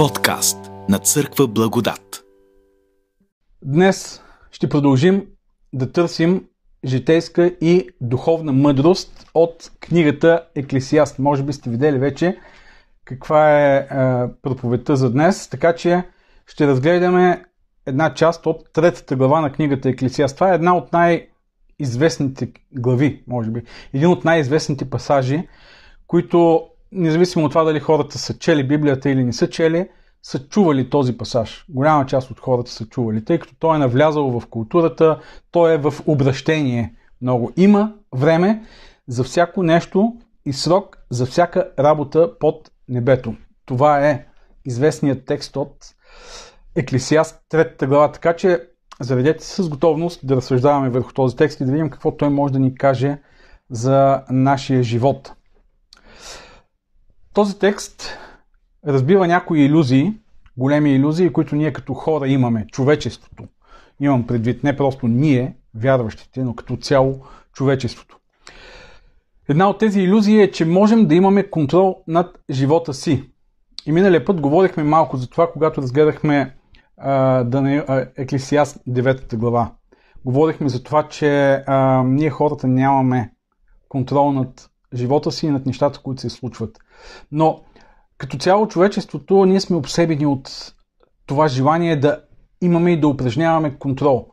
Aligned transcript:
Подкаст 0.00 0.70
на 0.88 0.98
Църква 0.98 1.48
Благодат. 1.48 2.24
Днес 3.64 4.22
ще 4.50 4.68
продължим 4.68 5.26
да 5.72 5.92
търсим 5.92 6.44
житейска 6.84 7.46
и 7.60 7.88
духовна 8.00 8.52
мъдрост 8.52 9.30
от 9.34 9.70
книгата 9.80 10.44
Еклесиаст. 10.54 11.18
Може 11.18 11.42
би 11.42 11.52
сте 11.52 11.70
видели 11.70 11.98
вече 11.98 12.38
каква 13.04 13.60
е, 13.60 13.76
е 13.76 13.86
проповедта 14.42 14.96
за 14.96 15.12
днес, 15.12 15.48
така 15.48 15.74
че 15.74 16.02
ще 16.46 16.66
разгледаме 16.66 17.44
една 17.86 18.14
част 18.14 18.46
от 18.46 18.72
третата 18.72 19.16
глава 19.16 19.40
на 19.40 19.52
книгата 19.52 19.88
Еклесиаст. 19.88 20.34
Това 20.34 20.52
е 20.52 20.54
една 20.54 20.76
от 20.76 20.92
най-известните 20.92 22.52
глави, 22.72 23.24
може 23.26 23.50
би. 23.50 23.62
Един 23.94 24.08
от 24.08 24.24
най-известните 24.24 24.90
пасажи, 24.90 25.48
които, 26.06 26.70
независимо 26.92 27.44
от 27.44 27.50
това 27.50 27.64
дали 27.64 27.80
хората 27.80 28.18
са 28.18 28.38
чели 28.38 28.68
Библията 28.68 29.10
или 29.10 29.24
не 29.24 29.32
са 29.32 29.50
чели, 29.50 29.88
са 30.22 30.48
чували 30.48 30.90
този 30.90 31.18
пасаж. 31.18 31.64
Голяма 31.68 32.06
част 32.06 32.30
от 32.30 32.40
хората 32.40 32.70
са 32.70 32.86
чували, 32.86 33.24
тъй 33.24 33.38
като 33.38 33.54
той 33.58 33.76
е 33.76 33.78
навлязал 33.78 34.40
в 34.40 34.46
културата, 34.46 35.20
той 35.50 35.74
е 35.74 35.78
в 35.78 35.94
обращение 36.06 36.94
много. 37.22 37.52
Има 37.56 37.92
време 38.12 38.62
за 39.08 39.24
всяко 39.24 39.62
нещо 39.62 40.16
и 40.44 40.52
срок 40.52 40.98
за 41.10 41.26
всяка 41.26 41.70
работа 41.78 42.38
под 42.38 42.70
небето. 42.88 43.34
Това 43.66 44.08
е 44.08 44.26
известният 44.64 45.24
текст 45.24 45.56
от 45.56 45.76
Еклесиаст, 46.76 47.40
третата 47.48 47.86
глава. 47.86 48.12
Така 48.12 48.36
че 48.36 48.60
заведете 49.00 49.44
се 49.44 49.62
с 49.62 49.68
готовност 49.68 50.26
да 50.26 50.36
разсъждаваме 50.36 50.90
върху 50.90 51.12
този 51.12 51.36
текст 51.36 51.60
и 51.60 51.64
да 51.64 51.72
видим 51.72 51.90
какво 51.90 52.16
той 52.16 52.30
може 52.30 52.52
да 52.52 52.58
ни 52.58 52.74
каже 52.74 53.18
за 53.70 54.22
нашия 54.30 54.82
живот. 54.82 55.32
Този 57.40 57.58
текст 57.58 58.18
разбива 58.86 59.26
някои 59.26 59.60
иллюзии, 59.60 60.12
големи 60.56 60.94
иллюзии, 60.94 61.32
които 61.32 61.56
ние 61.56 61.72
като 61.72 61.94
хора 61.94 62.28
имаме, 62.28 62.66
човечеството. 62.66 63.44
Имам 64.00 64.26
предвид 64.26 64.64
не 64.64 64.76
просто 64.76 65.08
ние, 65.08 65.56
вярващите, 65.74 66.44
но 66.44 66.54
като 66.54 66.76
цяло 66.76 67.20
човечеството. 67.52 68.18
Една 69.48 69.68
от 69.68 69.78
тези 69.78 70.00
иллюзии 70.00 70.42
е, 70.42 70.50
че 70.50 70.64
можем 70.64 71.06
да 71.06 71.14
имаме 71.14 71.50
контрол 71.50 71.96
над 72.06 72.38
живота 72.50 72.94
си. 72.94 73.30
И 73.86 73.92
миналия 73.92 74.24
път 74.24 74.40
говорихме 74.40 74.82
малко 74.82 75.16
за 75.16 75.30
това, 75.30 75.52
когато 75.52 75.82
разгледахме 75.82 76.56
а, 76.96 77.44
да 77.44 77.62
не, 77.62 77.84
а, 77.88 78.06
Еклесиаст 78.16 78.78
9 78.88 79.36
глава. 79.36 79.72
Говорихме 80.24 80.68
за 80.68 80.82
това, 80.82 81.08
че 81.08 81.52
а, 81.66 82.02
ние 82.06 82.30
хората 82.30 82.66
нямаме 82.66 83.32
контрол 83.88 84.32
над 84.32 84.70
живота 84.94 85.32
си 85.32 85.46
и 85.46 85.50
над 85.50 85.66
нещата, 85.66 86.00
които 86.02 86.20
се 86.20 86.30
случват. 86.30 86.78
Но 87.32 87.62
като 88.18 88.36
цяло 88.36 88.68
човечеството, 88.68 89.44
ние 89.44 89.60
сме 89.60 89.76
обсебени 89.76 90.26
от 90.26 90.74
това 91.26 91.48
желание 91.48 91.96
да 91.96 92.22
имаме 92.60 92.92
и 92.92 93.00
да 93.00 93.08
упражняваме 93.08 93.78
контрол. 93.78 94.26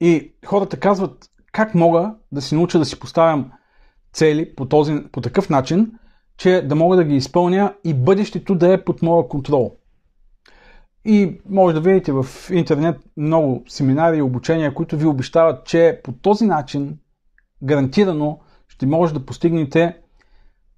И 0.00 0.34
хората 0.46 0.80
казват, 0.80 1.30
как 1.52 1.74
мога 1.74 2.14
да 2.32 2.42
си 2.42 2.54
науча 2.54 2.78
да 2.78 2.84
си 2.84 2.98
поставям 2.98 3.52
цели 4.12 4.54
по, 4.54 4.68
този, 4.68 5.02
по 5.12 5.20
такъв 5.20 5.50
начин, 5.50 5.92
че 6.36 6.62
да 6.62 6.74
мога 6.74 6.96
да 6.96 7.04
ги 7.04 7.16
изпълня 7.16 7.74
и 7.84 7.94
бъдещето 7.94 8.54
да 8.54 8.72
е 8.72 8.84
под 8.84 9.02
моя 9.02 9.28
контрол. 9.28 9.76
И 11.04 11.40
може 11.48 11.74
да 11.74 11.80
видите 11.80 12.12
в 12.12 12.26
интернет 12.50 12.96
много 13.16 13.64
семинари 13.68 14.16
и 14.16 14.22
обучения, 14.22 14.74
които 14.74 14.96
ви 14.96 15.06
обещават, 15.06 15.66
че 15.66 16.00
по 16.04 16.12
този 16.12 16.46
начин 16.46 16.98
гарантирано 17.62 18.40
ще 18.68 18.86
може 18.86 19.14
да 19.14 19.26
постигнете 19.26 19.96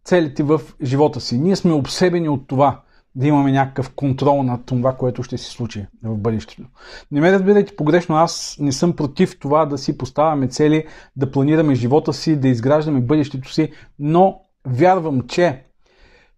целите 0.09 0.43
в 0.43 0.61
живота 0.83 1.21
си. 1.21 1.39
Ние 1.39 1.57
сме 1.57 1.73
обсебени 1.73 2.29
от 2.29 2.47
това 2.47 2.81
да 3.15 3.27
имаме 3.27 3.53
някакъв 3.53 3.95
контрол 3.95 4.43
над 4.43 4.67
това, 4.67 4.97
което 4.97 5.23
ще 5.23 5.39
се 5.39 5.51
случи 5.51 5.87
в 6.03 6.17
бъдещето. 6.17 6.69
Не 7.11 7.21
ме 7.21 7.33
разбирайте 7.33 7.77
погрешно, 7.77 8.17
аз 8.17 8.57
не 8.61 8.73
съм 8.73 8.97
против 8.97 9.39
това 9.39 9.67
да 9.67 9.79
си 9.79 9.99
поставяме 9.99 10.49
цели, 10.49 10.87
да 11.17 11.31
планираме 11.31 11.75
живота 11.75 12.13
си, 12.13 12.37
да 12.37 12.49
изграждаме 12.49 13.01
бъдещето 13.01 13.53
си, 13.53 13.73
но 13.99 14.41
вярвам, 14.67 15.21
че 15.21 15.65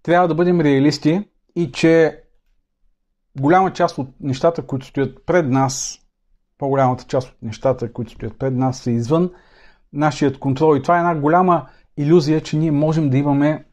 трябва 0.03 0.29
да 0.29 0.35
бъдем 0.35 0.61
реалисти 0.61 1.29
и 1.57 1.73
че 1.73 2.23
голяма 3.41 3.73
част 3.73 3.99
от 3.99 4.09
нещата, 4.21 4.63
които 4.63 4.87
стоят 4.87 5.27
пред 5.27 5.49
нас, 5.49 5.99
по-голямата 6.59 7.05
част 7.05 7.29
от 7.29 7.43
нещата, 7.43 7.93
които 7.93 8.13
стоят 8.13 8.39
пред 8.39 8.55
нас, 8.55 8.79
са 8.79 8.91
извън 8.91 9.31
нашият 9.93 10.39
контрол. 10.39 10.77
И 10.77 10.83
това 10.83 10.97
е 10.97 10.99
една 10.99 11.15
голяма 11.15 11.67
иллюзия, 11.97 12.41
че 12.41 12.57
ние 12.57 12.71
можем 12.71 13.11
да 13.11 13.19
имаме 13.19 13.65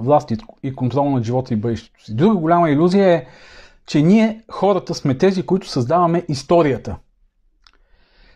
власт 0.00 0.32
и 0.62 0.74
контрол 0.74 1.10
над 1.10 1.24
живота 1.24 1.54
и 1.54 1.56
бъдещето 1.56 2.04
си. 2.04 2.14
Друга 2.14 2.34
голяма 2.36 2.70
иллюзия 2.70 3.08
е, 3.08 3.26
че 3.86 4.02
ние, 4.02 4.42
хората, 4.50 4.94
сме 4.94 5.18
тези, 5.18 5.42
които 5.42 5.68
създаваме 5.68 6.24
историята. 6.28 6.96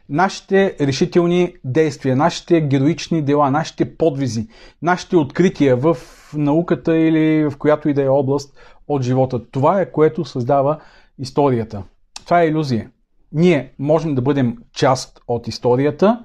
Нашите 0.09 0.77
решителни 0.81 1.55
действия, 1.65 2.17
нашите 2.17 2.61
героични 2.61 3.23
дела, 3.23 3.51
нашите 3.51 3.97
подвизи, 3.97 4.49
нашите 4.83 5.17
открития 5.17 5.77
в 5.77 5.97
науката 6.35 6.97
или 6.97 7.51
в 7.51 7.59
която 7.59 7.89
и 7.89 7.95
да 7.95 8.03
е 8.03 8.09
област 8.09 8.59
от 8.89 9.03
живота. 9.03 9.51
Това 9.51 9.81
е 9.81 9.93
което 9.93 10.25
създава 10.25 10.81
историята. 11.19 11.83
Това 12.25 12.43
е 12.43 12.47
иллюзия. 12.47 12.91
Ние 13.33 13.73
можем 13.79 14.15
да 14.15 14.23
бъдем 14.23 14.57
част 14.73 15.21
от 15.29 15.49
историята, 15.49 16.23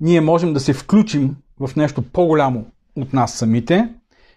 ние 0.00 0.20
можем 0.20 0.52
да 0.52 0.60
се 0.60 0.72
включим 0.72 1.36
в 1.60 1.76
нещо 1.76 2.02
по-голямо 2.02 2.66
от 2.96 3.12
нас 3.12 3.32
самите, 3.32 3.88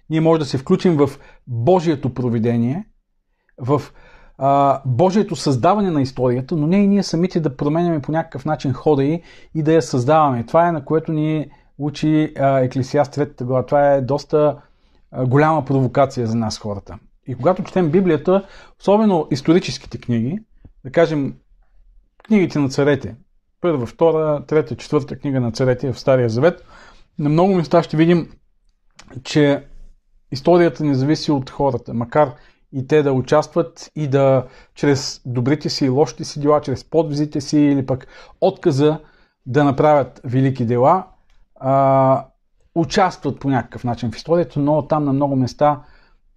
ние 0.09 0.22
можем 0.22 0.39
да 0.39 0.45
се 0.45 0.57
включим 0.57 0.97
в 0.97 1.09
Божието 1.47 2.13
провидение, 2.13 2.85
в 3.57 3.81
а, 4.38 4.81
Божието 4.85 5.35
създаване 5.35 5.91
на 5.91 6.01
историята, 6.01 6.56
но 6.56 6.67
не 6.67 6.78
и 6.78 6.88
ние 6.88 7.03
самите 7.03 7.39
да 7.39 7.57
променяме 7.57 8.01
по 8.01 8.11
някакъв 8.11 8.45
начин 8.45 8.73
хода 8.73 9.03
и, 9.03 9.22
и 9.56 9.63
да 9.63 9.73
я 9.73 9.81
създаваме. 9.81 10.45
Това 10.45 10.67
е 10.67 10.72
на 10.72 10.85
което 10.85 11.11
ни 11.11 11.51
учи 11.78 12.34
Еклесиаст 12.38 13.16
3 13.16 13.44
глава. 13.44 13.66
Това 13.66 13.94
е 13.94 14.01
доста 14.01 14.57
а, 15.11 15.25
голяма 15.25 15.66
провокация 15.66 16.28
за 16.28 16.35
нас 16.35 16.59
хората. 16.59 16.97
И 17.28 17.35
когато 17.35 17.63
четем 17.63 17.91
Библията, 17.91 18.45
особено 18.79 19.28
историческите 19.31 19.97
книги, 19.97 20.40
да 20.85 20.91
кажем 20.91 21.35
книгите 22.23 22.59
на 22.59 22.69
царете, 22.69 23.16
първа, 23.61 23.85
втора, 23.85 24.45
трета, 24.45 24.75
четвърта 24.75 25.19
книга 25.19 25.40
на 25.40 25.51
царете 25.51 25.94
в 25.94 26.00
Стария 26.00 26.29
Завет, 26.29 26.63
на 27.19 27.29
много 27.29 27.56
места 27.56 27.84
ще 27.84 27.97
видим, 27.97 28.31
че 29.24 29.63
историята 30.31 30.84
не 30.84 30.96
зависи 30.96 31.31
от 31.31 31.50
хората, 31.50 31.94
макар 31.94 32.34
и 32.74 32.88
те 32.88 33.03
да 33.03 33.13
участват 33.13 33.91
и 33.96 34.07
да 34.07 34.47
чрез 34.75 35.22
добрите 35.25 35.69
си 35.69 35.85
и 35.85 35.90
лошите 35.90 36.23
си 36.23 36.40
дела, 36.40 36.62
чрез 36.62 36.84
подвизите 36.84 37.41
си 37.41 37.59
или 37.59 37.85
пък 37.85 38.07
отказа 38.41 39.00
да 39.46 39.63
направят 39.63 40.22
велики 40.23 40.66
дела, 40.66 41.07
а, 41.56 42.25
участват 42.75 43.40
по 43.40 43.50
някакъв 43.50 43.84
начин 43.84 44.12
в 44.12 44.16
историята, 44.16 44.59
но 44.59 44.88
там 44.88 45.06
на 45.06 45.13
много 45.13 45.35
места 45.35 45.81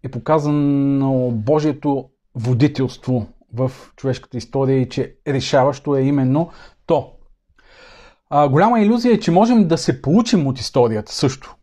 е 0.03 0.09
показано 0.09 1.31
Божието 1.31 2.09
водителство 2.35 3.27
в 3.55 3.73
човешката 3.97 4.37
история 4.37 4.79
и 4.79 4.89
че 4.89 5.17
решаващо 5.29 5.97
е 5.97 6.01
именно 6.01 6.51
то. 6.87 7.16
А, 8.31 8.49
голяма 8.49 8.81
иллюзия 8.81 9.15
е, 9.15 9.21
че 9.21 9.31
можем 9.31 9.69
да 9.69 9.79
се 9.79 10.03
получим 10.03 10.47
от 10.47 10.59
историята 10.59 11.13
също. 11.13 11.57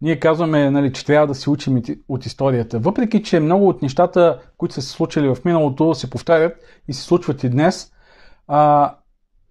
Ние 0.00 0.20
казваме, 0.20 0.70
нали, 0.70 0.92
че 0.92 1.06
трябва 1.06 1.26
да 1.26 1.34
се 1.34 1.50
учим 1.50 1.82
от 2.08 2.26
историята. 2.26 2.78
Въпреки, 2.78 3.22
че 3.22 3.40
много 3.40 3.68
от 3.68 3.82
нещата, 3.82 4.40
които 4.56 4.74
са 4.74 4.82
се 4.82 4.88
случили 4.88 5.28
в 5.28 5.44
миналото, 5.44 5.94
се 5.94 6.10
повтарят 6.10 6.56
и 6.88 6.92
се 6.92 7.02
случват 7.02 7.44
и 7.44 7.48
днес, 7.48 7.92
а, 8.48 8.94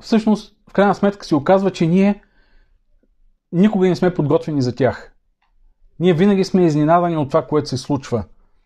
всъщност, 0.01 0.55
в 0.69 0.73
крайна 0.73 0.95
сметка 0.95 1.25
се 1.25 1.35
оказва, 1.35 1.71
че 1.71 1.87
ние 1.87 2.21
никога 3.51 3.87
не 3.87 3.95
сме 3.95 4.13
подготвени 4.13 4.61
за 4.61 4.75
тях. 4.75 5.13
Ние 5.99 6.13
винаги 6.13 6.43
сме 6.43 6.65
изненадани 6.65 7.17
от 7.17 7.27
това, 7.27 7.47
което 7.47 7.69
се 7.69 7.77
случва. 7.77 8.23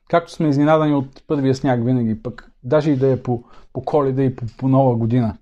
Както 0.10 0.32
сме 0.32 0.50
изненадани 0.50 0.94
от 0.94 1.24
първия 1.28 1.56
сняг 1.56 1.86
винаги, 1.86 2.24
пък 2.24 2.52
даже 2.64 2.92
и 2.92 2.96
да 2.96 3.12
е 3.12 3.24
по, 3.24 3.44
по 3.74 3.82
коледа 3.82 4.24
и 4.24 4.36
по, 4.36 4.46
по 4.58 4.68
нова 4.68 4.96
година. 4.96 5.38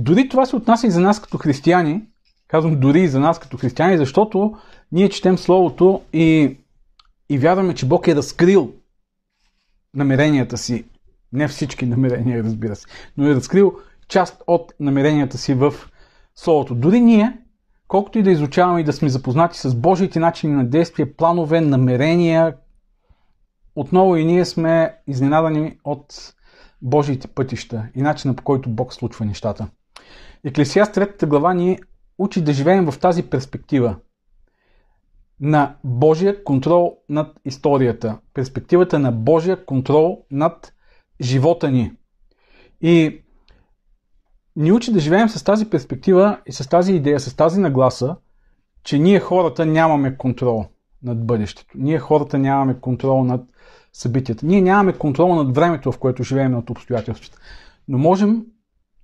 Дори 0.00 0.28
това 0.28 0.46
се 0.46 0.56
отнася 0.56 0.86
и 0.86 0.90
за 0.90 1.00
нас 1.00 1.22
като 1.22 1.38
християни. 1.38 2.02
Казвам 2.48 2.80
дори 2.80 3.00
и 3.00 3.08
за 3.08 3.20
нас 3.20 3.38
като 3.38 3.56
християни, 3.56 3.98
защото 3.98 4.56
ние 4.92 5.08
четем 5.08 5.38
Словото 5.38 6.02
и, 6.12 6.56
и 7.28 7.38
вярваме, 7.38 7.74
че 7.74 7.86
Бог 7.86 8.08
е 8.08 8.14
разкрил 8.14 8.72
намеренията 9.94 10.58
си. 10.58 10.84
Не 11.32 11.48
всички 11.48 11.86
намерения, 11.86 12.44
разбира 12.44 12.76
се, 12.76 12.86
но 13.16 13.28
е 13.28 13.34
разкрил 13.34 13.72
част 14.08 14.42
от 14.46 14.72
намеренията 14.80 15.38
си 15.38 15.54
в 15.54 15.74
Словото. 16.34 16.74
Дори 16.74 17.00
ние, 17.00 17.38
колкото 17.88 18.18
и 18.18 18.22
да 18.22 18.30
изучаваме 18.30 18.80
и 18.80 18.84
да 18.84 18.92
сме 18.92 19.08
запознати 19.08 19.58
с 19.58 19.74
Божиите 19.74 20.18
начини 20.18 20.52
на 20.52 20.64
действие, 20.64 21.12
планове, 21.12 21.60
намерения, 21.60 22.56
отново 23.76 24.16
и 24.16 24.24
ние 24.24 24.44
сме 24.44 24.94
изненадани 25.06 25.78
от 25.84 26.34
Божиите 26.82 27.28
пътища 27.28 27.88
и 27.94 28.02
начина 28.02 28.34
по 28.34 28.42
който 28.42 28.70
Бог 28.70 28.94
случва 28.94 29.24
нещата. 29.24 29.68
Еклесиаст 30.44 30.94
3 30.94 31.26
глава 31.26 31.54
ни 31.54 31.78
учи 32.18 32.44
да 32.44 32.52
живеем 32.52 32.90
в 32.90 32.98
тази 32.98 33.22
перспектива. 33.22 33.96
на 35.40 35.76
Божия 35.84 36.44
контрол 36.44 36.96
над 37.08 37.40
историята, 37.44 38.18
перспективата 38.34 38.98
на 38.98 39.12
Божия 39.12 39.64
контрол 39.64 40.24
над 40.30 40.72
живота 41.20 41.70
ни. 41.70 41.92
И 42.80 43.22
ни 44.56 44.72
учи 44.72 44.92
да 44.92 45.00
живеем 45.00 45.28
с 45.28 45.44
тази 45.44 45.70
перспектива 45.70 46.40
и 46.46 46.52
с 46.52 46.68
тази 46.68 46.92
идея, 46.92 47.20
с 47.20 47.36
тази 47.36 47.60
нагласа, 47.60 48.16
че 48.84 48.98
ние 48.98 49.20
хората 49.20 49.66
нямаме 49.66 50.16
контрол 50.16 50.64
над 51.02 51.26
бъдещето. 51.26 51.74
Ние 51.78 51.98
хората 51.98 52.38
нямаме 52.38 52.80
контрол 52.80 53.24
над 53.24 53.44
събитията. 53.92 54.46
Ние 54.46 54.60
нямаме 54.60 54.92
контрол 54.92 55.34
над 55.34 55.54
времето, 55.54 55.92
в 55.92 55.98
което 55.98 56.22
живеем, 56.22 56.52
над 56.52 56.70
обстоятелствата. 56.70 57.38
Но 57.88 57.98
можем 57.98 58.46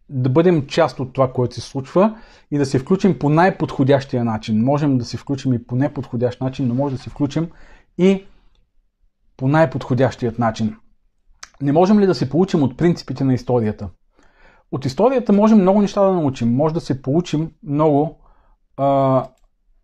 да 0.08 0.30
бъдем 0.30 0.66
част 0.66 1.00
от 1.00 1.12
това, 1.12 1.32
което 1.32 1.54
се 1.54 1.60
случва 1.60 2.18
и 2.50 2.58
да 2.58 2.66
се 2.66 2.78
включим 2.78 3.18
по 3.18 3.28
най-подходящия 3.28 4.24
начин. 4.24 4.64
Можем 4.64 4.98
да 4.98 5.04
се 5.04 5.16
включим 5.16 5.54
и 5.54 5.66
по 5.66 5.76
неподходящ 5.76 6.40
начин, 6.40 6.68
но 6.68 6.74
може 6.74 6.96
да 6.96 7.02
се 7.02 7.10
включим 7.10 7.48
и 7.98 8.26
по 9.36 9.48
най-подходящият 9.48 10.38
начин. 10.38 10.76
Не 11.60 11.72
можем 11.72 12.00
ли 12.00 12.06
да 12.06 12.14
се 12.14 12.30
получим 12.30 12.62
от 12.62 12.76
принципите 12.76 13.24
на 13.24 13.34
историята? 13.34 13.88
От 14.72 14.84
историята 14.84 15.32
можем 15.32 15.58
много 15.58 15.80
неща 15.80 16.00
да 16.00 16.12
научим. 16.12 16.54
Може 16.54 16.74
да 16.74 16.80
се 16.80 17.02
получим 17.02 17.50
много 17.62 18.18
а, 18.76 19.24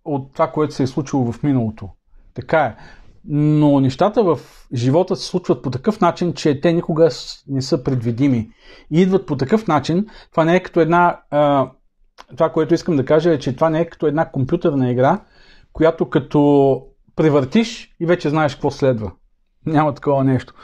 от 0.04 0.32
това, 0.32 0.50
което 0.50 0.74
се 0.74 0.82
е 0.82 0.86
случило 0.86 1.32
в 1.32 1.42
миналото. 1.42 1.88
Така 2.34 2.64
е. 2.64 2.76
Но 3.24 3.80
нещата 3.80 4.24
в 4.24 4.40
живота 4.74 5.16
се 5.16 5.26
случват 5.26 5.62
по 5.62 5.70
такъв 5.70 6.00
начин, 6.00 6.34
че 6.34 6.60
те 6.60 6.72
никога 6.72 7.08
не 7.48 7.62
са 7.62 7.84
предвидими. 7.84 8.50
И 8.90 9.00
идват 9.00 9.26
по 9.26 9.36
такъв 9.36 9.66
начин. 9.66 10.06
Това 10.30 10.44
не 10.44 10.56
е 10.56 10.62
като 10.62 10.80
една. 10.80 11.20
А, 11.30 11.70
това, 12.36 12.52
което 12.52 12.74
искам 12.74 12.96
да 12.96 13.04
кажа 13.04 13.32
е, 13.32 13.38
че 13.38 13.54
това 13.54 13.70
не 13.70 13.80
е 13.80 13.86
като 13.86 14.06
една 14.06 14.30
компютърна 14.30 14.90
игра, 14.90 15.20
която 15.72 16.10
като 16.10 16.82
превъртиш 17.16 17.94
и 18.00 18.06
вече 18.06 18.30
знаеш 18.30 18.54
какво 18.54 18.70
следва. 18.70 19.12
Няма 19.66 19.94
такова 19.94 20.24
нещо. 20.24 20.54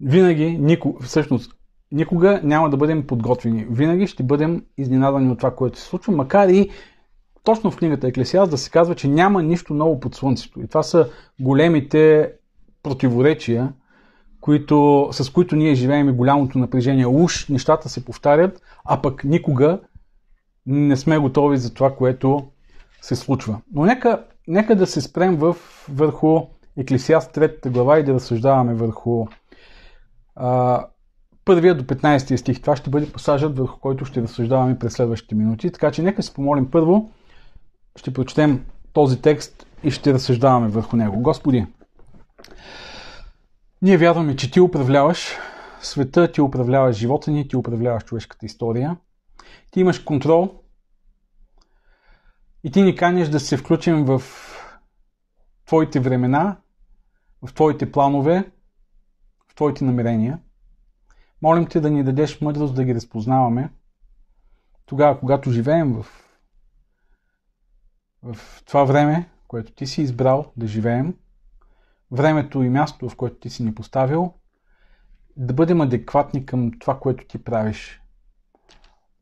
Винаги, 0.00 0.58
нико, 0.58 0.96
всъщност, 1.02 1.52
никога 1.92 2.40
няма 2.44 2.70
да 2.70 2.76
бъдем 2.76 3.06
подготвени. 3.06 3.66
Винаги 3.70 4.06
ще 4.06 4.22
бъдем 4.22 4.62
изненадани 4.78 5.32
от 5.32 5.38
това, 5.38 5.54
което 5.54 5.78
се 5.78 5.84
случва, 5.84 6.12
макар 6.12 6.48
и 6.48 6.70
точно 7.44 7.70
в 7.70 7.76
книгата 7.76 8.06
Еклесиаст 8.06 8.50
да 8.50 8.58
се 8.58 8.70
казва, 8.70 8.94
че 8.94 9.08
няма 9.08 9.42
нищо 9.42 9.74
ново 9.74 10.00
под 10.00 10.14
слънцето. 10.14 10.60
И 10.60 10.68
това 10.68 10.82
са 10.82 11.08
големите 11.40 12.32
противоречия, 12.82 13.72
които, 14.40 15.08
с 15.12 15.30
които 15.30 15.56
ние 15.56 15.74
живеем 15.74 16.08
и 16.08 16.12
голямото 16.12 16.58
напрежение. 16.58 17.06
Уж 17.06 17.48
нещата 17.48 17.88
се 17.88 18.04
повтарят, 18.04 18.62
а 18.84 19.02
пък 19.02 19.24
никога 19.24 19.80
не 20.66 20.96
сме 20.96 21.18
готови 21.18 21.56
за 21.56 21.74
това, 21.74 21.96
което 21.96 22.46
се 23.02 23.16
случва. 23.16 23.60
Но 23.72 23.84
нека, 23.84 24.24
нека 24.48 24.76
да 24.76 24.86
се 24.86 25.00
спрем 25.00 25.36
в, 25.36 25.56
върху 25.88 26.40
Еклесиаст 26.76 27.34
3 27.34 27.70
глава 27.70 27.98
и 27.98 28.04
да 28.04 28.14
разсъждаваме 28.14 28.74
върху 28.74 29.26
а, 30.36 30.86
първия 31.44 31.74
до 31.74 31.84
15 31.84 32.36
стих. 32.36 32.60
Това 32.60 32.76
ще 32.76 32.90
бъде 32.90 33.12
пасажът, 33.12 33.58
върху 33.58 33.80
който 33.80 34.04
ще 34.04 34.22
разсъждаваме 34.22 34.78
през 34.78 34.92
следващите 34.92 35.34
минути. 35.34 35.70
Така 35.70 35.90
че 35.90 36.02
нека 36.02 36.22
се 36.22 36.34
помолим 36.34 36.70
първо 36.70 37.10
ще 37.96 38.12
прочетем 38.12 38.66
този 38.92 39.22
текст 39.22 39.66
и 39.82 39.90
ще 39.90 40.14
разсъждаваме 40.14 40.68
върху 40.68 40.96
него. 40.96 41.22
Господи, 41.22 41.66
ние 43.82 43.98
вярваме, 43.98 44.36
че 44.36 44.50
Ти 44.50 44.60
управляваш 44.60 45.38
света, 45.80 46.32
Ти 46.32 46.40
управляваш 46.40 46.96
живота 46.96 47.30
ни, 47.30 47.48
Ти 47.48 47.56
управляваш 47.56 48.04
човешката 48.04 48.46
история. 48.46 48.96
Ти 49.70 49.80
имаш 49.80 49.98
контрол 49.98 50.54
и 52.64 52.70
Ти 52.70 52.82
ни 52.82 52.96
канеш 52.96 53.28
да 53.28 53.40
се 53.40 53.56
включим 53.56 54.04
в 54.04 54.22
Твоите 55.66 56.00
времена, 56.00 56.56
в 57.42 57.54
Твоите 57.54 57.92
планове, 57.92 58.50
в 59.48 59.54
Твоите 59.54 59.84
намерения. 59.84 60.38
Молим 61.42 61.66
Те 61.66 61.80
да 61.80 61.90
ни 61.90 62.04
дадеш 62.04 62.40
мъдрост 62.40 62.74
да 62.74 62.84
ги 62.84 62.94
разпознаваме 62.94 63.72
тогава, 64.86 65.20
когато 65.20 65.50
живеем 65.50 65.92
в 65.92 66.23
в 68.24 68.62
това 68.64 68.84
време, 68.84 69.28
което 69.48 69.72
ти 69.72 69.86
си 69.86 70.02
избрал 70.02 70.52
да 70.56 70.66
живеем, 70.66 71.14
времето 72.10 72.62
и 72.62 72.68
мястото, 72.68 73.08
в 73.08 73.16
което 73.16 73.36
ти 73.36 73.50
си 73.50 73.62
ни 73.62 73.74
поставил, 73.74 74.32
да 75.36 75.54
бъдем 75.54 75.80
адекватни 75.80 76.46
към 76.46 76.70
това, 76.78 76.98
което 76.98 77.26
ти 77.26 77.38
правиш. 77.38 78.02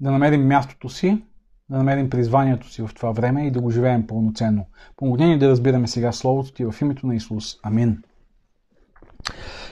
Да 0.00 0.10
намерим 0.10 0.46
мястото 0.46 0.88
си, 0.88 1.24
да 1.70 1.76
намерим 1.76 2.10
призванието 2.10 2.68
си 2.70 2.82
в 2.82 2.90
това 2.94 3.10
време 3.12 3.46
и 3.46 3.50
да 3.50 3.60
го 3.60 3.70
живеем 3.70 4.06
пълноценно. 4.06 4.66
Помогни 4.96 5.26
ни 5.26 5.38
да 5.38 5.48
разбираме 5.48 5.88
сега 5.88 6.12
Словото 6.12 6.52
ти 6.52 6.64
в 6.64 6.74
името 6.80 7.06
на 7.06 7.14
Исус. 7.14 7.56
Амин. 7.62 8.02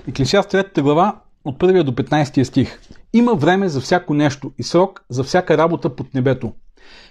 Еклесиаст 0.09 0.53
3 0.53 0.83
глава 0.83 1.21
от 1.45 1.59
1 1.59 1.83
до 1.83 1.93
15 1.93 2.43
стих. 2.43 2.81
Има 3.13 3.35
време 3.35 3.69
за 3.69 3.81
всяко 3.81 4.15
нещо 4.15 4.53
и 4.59 4.63
срок 4.63 5.05
за 5.09 5.25
всяка 5.25 5.59
работа 5.59 5.97
под 5.97 6.15
небето. 6.15 6.53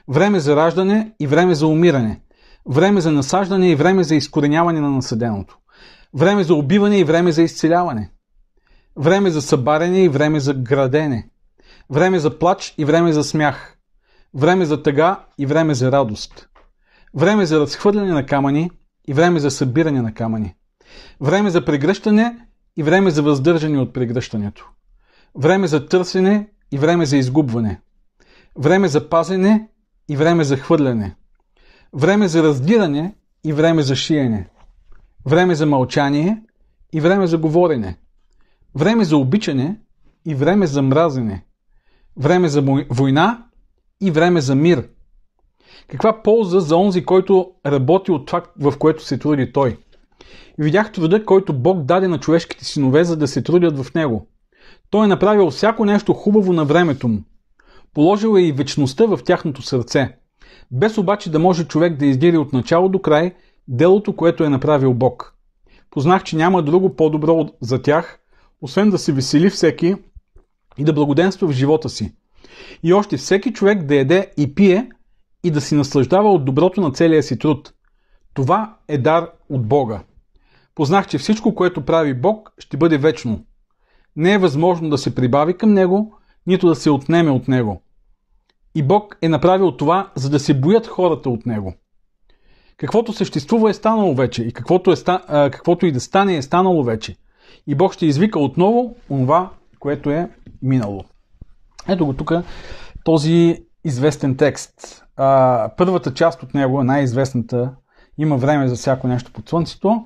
Време 0.09 0.39
за 0.39 0.55
раждане 0.55 1.11
и 1.19 1.27
време 1.27 1.55
за 1.55 1.67
умиране. 1.67 2.21
Време 2.69 3.01
за 3.01 3.11
насаждане 3.11 3.71
и 3.71 3.75
време 3.75 4.03
за 4.03 4.15
изкореняване 4.15 4.79
на 4.79 4.89
насъденото. 4.89 5.57
Време 6.13 6.43
за 6.43 6.53
убиване 6.53 6.99
и 6.99 7.03
време 7.03 7.31
за 7.31 7.41
изцеляване. 7.41 8.11
Време 8.97 9.29
за 9.29 9.41
събаряне 9.41 10.03
и 10.03 10.09
време 10.09 10.39
за 10.39 10.53
градене. 10.53 11.29
Време 11.89 12.19
за 12.19 12.39
плач 12.39 12.73
и 12.77 12.85
време 12.85 13.13
за 13.13 13.23
смях. 13.23 13.77
Време 14.33 14.65
за 14.65 14.83
тъга 14.83 15.25
и 15.37 15.45
време 15.45 15.73
за 15.73 15.91
радост. 15.91 16.49
Време 17.15 17.45
за 17.45 17.59
разхвърляне 17.59 18.11
на 18.11 18.25
камъни 18.25 18.71
и 19.07 19.13
време 19.13 19.39
за 19.39 19.51
събиране 19.51 20.01
на 20.01 20.13
камъни. 20.13 20.55
Време 21.21 21.49
за 21.49 21.65
прегръщане 21.65 22.47
и 22.77 22.83
време 22.83 23.11
за 23.11 23.23
въздържане 23.23 23.79
от 23.79 23.93
прегръщането. 23.93 24.69
Време 25.35 25.67
за 25.67 25.85
търсене 25.85 26.49
и 26.71 26.77
време 26.77 27.05
за 27.05 27.17
изгубване. 27.17 27.81
Време 28.57 28.87
за 28.87 29.09
пазене 29.09 29.69
и 30.09 30.15
време 30.15 30.43
за 30.43 30.57
хвърляне. 30.57 31.15
Време 31.93 32.27
за 32.27 32.43
раздиране 32.43 33.15
и 33.43 33.53
време 33.53 33.81
за 33.81 33.95
шиене. 33.95 34.49
Време 35.25 35.55
за 35.55 35.65
мълчание 35.65 36.43
и 36.93 37.01
време 37.01 37.27
за 37.27 37.37
говорене. 37.37 37.97
Време 38.75 39.03
за 39.03 39.17
обичане 39.17 39.79
и 40.25 40.35
време 40.35 40.67
за 40.67 40.81
мразене. 40.81 41.45
Време 42.17 42.49
за 42.49 42.63
война 42.89 43.45
и 44.01 44.11
време 44.11 44.41
за 44.41 44.55
мир. 44.55 44.89
Каква 45.87 46.21
полза 46.23 46.59
за 46.59 46.75
онзи, 46.75 47.05
който 47.05 47.51
работи 47.65 48.11
от 48.11 48.25
това, 48.25 48.43
в 48.59 48.73
което 48.77 49.05
се 49.05 49.17
труди 49.17 49.51
той? 49.51 49.77
Видях 50.57 50.91
труда, 50.91 51.25
който 51.25 51.53
Бог 51.53 51.83
даде 51.83 52.07
на 52.07 52.19
човешките 52.19 52.65
синове, 52.65 53.03
за 53.03 53.17
да 53.17 53.27
се 53.27 53.41
трудят 53.41 53.79
в 53.79 53.93
него. 53.93 54.27
Той 54.89 55.05
е 55.05 55.07
направил 55.07 55.49
всяко 55.49 55.85
нещо 55.85 56.13
хубаво 56.13 56.53
на 56.53 56.65
времето 56.65 57.07
му. 57.07 57.23
Положил 57.93 58.37
е 58.37 58.41
и 58.41 58.51
вечността 58.51 59.05
в 59.05 59.19
тяхното 59.25 59.61
сърце, 59.61 60.15
без 60.71 60.97
обаче 60.97 61.31
да 61.31 61.39
може 61.39 61.63
човек 61.63 61.97
да 61.97 62.05
издири 62.05 62.37
от 62.37 62.53
начало 62.53 62.89
до 62.89 62.99
край 62.99 63.33
делото, 63.67 64.15
което 64.15 64.43
е 64.43 64.49
направил 64.49 64.93
Бог. 64.93 65.35
Познах, 65.89 66.23
че 66.23 66.35
няма 66.35 66.63
друго 66.63 66.95
по-добро 66.95 67.49
за 67.61 67.81
тях, 67.81 68.19
освен 68.61 68.89
да 68.89 68.97
се 68.97 69.11
весели 69.11 69.49
всеки 69.49 69.95
и 70.77 70.83
да 70.83 70.93
благоденства 70.93 71.47
в 71.47 71.51
живота 71.51 71.89
си. 71.89 72.15
И 72.83 72.93
още 72.93 73.17
всеки 73.17 73.53
човек 73.53 73.83
да 73.83 73.95
еде 73.95 74.31
и 74.37 74.55
пие 74.55 74.89
и 75.43 75.51
да 75.51 75.61
си 75.61 75.75
наслаждава 75.75 76.33
от 76.33 76.45
доброто 76.45 76.81
на 76.81 76.91
целия 76.91 77.23
си 77.23 77.39
труд. 77.39 77.73
Това 78.33 78.77
е 78.87 78.97
дар 78.97 79.31
от 79.49 79.67
Бога. 79.67 80.03
Познах, 80.75 81.07
че 81.07 81.17
всичко, 81.17 81.55
което 81.55 81.85
прави 81.85 82.13
Бог, 82.13 82.53
ще 82.57 82.77
бъде 82.77 82.97
вечно. 82.97 83.45
Не 84.15 84.33
е 84.33 84.37
възможно 84.37 84.89
да 84.89 84.97
се 84.97 85.15
прибави 85.15 85.57
към 85.57 85.73
Него, 85.73 86.18
нито 86.47 86.67
да 86.67 86.75
се 86.75 86.89
отнеме 86.89 87.31
от 87.31 87.47
него. 87.47 87.81
И 88.75 88.83
Бог 88.83 89.17
е 89.21 89.29
направил 89.29 89.71
това, 89.71 90.09
за 90.15 90.29
да 90.29 90.39
се 90.39 90.53
боят 90.53 90.87
хората 90.87 91.29
от 91.29 91.45
него. 91.45 91.73
Каквото 92.77 93.13
съществува 93.13 93.69
е 93.69 93.73
станало 93.73 94.15
вече 94.15 94.43
и 94.43 94.53
каквото, 94.53 94.91
е, 94.91 94.95
каквото 95.29 95.85
и 95.85 95.91
да 95.91 95.99
стане 95.99 96.37
е 96.37 96.41
станало 96.41 96.83
вече. 96.83 97.15
И 97.67 97.75
Бог 97.75 97.93
ще 97.93 98.05
извика 98.05 98.39
отново 98.39 98.95
това, 99.07 99.49
което 99.79 100.09
е 100.09 100.29
минало. 100.61 101.03
Ето 101.87 102.05
го 102.05 102.13
тук 102.13 102.31
този 103.03 103.65
известен 103.83 104.37
текст. 104.37 105.03
Първата 105.77 106.13
част 106.13 106.43
от 106.43 106.53
него, 106.53 106.83
най-известната, 106.83 107.71
има 108.17 108.37
време 108.37 108.67
за 108.67 108.75
всяко 108.75 109.07
нещо 109.07 109.31
под 109.31 109.49
слънцето, 109.49 110.05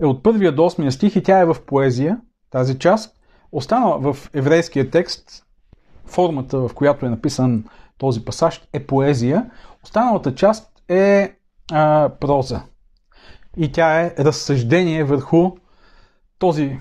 е 0.00 0.06
от 0.06 0.22
първия 0.22 0.52
до 0.52 0.62
8 0.62 0.90
стих 0.90 1.16
и 1.16 1.22
тя 1.22 1.38
е 1.38 1.44
в 1.44 1.56
поезия, 1.66 2.20
тази 2.50 2.78
част. 2.78 3.16
Останала 3.52 3.98
в 3.98 4.30
еврейския 4.34 4.90
текст 4.90 5.44
формата, 6.12 6.58
в 6.58 6.70
която 6.74 7.06
е 7.06 7.10
написан 7.10 7.64
този 7.98 8.24
пасаж, 8.24 8.62
е 8.72 8.86
поезия. 8.86 9.50
Останалата 9.84 10.34
част 10.34 10.72
е 10.88 11.36
а, 11.72 12.10
проза. 12.20 12.62
И 13.56 13.72
тя 13.72 14.00
е 14.00 14.14
разсъждение 14.18 15.04
върху 15.04 15.50
този 16.38 16.78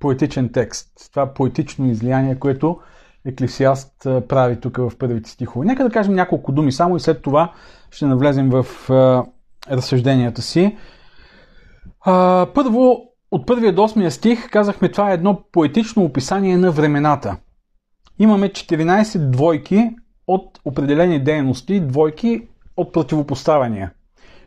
поетичен 0.00 0.48
текст. 0.52 0.88
Това 1.10 1.34
поетично 1.34 1.86
излияние, 1.86 2.38
което 2.38 2.80
Еклесиаст 3.24 3.92
прави 4.28 4.60
тук 4.60 4.76
в 4.76 4.92
първите 4.98 5.30
стихове. 5.30 5.66
Нека 5.66 5.84
да 5.84 5.90
кажем 5.90 6.14
няколко 6.14 6.52
думи 6.52 6.72
само 6.72 6.96
и 6.96 7.00
след 7.00 7.22
това 7.22 7.52
ще 7.90 8.06
навлезем 8.06 8.50
в 8.50 8.90
а, 8.90 9.24
разсъжденията 9.70 10.42
си. 10.42 10.76
А, 12.00 12.46
първо, 12.54 12.96
от 13.30 13.46
първия 13.46 13.74
до 13.74 13.82
8 13.82 14.08
стих 14.08 14.50
казахме, 14.50 14.90
това 14.90 15.10
е 15.10 15.14
едно 15.14 15.42
поетично 15.52 16.04
описание 16.04 16.56
на 16.56 16.70
времената. 16.70 17.36
Имаме 18.22 18.48
14 18.48 19.30
двойки 19.30 19.90
от 20.26 20.60
определени 20.64 21.24
дейности, 21.24 21.80
двойки 21.80 22.48
от 22.76 22.92
противопоставяния. 22.92 23.92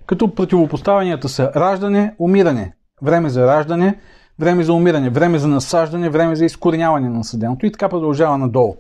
Като 0.05 0.35
противопоставянията 0.35 1.29
са 1.29 1.51
раждане, 1.55 2.15
умиране, 2.19 2.73
време 3.01 3.29
за 3.29 3.47
раждане, 3.47 3.99
време 4.39 4.63
за 4.63 4.73
умиране, 4.73 5.09
време 5.09 5.37
за 5.37 5.47
насаждане, 5.47 6.09
време 6.09 6.35
за 6.35 6.45
изкореняване 6.45 7.09
на 7.09 7.23
съденото 7.23 7.65
и 7.65 7.71
така 7.71 7.89
продължава 7.89 8.37
надолу. 8.37 8.75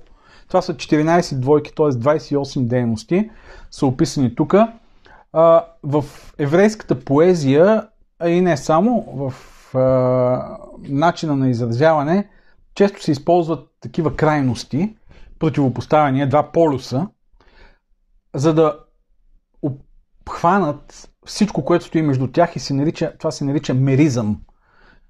Това 0.47 0.61
са 0.61 0.73
14 0.73 1.35
двойки, 1.35 1.75
т.е. 1.75 1.85
28 1.85 2.67
дейности 2.67 3.29
са 3.71 3.85
описани 3.85 4.35
тук. 4.35 4.55
В 5.83 6.05
еврейската 6.39 6.99
поезия, 6.99 7.87
и 8.25 8.41
не 8.41 8.57
само, 8.57 9.05
в 9.15 9.33
начина 10.89 11.35
на 11.35 11.49
изразяване, 11.49 12.27
често 12.75 13.03
се 13.03 13.11
използват 13.11 13.69
такива 13.83 14.15
крайности, 14.15 14.95
противопоставяния, 15.39 16.29
два 16.29 16.51
полюса, 16.51 17.07
за 18.33 18.53
да 18.53 18.79
обхванат 19.61 21.09
всичко, 21.25 21.65
което 21.65 21.85
стои 21.85 22.01
между 22.01 22.31
тях 22.31 22.55
и 22.55 22.59
се 22.59 22.73
нарича, 22.73 23.13
това 23.17 23.31
се 23.31 23.45
нарича 23.45 23.73
меризъм. 23.73 24.41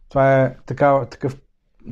Това 0.10 0.42
е 0.42 0.58
такава, 0.66 1.06
такъв, 1.06 1.38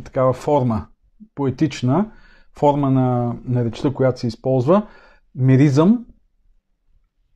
такава 0.03 0.33
форма, 0.33 0.87
поетична 1.35 2.11
форма 2.57 2.91
на, 2.91 3.35
на 3.45 3.65
речта, 3.65 3.93
която 3.93 4.19
се 4.19 4.27
използва. 4.27 4.87
Меризъм. 5.35 6.05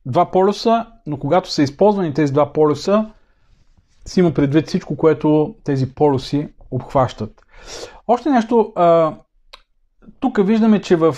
Два 0.06 0.30
полюса, 0.30 0.86
но 1.06 1.18
когато 1.18 1.50
са 1.50 1.62
използвани 1.62 2.14
тези 2.14 2.32
два 2.32 2.52
полюса, 2.52 3.10
си 4.06 4.20
има 4.20 4.34
предвид 4.34 4.66
всичко, 4.66 4.96
което 4.96 5.54
тези 5.64 5.94
полюси 5.94 6.48
обхващат. 6.70 7.42
Още 8.08 8.30
нещо. 8.30 8.72
Тук 10.20 10.46
виждаме, 10.46 10.80
че 10.80 10.96
в 10.96 11.16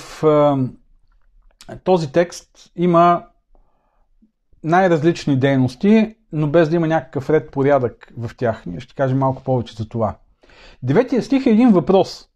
този 1.85 2.12
текст 2.12 2.49
има 2.76 3.25
най-различни 4.64 5.37
дейности, 5.37 6.16
но 6.33 6.47
без 6.47 6.68
да 6.68 6.76
има 6.76 6.87
някакъв 6.87 7.30
ред 7.30 7.50
порядък 7.50 8.12
в 8.18 8.30
тях. 8.37 8.66
Ние 8.66 8.80
ще 8.80 8.95
кажем 8.95 9.18
малко 9.18 9.42
повече 9.42 9.75
за 9.75 9.88
това. 9.88 10.16
Деветия 10.83 11.23
стих 11.23 11.47
е 11.47 11.50
един 11.50 11.71
въпрос. 11.71 12.28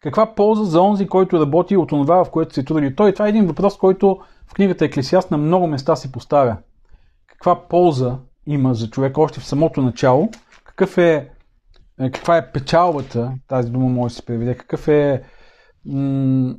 Каква 0.00 0.34
полза 0.34 0.64
за 0.64 0.80
онзи, 0.80 1.06
който 1.06 1.40
работи 1.40 1.76
от 1.76 1.88
това, 1.88 2.24
в 2.24 2.30
което 2.30 2.54
се 2.54 2.64
труди 2.64 2.96
той? 2.96 3.12
Това 3.12 3.26
е 3.26 3.28
един 3.28 3.46
въпрос, 3.46 3.78
който 3.78 4.20
в 4.46 4.54
книгата 4.54 4.84
Еклесиаст 4.84 5.30
на 5.30 5.38
много 5.38 5.66
места 5.66 5.96
се 5.96 6.12
поставя. 6.12 6.56
Каква 7.26 7.68
полза 7.68 8.18
има 8.46 8.74
за 8.74 8.90
човек 8.90 9.18
още 9.18 9.40
в 9.40 9.46
самото 9.46 9.82
начало? 9.82 10.30
Какъв 10.64 10.98
е, 10.98 11.14
е 11.14 11.28
каква 11.98 12.36
е 12.36 12.52
печалбата, 12.52 13.32
тази 13.48 13.70
дума 13.70 13.88
може 13.88 14.12
да 14.14 14.16
се 14.16 14.26
преведе, 14.26 14.54
какъв 14.54 14.88
е, 14.88 15.22
м- 15.84 16.54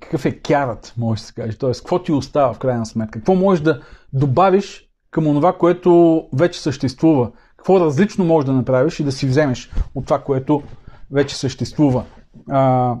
какъв 0.00 0.24
е 0.24 0.38
кярат, 0.38 0.94
може 0.96 1.20
да 1.20 1.26
се 1.26 1.34
каже. 1.34 1.58
Тоест, 1.58 1.80
какво 1.80 2.02
ти 2.02 2.12
остава 2.12 2.52
в 2.52 2.58
крайна 2.58 2.86
сметка? 2.86 3.18
Какво 3.18 3.34
можеш 3.34 3.62
да 3.64 3.82
добавиш 4.12 4.90
към 5.10 5.24
това, 5.24 5.58
което 5.58 6.22
вече 6.32 6.60
съществува? 6.60 7.30
Какво 7.56 7.80
различно 7.80 8.24
можеш 8.24 8.46
да 8.46 8.52
направиш 8.52 9.00
и 9.00 9.04
да 9.04 9.12
си 9.12 9.26
вземеш 9.26 9.70
от 9.94 10.04
това, 10.04 10.22
което 10.22 10.62
вече 11.10 11.36
съществува? 11.36 12.04
А, 12.50 12.94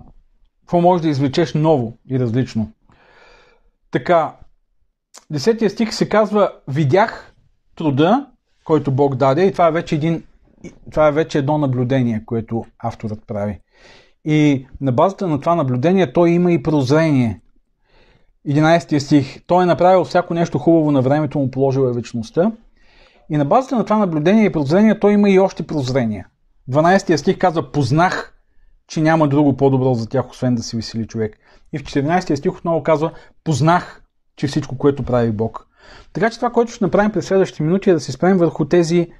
какво 0.60 0.80
можеш 0.80 1.02
да 1.02 1.08
извлечеш 1.08 1.54
ново 1.54 1.98
и 2.10 2.18
различно? 2.18 2.72
Така, 3.90 4.36
десетия 5.30 5.70
стих 5.70 5.94
се 5.94 6.08
казва 6.08 6.52
Видях 6.68 7.34
труда, 7.76 8.26
който 8.64 8.90
Бог 8.90 9.14
даде 9.14 9.46
и 9.46 9.52
това 9.52 9.68
е 9.68 9.72
вече 9.72 9.94
един 9.94 10.22
това 10.90 11.08
е 11.08 11.12
вече 11.12 11.38
едно 11.38 11.58
наблюдение, 11.58 12.22
което 12.26 12.64
авторът 12.78 13.26
прави. 13.26 13.60
И 14.24 14.66
на 14.80 14.92
базата 14.92 15.28
на 15.28 15.40
това 15.40 15.54
наблюдение 15.54 16.12
той 16.12 16.30
има 16.30 16.52
и 16.52 16.62
прозрение. 16.62 17.40
11 18.48 18.98
стих. 18.98 19.42
Той 19.46 19.62
е 19.62 19.66
направил 19.66 20.04
всяко 20.04 20.34
нещо 20.34 20.58
хубаво 20.58 20.90
на 20.90 21.02
времето 21.02 21.38
му, 21.38 21.50
положил 21.50 21.80
е 21.80 21.92
вечността. 21.92 22.52
И 23.30 23.36
на 23.36 23.44
базата 23.44 23.76
на 23.76 23.84
това 23.84 23.98
наблюдение 23.98 24.44
и 24.44 24.52
прозрение 24.52 24.98
той 24.98 25.12
има 25.12 25.30
и 25.30 25.38
още 25.38 25.62
прозрение. 25.62 26.26
12 26.70 27.16
стих 27.16 27.38
казва, 27.38 27.72
познах, 27.72 28.34
че 28.88 29.00
няма 29.00 29.28
друго 29.28 29.56
по-добро 29.56 29.94
за 29.94 30.08
тях, 30.08 30.30
освен 30.30 30.54
да 30.54 30.62
се 30.62 30.76
весели 30.76 31.06
човек. 31.06 31.38
И 31.72 31.78
в 31.78 31.82
14 31.82 32.34
стих 32.34 32.58
отново 32.58 32.82
казва, 32.82 33.12
познах, 33.44 34.02
че 34.36 34.46
всичко, 34.46 34.78
което 34.78 35.02
прави 35.02 35.32
Бог. 35.32 35.66
Така 36.12 36.30
че 36.30 36.36
това, 36.36 36.50
което 36.50 36.72
ще 36.72 36.84
направим 36.84 37.12
през 37.12 37.26
следващите 37.26 37.62
минути 37.62 37.90
е 37.90 37.92
да 37.92 38.00
се 38.00 38.12
спрем 38.12 38.38
върху 38.38 38.64
тези 38.64 39.10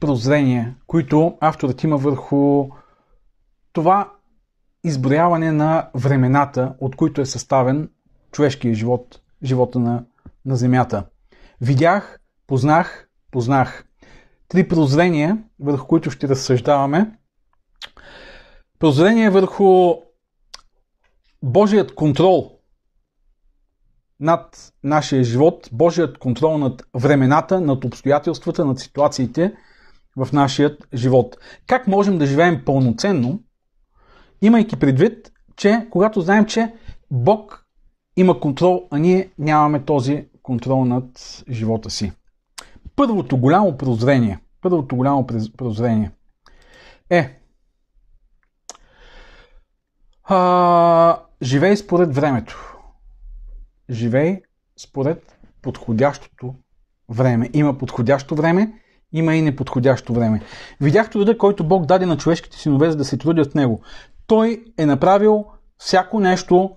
прозрения, 0.00 0.76
които 0.86 1.38
авторът 1.40 1.82
има 1.82 1.96
върху 1.96 2.68
това 3.72 4.12
изброяване 4.84 5.52
на 5.52 5.90
времената, 5.94 6.74
от 6.80 6.96
които 6.96 7.20
е 7.20 7.26
съставен 7.26 7.90
човешкия 8.32 8.74
живот, 8.74 9.20
живота 9.42 9.78
на, 9.78 10.04
на 10.44 10.56
Земята. 10.56 11.06
Видях, 11.60 12.20
познах, 12.46 13.08
познах. 13.30 13.84
Три 14.48 14.68
прозрения, 14.68 15.38
върху 15.60 15.86
които 15.86 16.10
ще 16.10 16.28
разсъждаваме. 16.28 17.18
Прозрение 18.78 19.30
върху 19.30 19.94
Божият 21.42 21.94
контрол 21.94 22.58
над 24.20 24.72
нашия 24.84 25.24
живот, 25.24 25.68
Божият 25.72 26.18
контрол 26.18 26.58
над 26.58 26.82
времената, 26.94 27.60
над 27.60 27.84
обстоятелствата, 27.84 28.64
над 28.64 28.78
ситуациите 28.78 29.54
в 30.18 30.32
нашия 30.32 30.76
живот. 30.94 31.36
Как 31.66 31.86
можем 31.86 32.18
да 32.18 32.26
живеем 32.26 32.62
пълноценно, 32.64 33.42
имайки 34.42 34.76
предвид, 34.76 35.32
че 35.56 35.86
когато 35.90 36.20
знаем, 36.20 36.46
че 36.46 36.74
Бог 37.10 37.66
има 38.16 38.40
контрол, 38.40 38.88
а 38.90 38.98
ние 38.98 39.30
нямаме 39.38 39.84
този 39.84 40.26
контрол 40.42 40.84
над 40.84 41.42
живота 41.50 41.90
си. 41.90 42.12
Първото 42.96 43.36
голямо 43.36 43.76
прозрение, 43.78 44.38
първото 44.60 44.96
голямо 44.96 45.26
прозрение 45.56 46.10
е 47.10 47.40
а, 50.24 51.18
живей 51.42 51.76
според 51.76 52.14
времето. 52.14 52.78
Живей 53.90 54.42
според 54.76 55.38
подходящото 55.62 56.54
време. 57.08 57.50
Има 57.52 57.78
подходящо 57.78 58.34
време, 58.34 58.72
има 59.12 59.34
и 59.34 59.42
неподходящо 59.42 60.12
време. 60.12 60.40
Видях 60.80 61.10
труда, 61.10 61.38
който 61.38 61.64
Бог 61.64 61.86
даде 61.86 62.06
на 62.06 62.16
човешките 62.16 62.58
синове, 62.58 62.90
за 62.90 62.96
да 62.96 63.04
се 63.04 63.16
трудят 63.16 63.54
него. 63.54 63.80
Той 64.26 64.64
е 64.78 64.86
направил 64.86 65.44
всяко 65.78 66.20
нещо 66.20 66.70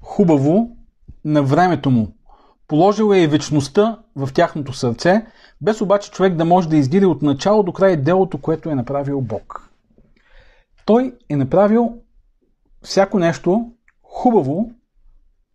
хубаво 0.00 0.70
на 1.24 1.42
времето 1.42 1.90
му. 1.90 2.14
Положил 2.68 3.12
е 3.14 3.18
и 3.18 3.26
вечността 3.26 3.98
в 4.16 4.28
тяхното 4.34 4.72
сърце, 4.72 5.26
без 5.60 5.80
обаче 5.80 6.10
човек 6.10 6.34
да 6.34 6.44
може 6.44 6.68
да 6.68 6.76
издири 6.76 7.04
от 7.04 7.22
начало 7.22 7.62
до 7.62 7.72
край 7.72 7.96
делото, 7.96 8.38
което 8.38 8.70
е 8.70 8.74
направил 8.74 9.20
Бог. 9.20 9.70
Той 10.84 11.14
е 11.28 11.36
направил 11.36 11.94
всяко 12.82 13.18
нещо 13.18 13.72
хубаво 14.02 14.70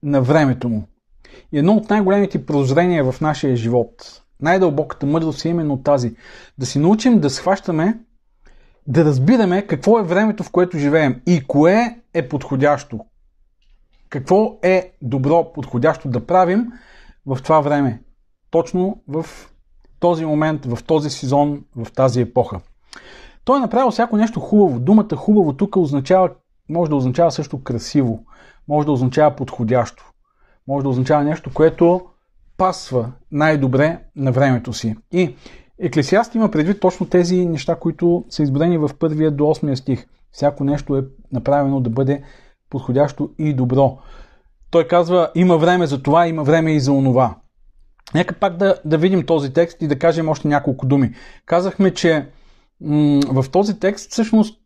на 0.03 0.21
времето 0.21 0.69
му. 0.69 0.87
И 1.51 1.59
едно 1.59 1.73
от 1.73 1.89
най-големите 1.89 2.45
прозрения 2.45 3.11
в 3.11 3.21
нашия 3.21 3.55
живот, 3.55 4.22
най-дълбоката 4.41 5.05
мъдрост 5.05 5.45
е 5.45 5.49
именно 5.49 5.83
тази. 5.83 6.15
Да 6.57 6.65
си 6.65 6.79
научим 6.79 7.19
да 7.19 7.29
схващаме, 7.29 7.99
да 8.87 9.05
разбираме 9.05 9.67
какво 9.67 9.99
е 9.99 10.03
времето, 10.03 10.43
в 10.43 10.51
което 10.51 10.77
живеем 10.77 11.21
и 11.25 11.43
кое 11.47 11.99
е 12.13 12.27
подходящо. 12.27 12.99
Какво 14.09 14.59
е 14.63 14.91
добро, 15.01 15.53
подходящо 15.53 16.09
да 16.09 16.25
правим 16.25 16.71
в 17.25 17.37
това 17.43 17.61
време. 17.61 18.01
Точно 18.51 19.01
в 19.07 19.25
този 19.99 20.25
момент, 20.25 20.65
в 20.65 20.83
този 20.83 21.09
сезон, 21.09 21.63
в 21.75 21.91
тази 21.91 22.21
епоха. 22.21 22.59
Той 23.45 23.57
е 23.57 23.61
направил 23.61 23.91
всяко 23.91 24.17
нещо 24.17 24.39
хубаво. 24.39 24.79
Думата 24.79 25.15
хубаво 25.15 25.53
тук 25.53 25.75
означава, 25.75 26.29
може 26.69 26.89
да 26.89 26.95
означава 26.95 27.31
също 27.31 27.63
красиво, 27.63 28.25
може 28.67 28.85
да 28.85 28.91
означава 28.91 29.35
подходящо, 29.35 30.11
може 30.67 30.83
да 30.83 30.89
означава 30.89 31.23
нещо, 31.23 31.51
което 31.53 32.01
пасва 32.57 33.11
най-добре 33.31 33.99
на 34.15 34.31
времето 34.31 34.73
си. 34.73 34.95
И 35.11 35.35
Еклесиаст 35.79 36.35
има 36.35 36.51
предвид 36.51 36.79
точно 36.79 37.05
тези 37.05 37.45
неща, 37.45 37.75
които 37.75 38.25
са 38.29 38.43
изброени 38.43 38.77
в 38.77 38.89
първия 38.99 39.31
до 39.31 39.43
8 39.43 39.75
стих. 39.75 40.05
Всяко 40.31 40.63
нещо 40.63 40.97
е 40.97 41.03
направено 41.31 41.81
да 41.81 41.89
бъде 41.89 42.23
подходящо 42.69 43.29
и 43.39 43.53
добро. 43.53 43.97
Той 44.71 44.87
казва, 44.87 45.31
има 45.35 45.57
време 45.57 45.87
за 45.87 46.03
това, 46.03 46.27
има 46.27 46.43
време 46.43 46.71
и 46.71 46.79
за 46.79 46.91
онова. 46.91 47.35
Нека 48.13 48.35
пак 48.35 48.57
да, 48.57 48.75
да 48.85 48.97
видим 48.97 49.25
този 49.25 49.53
текст 49.53 49.81
и 49.81 49.87
да 49.87 49.99
кажем 49.99 50.29
още 50.29 50.47
няколко 50.47 50.85
думи. 50.85 51.13
Казахме, 51.45 51.93
че 51.93 52.29
м- 52.81 53.21
в 53.27 53.45
този 53.51 53.79
текст 53.79 54.11
всъщност 54.11 54.59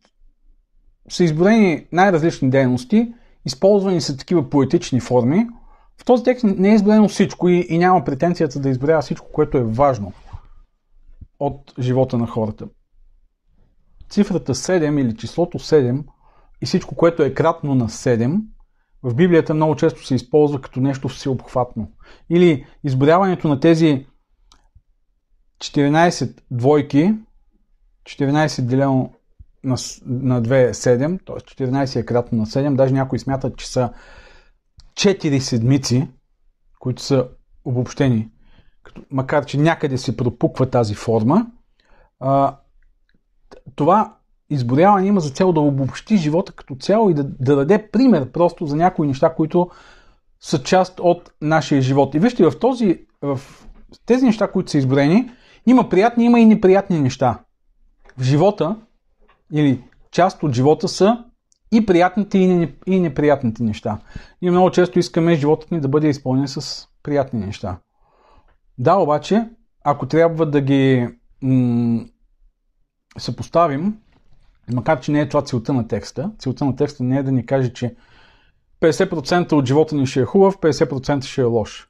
са 1.08 1.24
изброени 1.24 1.86
най-различни 1.92 2.50
дейности, 2.50 3.12
използвани 3.44 4.00
са 4.00 4.16
такива 4.16 4.50
поетични 4.50 5.00
форми, 5.00 5.46
В 6.00 6.04
този 6.04 6.24
текст 6.24 6.44
не 6.44 6.70
е 6.70 6.74
изброено 6.74 7.08
всичко 7.08 7.48
и, 7.48 7.66
и 7.68 7.78
няма 7.78 8.04
претенцията 8.04 8.60
да 8.60 8.68
изброява 8.68 9.02
всичко, 9.02 9.32
което 9.32 9.58
е 9.58 9.64
важно 9.64 10.12
от 11.40 11.74
живота 11.78 12.18
на 12.18 12.26
хората. 12.26 12.68
Цифрата 14.10 14.54
7 14.54 15.00
или 15.00 15.16
числото 15.16 15.58
7 15.58 16.04
и 16.62 16.66
всичко, 16.66 16.94
което 16.94 17.22
е 17.22 17.34
кратно 17.34 17.74
на 17.74 17.88
7, 17.88 18.40
в 19.02 19.14
Библията 19.14 19.54
много 19.54 19.76
често 19.76 20.06
се 20.06 20.14
използва 20.14 20.60
като 20.60 20.80
нещо 20.80 21.08
всеобхватно. 21.08 21.92
Или 22.30 22.66
изборяването 22.84 23.48
на 23.48 23.60
тези 23.60 24.06
14 25.58 26.40
двойки, 26.50 27.14
14 28.04 28.62
делено 28.62 29.12
на, 29.64 29.76
на 30.06 30.42
2 30.42 30.68
е 30.68 30.74
7, 30.74 31.26
т.е. 31.26 31.64
14 31.66 32.00
е 32.00 32.04
кратно 32.04 32.38
на 32.38 32.46
7, 32.46 32.76
даже 32.76 32.94
някои 32.94 33.18
смятат, 33.18 33.56
че 33.56 33.68
са 33.68 33.90
4 34.98 35.38
седмици, 35.38 36.08
които 36.78 37.02
са 37.02 37.28
обобщени, 37.64 38.30
като, 38.82 39.02
макар 39.10 39.44
че 39.44 39.58
някъде 39.58 39.98
се 39.98 40.16
пропуква 40.16 40.70
тази 40.70 40.94
форма, 40.94 41.46
а, 42.20 42.56
това 43.74 44.16
изборяване 44.50 45.06
има 45.06 45.20
за 45.20 45.30
цел 45.30 45.52
да 45.52 45.60
обобщи 45.60 46.16
живота 46.16 46.52
като 46.52 46.74
цяло 46.74 47.10
и 47.10 47.14
да, 47.14 47.24
да 47.24 47.56
даде 47.56 47.90
пример 47.90 48.32
просто 48.32 48.66
за 48.66 48.76
някои 48.76 49.06
неща, 49.06 49.34
които 49.34 49.70
са 50.40 50.62
част 50.62 51.00
от 51.00 51.32
нашия 51.42 51.82
живот. 51.82 52.14
И 52.14 52.18
вижте, 52.18 52.50
в, 52.50 52.58
този, 52.58 53.06
в 53.22 53.40
тези 54.06 54.26
неща, 54.26 54.50
които 54.50 54.70
са 54.70 54.78
изброени, 54.78 55.30
има 55.66 55.88
приятни, 55.88 56.24
има 56.24 56.40
и 56.40 56.46
неприятни 56.46 57.00
неща. 57.00 57.38
В 58.16 58.22
живота, 58.22 58.76
или 59.52 59.84
част 60.10 60.42
от 60.42 60.54
живота 60.54 60.88
са 60.88 61.24
и 61.72 61.86
приятните, 61.86 62.38
и 62.86 63.00
неприятните 63.00 63.62
неща. 63.62 63.98
Ние 64.42 64.50
много 64.50 64.70
често 64.70 64.98
искаме 64.98 65.34
животът 65.34 65.70
ни 65.70 65.80
да 65.80 65.88
бъде 65.88 66.08
изпълнен 66.08 66.48
с 66.48 66.88
приятни 67.02 67.40
неща. 67.40 67.78
Да, 68.78 68.96
обаче, 68.96 69.48
ако 69.84 70.06
трябва 70.06 70.46
да 70.46 70.60
ги 70.60 71.08
м- 71.42 72.04
съпоставим, 73.18 73.98
макар 74.72 75.00
че 75.00 75.12
не 75.12 75.20
е 75.20 75.28
това 75.28 75.42
целта 75.42 75.72
на 75.72 75.88
текста, 75.88 76.30
целта 76.38 76.64
на 76.64 76.76
текста 76.76 77.04
не 77.04 77.18
е 77.18 77.22
да 77.22 77.32
ни 77.32 77.46
каже, 77.46 77.72
че 77.72 77.96
50% 78.80 79.52
от 79.52 79.66
живота 79.66 79.94
ни 79.94 80.06
ще 80.06 80.20
е 80.20 80.24
хубав, 80.24 80.58
50% 80.58 81.24
ще 81.24 81.40
е 81.40 81.44
лош. 81.44 81.88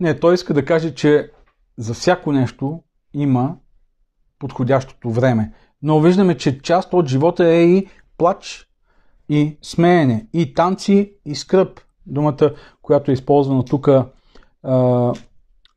Не, 0.00 0.20
той 0.20 0.34
иска 0.34 0.54
да 0.54 0.64
каже, 0.64 0.94
че 0.94 1.30
за 1.78 1.94
всяко 1.94 2.32
нещо 2.32 2.82
има 3.14 3.56
подходящото 4.38 5.10
време. 5.10 5.52
Но 5.82 6.00
виждаме, 6.00 6.36
че 6.36 6.60
част 6.60 6.92
от 6.92 7.08
живота 7.08 7.46
е 7.46 7.64
и 7.64 7.88
плач, 8.18 8.68
и 9.28 9.58
смеене, 9.62 10.26
и 10.32 10.54
танци, 10.54 11.12
и 11.24 11.34
скръп. 11.34 11.80
Думата, 12.06 12.50
която 12.82 13.10
е 13.10 13.14
използвана 13.14 13.64
тук 13.64 13.88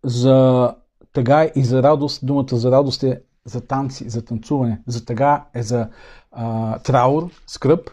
за 0.04 0.74
тъга 1.13 1.50
и 1.56 1.63
за 1.63 1.84
радост, 1.84 2.25
думата 2.25 2.48
за 2.51 2.72
радост 2.72 3.04
е 3.04 3.22
за 3.46 3.62
танци, 3.62 4.10
за 4.10 4.25
танцуване. 4.25 4.82
За 4.88 5.06
тъга 5.06 5.46
е 5.54 5.63
за 5.63 5.88
а, 6.32 6.80
траур, 6.80 7.30
скръп, 7.48 7.89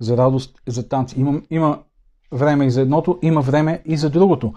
за 0.00 0.16
радост 0.16 0.58
е 0.66 0.70
за 0.70 0.88
танци. 0.88 1.20
Има, 1.20 1.42
има 1.50 1.78
време 2.32 2.66
и 2.66 2.70
за 2.70 2.80
едното, 2.80 3.18
има 3.22 3.40
време 3.40 3.82
и 3.84 3.96
за 3.96 4.10
другото. 4.10 4.52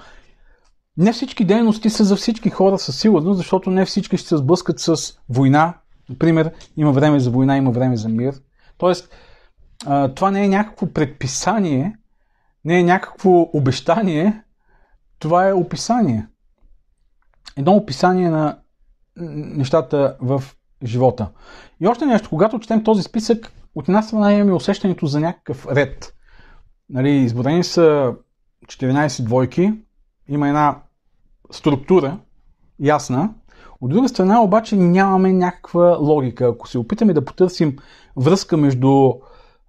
Не 0.98 1.14
всички 1.14 1.46
дейности 1.46 1.90
са 1.90 2.04
за 2.04 2.16
всички 2.16 2.50
хора 2.50 2.80
със 2.80 3.00
сигурност, 3.00 3.38
защото 3.38 3.70
не 3.70 3.86
всички 3.86 4.18
ще 4.18 4.28
се 4.28 4.38
сблъскат 4.38 4.80
с 4.80 4.96
война. 5.30 5.74
Например, 6.10 6.52
има 6.78 6.92
време 6.92 7.20
за 7.20 7.32
война, 7.32 7.58
има 7.58 7.72
време 7.72 7.98
за 7.98 8.10
мир. 8.10 8.34
Тоест, 8.78 9.10
а, 9.86 10.13
това 10.13 10.31
не 10.31 10.46
е 10.46 10.50
някакво 10.50 10.93
предписание, 10.93 11.98
не 12.65 12.79
е 12.79 12.84
някакво 12.84 13.50
обещание, 13.53 14.43
това 15.19 15.48
е 15.48 15.53
описание. 15.53 16.27
Едно 17.57 17.72
описание 17.72 18.29
на 18.29 18.57
нещата 19.18 20.18
в 20.22 20.44
живота. 20.83 21.29
И 21.79 21.87
още 21.87 22.05
нещо, 22.05 22.29
когато 22.29 22.59
четем 22.59 22.83
този 22.83 23.03
списък, 23.03 23.51
от 23.75 23.87
една 23.87 24.01
страна 24.01 24.33
имаме 24.33 24.53
усещането 24.53 25.05
за 25.05 25.20
някакъв 25.20 25.68
ред. 25.68 26.13
Нали, 26.90 27.09
изборени 27.09 27.63
са 27.63 28.13
14 28.66 29.24
двойки, 29.24 29.74
има 30.27 30.48
една 30.48 30.81
структура, 31.51 32.20
ясна. 32.79 33.33
От 33.81 33.90
друга 33.90 34.09
страна 34.09 34.42
обаче 34.42 34.75
нямаме 34.75 35.33
някаква 35.33 35.98
логика. 35.98 36.48
Ако 36.48 36.68
се 36.68 36.77
опитаме 36.77 37.13
да 37.13 37.25
потърсим 37.25 37.77
връзка 38.16 38.57
между 38.57 39.13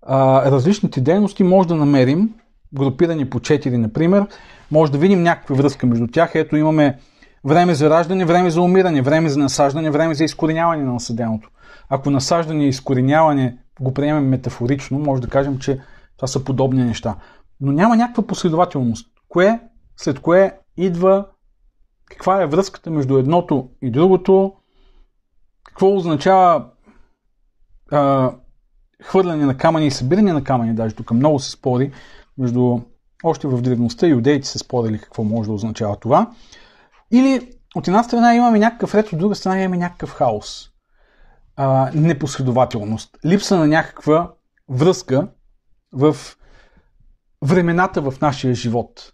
различните 0.06 1.00
дейности, 1.00 1.42
може 1.42 1.68
да 1.68 1.74
намерим, 1.74 2.34
групирани 2.74 3.30
по 3.30 3.40
4, 3.40 3.76
например, 3.76 4.26
може 4.70 4.92
да 4.92 4.98
видим 4.98 5.22
някаква 5.22 5.56
връзка 5.56 5.86
между 5.86 6.06
тях. 6.06 6.34
Ето 6.34 6.56
имаме 6.56 6.98
време 7.44 7.74
за 7.74 7.90
раждане, 7.90 8.24
време 8.24 8.50
за 8.50 8.62
умиране, 8.62 9.02
време 9.02 9.28
за 9.28 9.38
насаждане, 9.38 9.90
време 9.90 10.14
за 10.14 10.24
изкореняване 10.24 10.84
на 10.84 10.92
насъденото. 10.92 11.50
Ако 11.88 12.10
насаждане 12.10 12.64
и 12.64 12.68
изкореняване 12.68 13.58
го 13.80 13.94
приемем 13.94 14.28
метафорично, 14.28 14.98
може 14.98 15.22
да 15.22 15.28
кажем, 15.28 15.58
че 15.58 15.80
това 16.16 16.28
са 16.28 16.44
подобни 16.44 16.84
неща. 16.84 17.16
Но 17.60 17.72
няма 17.72 17.96
някаква 17.96 18.26
последователност. 18.26 19.08
Кое 19.28 19.60
след 19.96 20.20
кое 20.20 20.58
идва, 20.76 21.26
каква 22.10 22.42
е 22.42 22.46
връзката 22.46 22.90
между 22.90 23.18
едното 23.18 23.70
и 23.82 23.90
другото, 23.90 24.52
какво 25.64 25.96
означава 25.96 26.66
а, 27.90 28.32
хвърляне 29.02 29.46
на 29.46 29.56
камъни 29.56 29.86
и 29.86 29.90
събиране 29.90 30.32
на 30.32 30.44
камъни, 30.44 30.74
даже 30.74 30.94
тук 30.94 31.10
много 31.10 31.38
се 31.38 31.50
спори 31.50 31.92
между 32.38 32.80
още 33.24 33.48
в 33.48 33.62
древността 33.62 34.06
иудеите 34.06 34.48
се 34.48 34.58
спорили 34.58 34.98
какво 34.98 35.24
може 35.24 35.48
да 35.48 35.54
означава 35.54 35.96
това. 35.96 36.30
Или 37.10 37.52
от 37.74 37.88
една 37.88 38.02
страна 38.02 38.34
имаме 38.34 38.58
някакъв 38.58 38.94
ред, 38.94 39.12
от 39.12 39.18
друга 39.18 39.34
страна 39.34 39.62
имаме 39.62 39.76
някакъв 39.76 40.10
хаос. 40.10 40.70
А, 41.56 41.90
непоследователност. 41.94 43.18
Липса 43.24 43.56
на 43.56 43.66
някаква 43.66 44.32
връзка 44.68 45.28
в 45.92 46.16
времената 47.42 48.00
в 48.00 48.20
нашия 48.20 48.54
живот. 48.54 49.12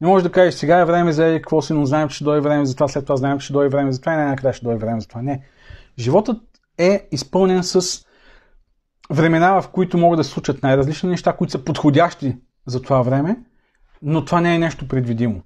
Не 0.00 0.08
може 0.08 0.24
да 0.24 0.32
кажеш 0.32 0.54
сега 0.54 0.78
е 0.78 0.84
време 0.84 1.12
за 1.12 1.24
какво 1.24 1.62
си, 1.62 1.72
но 1.72 1.86
знаем, 1.86 2.08
че 2.08 2.14
ще 2.14 2.24
дойде 2.24 2.40
време 2.40 2.66
за 2.66 2.74
това, 2.74 2.88
след 2.88 3.04
това 3.04 3.16
знаем, 3.16 3.38
че 3.38 3.44
ще 3.44 3.52
дойде 3.52 3.76
време 3.76 3.92
за 3.92 4.00
това 4.00 4.12
и 4.12 4.16
най-накрая 4.16 4.54
ще 4.54 4.64
дойде 4.64 4.80
време 4.80 5.00
за 5.00 5.08
това. 5.08 5.22
Не. 5.22 5.44
Животът 5.98 6.42
е 6.78 7.08
изпълнен 7.12 7.62
с 7.62 8.04
времена, 9.10 9.62
в 9.62 9.68
които 9.68 9.98
могат 9.98 10.16
да 10.16 10.24
се 10.24 10.30
случат 10.30 10.62
най-различни 10.62 11.10
неща, 11.10 11.32
които 11.32 11.50
са 11.50 11.64
подходящи 11.64 12.36
за 12.66 12.82
това 12.82 13.02
време, 13.02 13.36
но 14.02 14.24
това 14.24 14.40
не 14.40 14.54
е 14.54 14.58
нещо 14.58 14.88
предвидимо. 14.88 15.42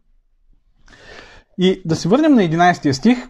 И 1.59 1.83
да 1.85 1.97
се 1.97 2.09
върнем 2.09 2.35
на 2.35 2.43
11 2.43 2.93
стих. 2.93 3.29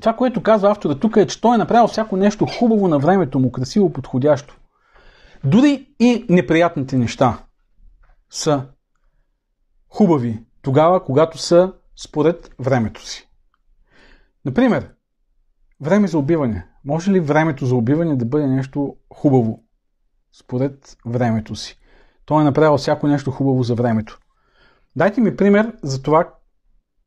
Това, 0.00 0.16
което 0.16 0.42
казва 0.42 0.70
автора 0.70 0.94
тук 0.94 1.16
е, 1.16 1.26
че 1.26 1.40
той 1.40 1.54
е 1.54 1.58
направил 1.58 1.86
всяко 1.86 2.16
нещо 2.16 2.46
хубаво 2.58 2.88
на 2.88 2.98
времето 2.98 3.38
му, 3.38 3.52
красиво, 3.52 3.92
подходящо. 3.92 4.56
Дори 5.44 5.88
и 6.00 6.26
неприятните 6.28 6.96
неща 6.96 7.38
са 8.30 8.66
хубави 9.88 10.44
тогава, 10.62 11.04
когато 11.04 11.38
са 11.38 11.72
според 11.96 12.54
времето 12.58 13.06
си. 13.06 13.28
Например, 14.44 14.90
време 15.80 16.08
за 16.08 16.18
убиване. 16.18 16.71
Може 16.84 17.10
ли 17.10 17.20
времето 17.20 17.66
за 17.66 17.74
убиване 17.74 18.16
да 18.16 18.24
бъде 18.24 18.46
нещо 18.46 18.96
хубаво 19.14 19.64
според 20.32 20.96
времето 21.06 21.56
си? 21.56 21.78
Той 22.24 22.40
е 22.40 22.44
направил 22.44 22.76
всяко 22.76 23.06
нещо 23.06 23.30
хубаво 23.30 23.62
за 23.62 23.74
времето. 23.74 24.18
Дайте 24.96 25.20
ми 25.20 25.36
пример 25.36 25.76
за 25.82 26.02
това 26.02 26.34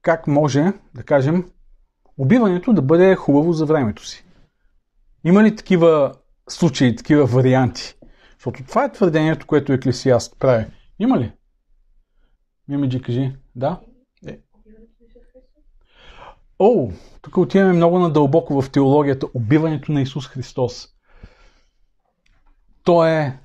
как 0.02 0.28
може, 0.28 0.74
да 0.96 1.04
кажем, 1.04 1.50
убиването 2.18 2.74
да 2.74 2.82
бъде 2.82 3.16
хубаво 3.16 3.54
за 3.54 3.66
времето 3.66 4.06
си. 4.06 4.26
Има 5.24 5.44
ли 5.44 5.56
такива 5.56 6.14
случаи, 6.50 6.96
такива 6.96 7.26
варианти? 7.26 7.96
Защото 8.34 8.64
това 8.64 8.84
е 8.84 8.92
твърдението, 8.92 9.48
което 9.48 9.74
Еклесиаст 9.74 10.40
прави. 10.40 10.66
Има 11.00 11.20
ли? 11.20 11.34
Мимиджи, 12.68 13.02
кажи. 13.02 13.36
Да? 13.56 13.80
О, 16.60 16.90
тук 17.22 17.38
отиваме 17.38 17.74
много 17.74 18.00
надълбоко 18.00 18.62
в 18.62 18.72
теологията. 18.72 19.28
Убиването 19.34 19.92
на 19.92 20.02
Исус 20.02 20.28
Христос. 20.28 20.88
То 22.84 23.06
е 23.06 23.40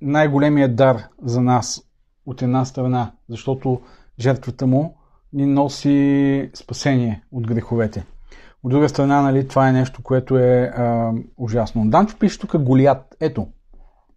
най-големият 0.00 0.76
дар 0.76 1.02
за 1.22 1.40
нас 1.40 1.82
от 2.26 2.42
една 2.42 2.64
страна, 2.64 3.12
защото 3.28 3.80
жертвата 4.20 4.66
му 4.66 4.96
ни 5.32 5.46
носи 5.46 6.50
спасение 6.54 7.22
от 7.32 7.46
греховете. 7.46 8.04
От 8.62 8.70
друга 8.70 8.88
страна, 8.88 9.22
нали, 9.22 9.48
това 9.48 9.68
е 9.68 9.72
нещо, 9.72 10.02
което 10.02 10.38
е 10.38 10.72
а, 10.76 11.12
ужасно. 11.36 11.90
Данчо 11.90 12.18
пише 12.18 12.38
тук 12.38 12.58
Голият. 12.58 13.16
Ето, 13.20 13.48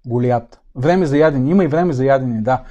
Голият. 0.06 0.62
Време 0.76 1.06
за 1.06 1.18
ядене. 1.18 1.52
Има 1.52 1.64
и 1.64 1.68
време 1.68 1.94
за 1.94 2.06
ядене, 2.06 2.42
да. 2.42 2.64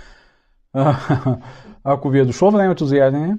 ако 1.85 2.09
ви 2.09 2.19
е 2.19 2.25
дошло 2.25 2.51
времето 2.51 2.87
за 2.87 2.97
ядене, 2.97 3.37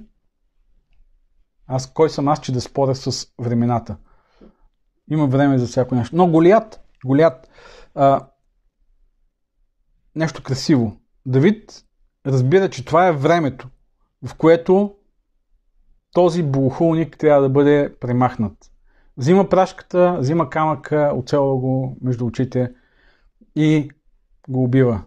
аз 1.68 1.92
кой 1.92 2.10
съм 2.10 2.28
аз, 2.28 2.40
че 2.40 2.52
да 2.52 2.60
споря 2.60 2.94
с 2.94 3.26
времената? 3.38 3.96
Има 5.10 5.26
време 5.26 5.58
за 5.58 5.66
всяко 5.66 5.94
нещо. 5.94 6.16
Но 6.16 6.30
Голият, 6.30 6.80
Голият, 7.04 7.50
а, 7.94 8.26
нещо 10.14 10.42
красиво. 10.42 10.96
Давид 11.26 11.84
разбира, 12.26 12.70
че 12.70 12.84
това 12.84 13.06
е 13.06 13.12
времето, 13.12 13.68
в 14.22 14.34
което 14.34 14.94
този 16.12 16.42
богохулник 16.42 17.18
трябва 17.18 17.42
да 17.42 17.48
бъде 17.48 17.94
премахнат. 18.00 18.72
Взима 19.16 19.48
прашката, 19.48 20.16
взима 20.18 20.50
камъка, 20.50 21.12
оцела 21.14 21.56
го 21.56 21.96
между 22.02 22.26
очите 22.26 22.72
и 23.56 23.90
го 24.48 24.64
убива. 24.64 25.02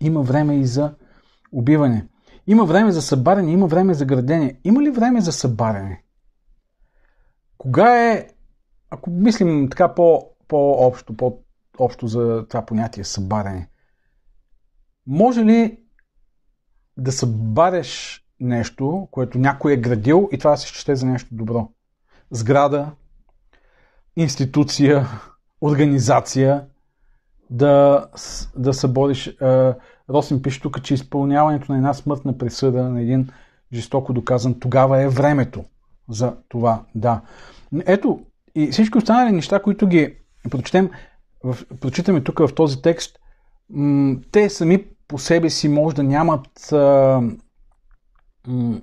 Има 0.00 0.22
време 0.22 0.56
и 0.56 0.66
за 0.66 0.94
убиване. 1.52 2.06
Има 2.46 2.64
време 2.64 2.92
за 2.92 3.02
събаряне, 3.02 3.52
има 3.52 3.66
време 3.66 3.94
за 3.94 4.04
градене. 4.04 4.60
Има 4.64 4.82
ли 4.82 4.90
време 4.90 5.20
за 5.20 5.32
събаряне? 5.32 6.02
Кога 7.58 8.10
е, 8.12 8.28
ако 8.90 9.10
мислим 9.10 9.68
така 9.70 9.94
по, 9.94 10.30
по-общо, 10.48 11.16
по-общо 11.16 12.06
за 12.06 12.46
това 12.48 12.66
понятие 12.66 13.04
събаряне, 13.04 13.68
може 15.06 15.44
ли 15.44 15.78
да 16.96 17.12
събаряш 17.12 18.24
нещо, 18.40 19.08
което 19.10 19.38
някой 19.38 19.72
е 19.72 19.76
градил 19.76 20.28
и 20.32 20.38
това 20.38 20.56
се 20.56 20.66
счете 20.66 20.96
за 20.96 21.06
нещо 21.06 21.28
добро? 21.32 21.68
Сграда, 22.30 22.90
институция, 24.16 25.06
организация, 25.60 26.66
да, 27.50 28.06
да 28.56 28.74
събориш. 28.74 29.36
Росин 30.10 30.42
пише 30.42 30.60
тук, 30.60 30.82
че 30.82 30.94
изпълняването 30.94 31.72
на 31.72 31.78
една 31.78 31.94
смъртна 31.94 32.38
присъда, 32.38 32.82
на 32.82 33.00
един 33.00 33.28
жестоко 33.72 34.12
доказан, 34.12 34.60
тогава 34.60 35.02
е 35.02 35.08
времето 35.08 35.64
за 36.08 36.36
това. 36.48 36.84
Да. 36.94 37.20
Ето, 37.86 38.20
и 38.54 38.66
всички 38.66 38.98
останали 38.98 39.32
неща, 39.32 39.62
които 39.62 39.86
ги 39.86 40.16
прочетем, 40.50 40.90
в, 41.44 41.56
прочитаме 41.80 42.20
тук 42.20 42.38
в 42.38 42.54
този 42.54 42.82
текст, 42.82 43.18
м- 43.70 44.16
те 44.32 44.50
сами 44.50 44.84
по 45.08 45.18
себе 45.18 45.50
си 45.50 45.68
може 45.68 45.96
да 45.96 46.02
нямат 46.02 46.72
а, 46.72 47.20
м- 48.46 48.80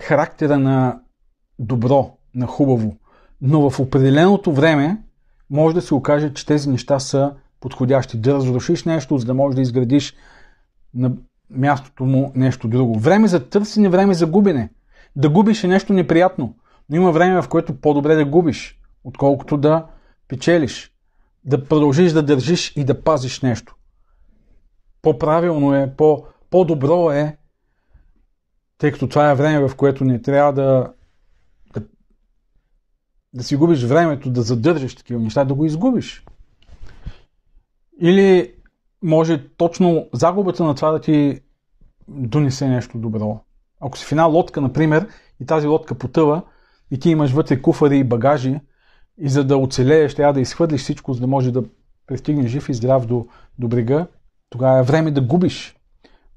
характера 0.00 0.58
на 0.58 1.00
добро, 1.58 2.16
на 2.34 2.46
хубаво. 2.46 2.96
Но 3.40 3.70
в 3.70 3.80
определеното 3.80 4.52
време 4.52 5.02
може 5.50 5.74
да 5.74 5.82
се 5.82 5.94
окаже, 5.94 6.34
че 6.34 6.46
тези 6.46 6.70
неща 6.70 6.98
са 6.98 7.34
подходящи. 7.64 8.18
Да 8.18 8.34
разрушиш 8.34 8.84
нещо, 8.84 9.18
за 9.18 9.26
да 9.26 9.34
можеш 9.34 9.54
да 9.54 9.62
изградиш 9.62 10.14
на 10.94 11.12
мястото 11.50 12.04
му 12.04 12.32
нещо 12.34 12.68
друго. 12.68 12.98
Време 12.98 13.28
за 13.28 13.48
търсене, 13.48 13.88
време 13.88 14.14
за 14.14 14.26
губене. 14.26 14.70
Да 15.16 15.28
губиш 15.28 15.64
е 15.64 15.68
нещо 15.68 15.92
неприятно, 15.92 16.56
но 16.90 16.96
има 16.96 17.12
време, 17.12 17.42
в 17.42 17.48
което 17.48 17.80
по-добре 17.80 18.14
да 18.14 18.24
губиш, 18.24 18.80
отколкото 19.04 19.56
да 19.56 19.86
печелиш. 20.28 20.92
Да 21.44 21.64
продължиш 21.64 22.12
да 22.12 22.22
държиш 22.22 22.72
и 22.76 22.84
да 22.84 23.02
пазиш 23.02 23.40
нещо. 23.40 23.76
По-правилно 25.02 25.74
е, 25.74 25.94
по- 25.96 26.24
по-добро 26.50 27.10
е, 27.10 27.36
тъй 28.78 28.92
като 28.92 29.08
това 29.08 29.30
е 29.30 29.34
време, 29.34 29.68
в 29.68 29.76
което 29.76 30.04
не 30.04 30.22
трябва 30.22 30.52
да, 30.52 30.92
да, 33.34 33.44
си 33.44 33.56
губиш 33.56 33.84
времето, 33.84 34.30
да 34.30 34.42
задържиш 34.42 34.94
такива 34.94 35.20
неща, 35.20 35.44
да 35.44 35.54
го 35.54 35.64
изгубиш. 35.64 36.24
Или 38.00 38.54
може 39.02 39.48
точно 39.56 40.08
загубата 40.12 40.64
на 40.64 40.74
това 40.74 40.90
да 40.90 41.00
ти 41.00 41.40
донесе 42.08 42.68
нещо 42.68 42.98
добро. 42.98 43.40
Ако 43.80 43.98
си 43.98 44.04
в 44.04 44.12
една 44.12 44.24
лодка, 44.24 44.60
например, 44.60 45.08
и 45.40 45.46
тази 45.46 45.66
лодка 45.66 45.94
потъва, 45.94 46.42
и 46.90 46.98
ти 46.98 47.10
имаш 47.10 47.32
вътре 47.32 47.62
куфари 47.62 47.98
и 47.98 48.04
багажи, 48.04 48.60
и 49.18 49.28
за 49.28 49.44
да 49.44 49.56
оцелееш, 49.56 50.14
трябва 50.14 50.32
да 50.32 50.40
изхвърлиш 50.40 50.80
всичко, 50.80 51.12
за 51.12 51.20
да 51.20 51.26
може 51.26 51.52
да 51.52 51.64
пристигнеш 52.06 52.50
жив 52.50 52.68
и 52.68 52.74
здрав 52.74 53.06
до, 53.06 53.26
до 53.58 53.68
брега, 53.68 54.06
тогава 54.50 54.78
е 54.78 54.82
време 54.82 55.10
да 55.10 55.20
губиш. 55.20 55.76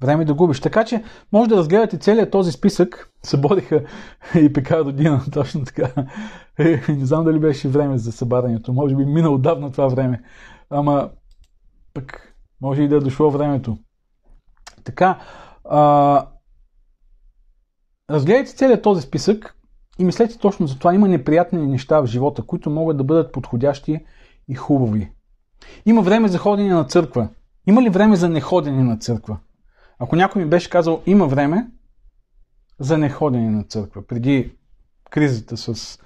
Време 0.00 0.24
да 0.24 0.34
губиш. 0.34 0.60
Така 0.60 0.84
че 0.84 1.02
може 1.32 1.48
да 1.48 1.56
разгледате 1.56 1.98
целият 1.98 2.30
този 2.30 2.52
списък. 2.52 3.10
Събодиха 3.22 3.84
и 4.40 4.52
пека 4.52 4.84
родина, 4.84 5.22
точно 5.32 5.64
така. 5.64 6.06
Е, 6.58 6.80
не 6.88 7.06
знам 7.06 7.24
дали 7.24 7.38
беше 7.38 7.68
време 7.68 7.98
за 7.98 8.12
събарянето. 8.12 8.72
Може 8.72 8.96
би 8.96 9.04
мина 9.04 9.30
отдавна 9.30 9.72
това 9.72 9.88
време. 9.88 10.22
Ама 10.70 11.10
пък 11.98 12.34
може 12.60 12.82
и 12.82 12.88
да 12.88 12.96
е 12.96 13.00
дошло 13.00 13.30
времето. 13.30 13.78
Така, 14.84 15.18
а, 15.64 16.26
разгледайте 18.10 18.56
целият 18.56 18.82
този 18.82 19.02
списък 19.02 19.54
и 19.98 20.04
мислете 20.04 20.38
точно 20.38 20.66
за 20.66 20.78
това. 20.78 20.94
Има 20.94 21.08
неприятни 21.08 21.66
неща 21.66 22.00
в 22.00 22.06
живота, 22.06 22.42
които 22.42 22.70
могат 22.70 22.96
да 22.96 23.04
бъдат 23.04 23.32
подходящи 23.32 24.04
и 24.48 24.54
хубави. 24.54 25.12
Има 25.86 26.02
време 26.02 26.28
за 26.28 26.38
ходене 26.38 26.74
на 26.74 26.84
църква. 26.84 27.28
Има 27.66 27.82
ли 27.82 27.90
време 27.90 28.16
за 28.16 28.28
неходене 28.28 28.82
на 28.82 28.98
църква? 28.98 29.38
Ако 29.98 30.16
някой 30.16 30.42
ми 30.42 30.48
беше 30.48 30.70
казал, 30.70 31.02
има 31.06 31.26
време 31.26 31.70
за 32.80 32.98
неходене 32.98 33.50
на 33.50 33.64
църква, 33.64 34.06
преди 34.06 34.56
кризата 35.10 35.56
с, 35.56 35.98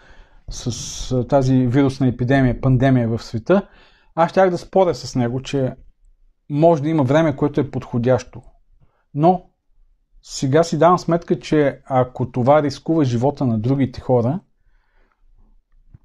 с 0.50 1.26
тази 1.28 1.66
вирусна 1.66 2.08
епидемия, 2.08 2.60
пандемия 2.60 3.08
в 3.08 3.22
света, 3.22 3.68
аз 4.14 4.30
щях 4.30 4.50
да 4.50 4.58
споря 4.58 4.94
с 4.94 5.16
него, 5.16 5.42
че 5.42 5.76
може 6.50 6.82
да 6.82 6.88
има 6.88 7.02
време, 7.02 7.36
което 7.36 7.60
е 7.60 7.70
подходящо. 7.70 8.42
Но 9.14 9.44
сега 10.22 10.62
си 10.62 10.78
давам 10.78 10.98
сметка, 10.98 11.40
че 11.40 11.80
ако 11.84 12.30
това 12.30 12.62
рискува 12.62 13.04
живота 13.04 13.46
на 13.46 13.58
другите 13.58 14.00
хора, 14.00 14.40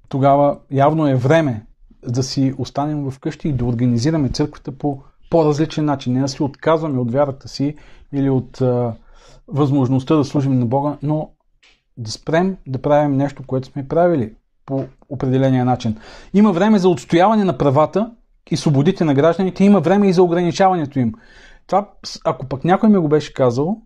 тогава 0.08 0.58
явно 0.70 1.08
е 1.08 1.14
време 1.14 1.66
да 2.02 2.22
си 2.22 2.54
останем 2.58 3.10
вкъщи 3.10 3.48
и 3.48 3.52
да 3.52 3.64
организираме 3.64 4.28
църквата 4.28 4.78
по 4.78 5.02
по-различен 5.30 5.84
начин. 5.84 6.12
Не 6.12 6.20
да 6.20 6.28
се 6.28 6.42
отказваме 6.42 6.98
от 6.98 7.12
вярата 7.12 7.48
си 7.48 7.76
или 8.12 8.30
от 8.30 8.60
а, 8.60 8.94
възможността 9.48 10.16
да 10.16 10.24
служим 10.24 10.58
на 10.58 10.66
Бога, 10.66 10.98
но 11.02 11.30
да 11.96 12.10
спрем 12.10 12.56
да 12.66 12.82
правим 12.82 13.16
нещо, 13.16 13.42
което 13.46 13.68
сме 13.68 13.88
правили 13.88 14.34
по 14.66 14.84
определения 15.08 15.64
начин. 15.64 15.96
Има 16.34 16.52
време 16.52 16.78
за 16.78 16.88
отстояване 16.88 17.44
на 17.44 17.58
правата 17.58 18.10
и 18.50 18.56
свободите 18.56 19.04
на 19.04 19.14
гражданите, 19.14 19.64
има 19.64 19.80
време 19.80 20.08
и 20.08 20.12
за 20.12 20.22
ограничаването 20.22 20.98
им. 20.98 21.14
Това, 21.66 21.90
ако 22.24 22.46
пък 22.46 22.64
някой 22.64 22.88
ми 22.88 22.98
го 22.98 23.08
беше 23.08 23.34
казал, 23.34 23.82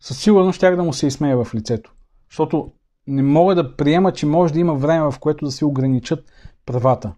със 0.00 0.18
сигурност 0.18 0.56
щях 0.56 0.76
да 0.76 0.82
му 0.82 0.92
се 0.92 1.06
изсмея 1.06 1.44
в 1.44 1.54
лицето. 1.54 1.92
Защото 2.30 2.72
не 3.06 3.22
мога 3.22 3.54
да 3.54 3.76
приема, 3.76 4.12
че 4.12 4.26
може 4.26 4.52
да 4.52 4.60
има 4.60 4.74
време, 4.74 5.10
в 5.10 5.18
което 5.20 5.44
да 5.44 5.50
се 5.50 5.64
ограничат 5.64 6.24
правата. 6.66 7.12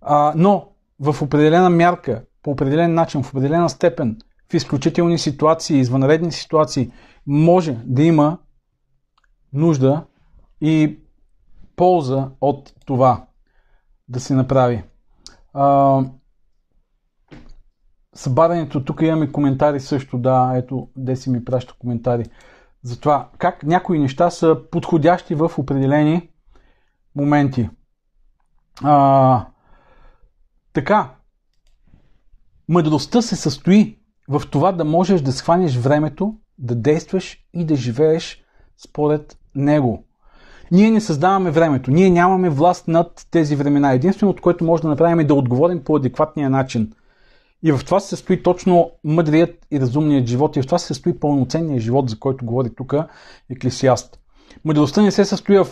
А, 0.00 0.32
но 0.36 0.68
в 1.00 1.22
определена 1.22 1.70
мярка, 1.70 2.24
по 2.42 2.50
определен 2.50 2.94
начин, 2.94 3.22
в 3.22 3.28
определена 3.28 3.68
степен, 3.68 4.18
в 4.50 4.54
изключителни 4.54 5.18
ситуации, 5.18 5.78
извънредни 5.78 6.32
ситуации, 6.32 6.90
може 7.26 7.78
да 7.84 8.02
има 8.02 8.38
нужда 9.52 10.04
и 10.60 10.98
полза 11.80 12.30
от 12.40 12.72
това 12.86 13.26
да 14.08 14.20
се 14.20 14.34
направи. 14.34 14.84
А, 15.54 16.04
събарянето, 18.14 18.84
тук 18.84 19.02
имаме 19.02 19.32
коментари 19.32 19.80
също, 19.80 20.18
да, 20.18 20.52
ето, 20.56 20.88
Деси 20.96 21.30
ми 21.30 21.44
праща 21.44 21.74
коментари 21.78 22.24
за 22.82 23.00
това 23.00 23.28
как 23.38 23.62
някои 23.62 23.98
неща 23.98 24.30
са 24.30 24.58
подходящи 24.70 25.34
в 25.34 25.50
определени 25.58 26.30
моменти. 27.16 27.70
А, 28.82 29.46
така, 30.72 31.14
мъдростта 32.68 33.22
се 33.22 33.36
състои 33.36 33.98
в 34.28 34.42
това 34.50 34.72
да 34.72 34.84
можеш 34.84 35.20
да 35.20 35.32
схванеш 35.32 35.76
времето, 35.76 36.34
да 36.58 36.74
действаш 36.74 37.38
и 37.52 37.64
да 37.64 37.76
живееш 37.76 38.44
според 38.76 39.38
него. 39.54 40.04
Ние 40.72 40.90
не 40.90 41.00
създаваме 41.00 41.50
времето, 41.50 41.90
ние 41.90 42.10
нямаме 42.10 42.50
власт 42.50 42.88
над 42.88 43.26
тези 43.30 43.56
времена. 43.56 43.92
Единственото, 43.92 44.42
което 44.42 44.64
може 44.64 44.82
да 44.82 44.88
направим 44.88 45.20
е 45.20 45.24
да 45.24 45.34
отговорим 45.34 45.84
по 45.84 45.96
адекватния 45.96 46.50
начин. 46.50 46.92
И 47.62 47.72
в 47.72 47.80
това 47.84 48.00
се 48.00 48.08
състои 48.08 48.42
точно 48.42 48.90
мъдрият 49.04 49.66
и 49.70 49.80
разумният 49.80 50.26
живот 50.26 50.56
и 50.56 50.62
в 50.62 50.66
това 50.66 50.78
се 50.78 50.86
състои 50.86 51.20
пълноценният 51.20 51.82
живот, 51.82 52.10
за 52.10 52.18
който 52.18 52.44
говори 52.44 52.74
тук 52.76 52.94
Еклесиаст. 53.50 54.18
Мъдростта 54.64 55.02
не 55.02 55.10
се 55.10 55.24
състои 55.24 55.58
в 55.58 55.66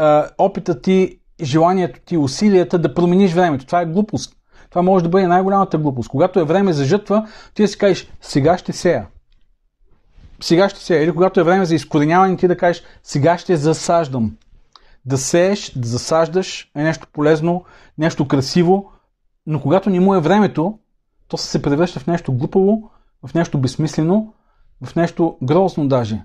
е, 0.00 0.22
опита 0.38 0.80
ти, 0.80 1.18
желанието 1.42 2.00
ти, 2.04 2.16
усилията 2.16 2.78
да 2.78 2.94
промениш 2.94 3.32
времето. 3.32 3.66
Това 3.66 3.80
е 3.80 3.86
глупост. 3.86 4.36
Това 4.70 4.82
може 4.82 5.04
да 5.04 5.10
бъде 5.10 5.26
най-голямата 5.26 5.78
глупост. 5.78 6.08
Когато 6.08 6.40
е 6.40 6.44
време 6.44 6.72
за 6.72 6.84
жътва, 6.84 7.28
ти 7.54 7.62
да 7.62 7.68
си 7.68 7.78
кажеш, 7.78 8.12
сега 8.20 8.58
ще 8.58 8.72
сея. 8.72 9.06
Сега 10.40 10.68
ще 10.68 10.80
сея. 10.80 11.02
Или 11.02 11.12
когато 11.12 11.40
е 11.40 11.42
време 11.42 11.64
за 11.64 11.74
изкореняване, 11.74 12.36
ти 12.36 12.48
да 12.48 12.56
кажеш, 12.56 12.82
сега 13.02 13.38
ще 13.38 13.56
засаждам. 13.56 14.36
Да 15.04 15.18
сееш, 15.18 15.72
да 15.76 15.88
засаждаш 15.88 16.70
е 16.76 16.82
нещо 16.82 17.06
полезно, 17.12 17.64
нещо 17.98 18.28
красиво, 18.28 18.90
но 19.46 19.60
когато 19.60 19.90
не 19.90 20.00
му 20.00 20.14
е 20.14 20.20
времето, 20.20 20.78
то 21.28 21.36
се 21.36 21.62
превръща 21.62 22.00
в 22.00 22.06
нещо 22.06 22.32
глупаво, 22.32 22.90
в 23.26 23.34
нещо 23.34 23.58
безсмислено, 23.58 24.34
в 24.84 24.96
нещо 24.96 25.36
грозно 25.42 25.88
даже. 25.88 26.24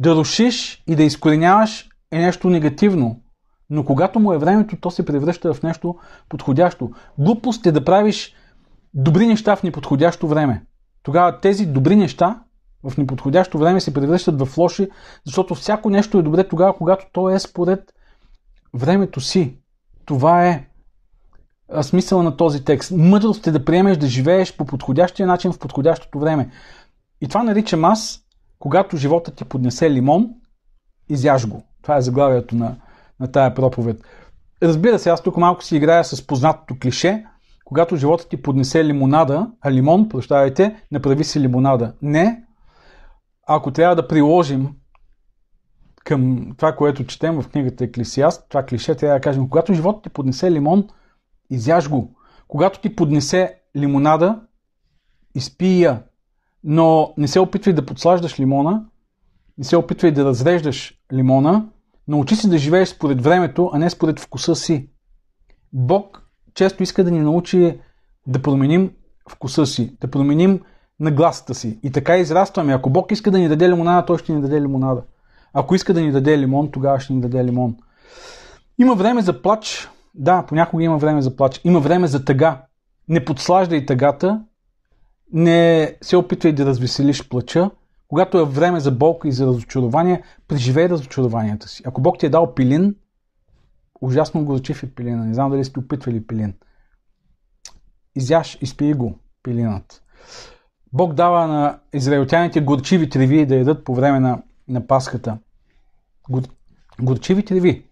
Да 0.00 0.14
рушиш 0.14 0.82
и 0.86 0.96
да 0.96 1.02
изкореняваш 1.02 1.88
е 2.10 2.18
нещо 2.18 2.50
негативно, 2.50 3.20
но 3.70 3.84
когато 3.84 4.20
му 4.20 4.32
е 4.32 4.38
времето, 4.38 4.76
то 4.80 4.90
се 4.90 5.04
превръща 5.04 5.54
в 5.54 5.62
нещо 5.62 5.96
подходящо. 6.28 6.90
Глупост 7.18 7.66
е 7.66 7.72
да 7.72 7.84
правиш 7.84 8.34
добри 8.94 9.26
неща 9.26 9.56
в 9.56 9.62
неподходящо 9.62 10.28
време. 10.28 10.64
Тогава 11.02 11.40
тези 11.40 11.66
добри 11.66 11.96
неща 11.96 12.42
в 12.90 12.96
неподходящо 12.96 13.58
време 13.58 13.80
се 13.80 13.94
превръщат 13.94 14.42
в 14.42 14.58
лоши, 14.58 14.88
защото 15.24 15.54
всяко 15.54 15.90
нещо 15.90 16.18
е 16.18 16.22
добре 16.22 16.48
тогава, 16.48 16.76
когато 16.76 17.06
то 17.12 17.30
е 17.30 17.38
според 17.38 17.94
времето 18.74 19.20
си. 19.20 19.58
Това 20.04 20.46
е 20.46 20.68
смисъла 21.82 22.22
на 22.22 22.36
този 22.36 22.64
текст. 22.64 22.92
Мъдрост 22.96 23.46
е 23.46 23.50
да 23.50 23.64
приемеш 23.64 23.96
да 23.96 24.06
живееш 24.06 24.56
по 24.56 24.64
подходящия 24.64 25.26
начин 25.26 25.52
в 25.52 25.58
подходящото 25.58 26.18
време. 26.18 26.50
И 27.20 27.28
това 27.28 27.42
наричам 27.42 27.84
аз, 27.84 28.24
когато 28.58 28.96
живота 28.96 29.30
ти 29.30 29.44
поднесе 29.44 29.90
лимон, 29.90 30.30
изяж 31.08 31.48
го. 31.48 31.62
Това 31.82 31.96
е 31.96 32.00
заглавието 32.00 32.56
на, 32.56 32.76
на 33.20 33.32
тая 33.32 33.54
проповед. 33.54 34.02
Разбира 34.62 34.98
се, 34.98 35.10
аз 35.10 35.22
тук 35.22 35.36
малко 35.36 35.64
си 35.64 35.76
играя 35.76 36.04
с 36.04 36.26
познатото 36.26 36.76
клише. 36.82 37.24
Когато 37.64 37.96
живота 37.96 38.28
ти 38.28 38.42
поднесе 38.42 38.84
лимонада, 38.84 39.50
а 39.60 39.72
лимон, 39.72 40.08
прощавайте, 40.08 40.76
направи 40.92 41.24
си 41.24 41.40
лимонада. 41.40 41.92
Не. 42.02 42.45
Ако 43.46 43.70
трябва 43.70 43.96
да 43.96 44.08
приложим 44.08 44.74
към 46.04 46.52
това, 46.56 46.76
което 46.76 47.06
четем 47.06 47.42
в 47.42 47.48
книгата 47.48 47.84
Еклесиаст, 47.84 48.46
това 48.48 48.62
клише 48.62 48.94
трябва 48.94 49.16
да 49.16 49.20
кажем, 49.20 49.48
когато 49.48 49.74
живота 49.74 50.02
ти 50.02 50.08
поднесе 50.08 50.52
лимон, 50.52 50.88
изяж 51.50 51.88
го. 51.90 52.16
Когато 52.48 52.80
ти 52.80 52.96
поднесе 52.96 53.60
лимонада, 53.76 54.40
изпи 55.34 55.82
я. 55.82 56.02
Но 56.64 57.14
не 57.18 57.28
се 57.28 57.40
опитвай 57.40 57.74
да 57.74 57.86
подслаждаш 57.86 58.40
лимона, 58.40 58.86
не 59.58 59.64
се 59.64 59.76
опитвай 59.76 60.12
да 60.12 60.24
разреждаш 60.24 60.98
лимона, 61.12 61.68
научи 62.08 62.36
се 62.36 62.48
да 62.48 62.58
живееш 62.58 62.88
според 62.88 63.22
времето, 63.22 63.70
а 63.72 63.78
не 63.78 63.90
според 63.90 64.20
вкуса 64.20 64.56
си. 64.56 64.90
Бог 65.72 66.22
често 66.54 66.82
иска 66.82 67.04
да 67.04 67.10
ни 67.10 67.20
научи 67.20 67.80
да 68.26 68.42
променим 68.42 68.92
вкуса 69.30 69.66
си, 69.66 69.96
да 70.00 70.10
променим 70.10 70.60
нагласата 71.00 71.54
си. 71.54 71.78
И 71.82 71.92
така 71.92 72.16
израстваме. 72.16 72.74
Ако 72.74 72.90
Бог 72.90 73.12
иска 73.12 73.30
да 73.30 73.38
ни 73.38 73.48
даде 73.48 73.68
лимонада, 73.68 74.06
той 74.06 74.18
ще 74.18 74.32
ни 74.32 74.40
даде 74.40 74.60
лимонада. 74.60 75.02
Ако 75.52 75.74
иска 75.74 75.94
да 75.94 76.00
ни 76.00 76.12
даде 76.12 76.38
лимон, 76.38 76.70
тогава 76.70 77.00
ще 77.00 77.12
ни 77.12 77.20
даде 77.20 77.44
лимон. 77.44 77.76
Има 78.78 78.94
време 78.94 79.22
за 79.22 79.42
плач. 79.42 79.88
Да, 80.14 80.42
понякога 80.48 80.84
има 80.84 80.98
време 80.98 81.22
за 81.22 81.36
плач. 81.36 81.60
Има 81.64 81.80
време 81.80 82.06
за 82.06 82.24
тъга. 82.24 82.62
Не 83.08 83.24
подслаждай 83.24 83.86
тъгата. 83.86 84.44
Не 85.32 85.92
се 86.02 86.16
опитвай 86.16 86.52
да 86.52 86.66
развеселиш 86.66 87.28
плача. 87.28 87.70
Когато 88.08 88.38
е 88.38 88.44
време 88.44 88.80
за 88.80 88.92
болка 88.92 89.28
и 89.28 89.32
за 89.32 89.46
разочарование, 89.46 90.22
преживей 90.48 90.88
разочарованията 90.88 91.68
си. 91.68 91.82
Ако 91.86 92.00
Бог 92.00 92.18
ти 92.18 92.26
е 92.26 92.28
дал 92.28 92.54
пилин, 92.54 92.94
ужасно 94.00 94.44
горчив 94.44 94.82
е 94.82 94.94
пилина. 94.94 95.24
Не 95.24 95.34
знам 95.34 95.50
дали 95.50 95.64
сте 95.64 95.78
опитвали 95.78 96.26
пилин. 96.26 96.54
Изяш, 98.14 98.58
изпий 98.60 98.92
го 98.92 99.18
пилинът. 99.42 100.02
Бог 100.96 101.14
дава 101.14 101.46
на 101.46 101.78
израелтяните 101.94 102.60
горчиви 102.60 103.10
треви 103.10 103.46
да 103.46 103.56
ядат 103.56 103.84
по 103.84 103.94
време 103.94 104.20
на, 104.20 104.42
на 104.68 104.86
Пасхата. 104.86 105.38
Гор, 106.30 106.42
горчиви 107.00 107.44
треви. 107.44 107.84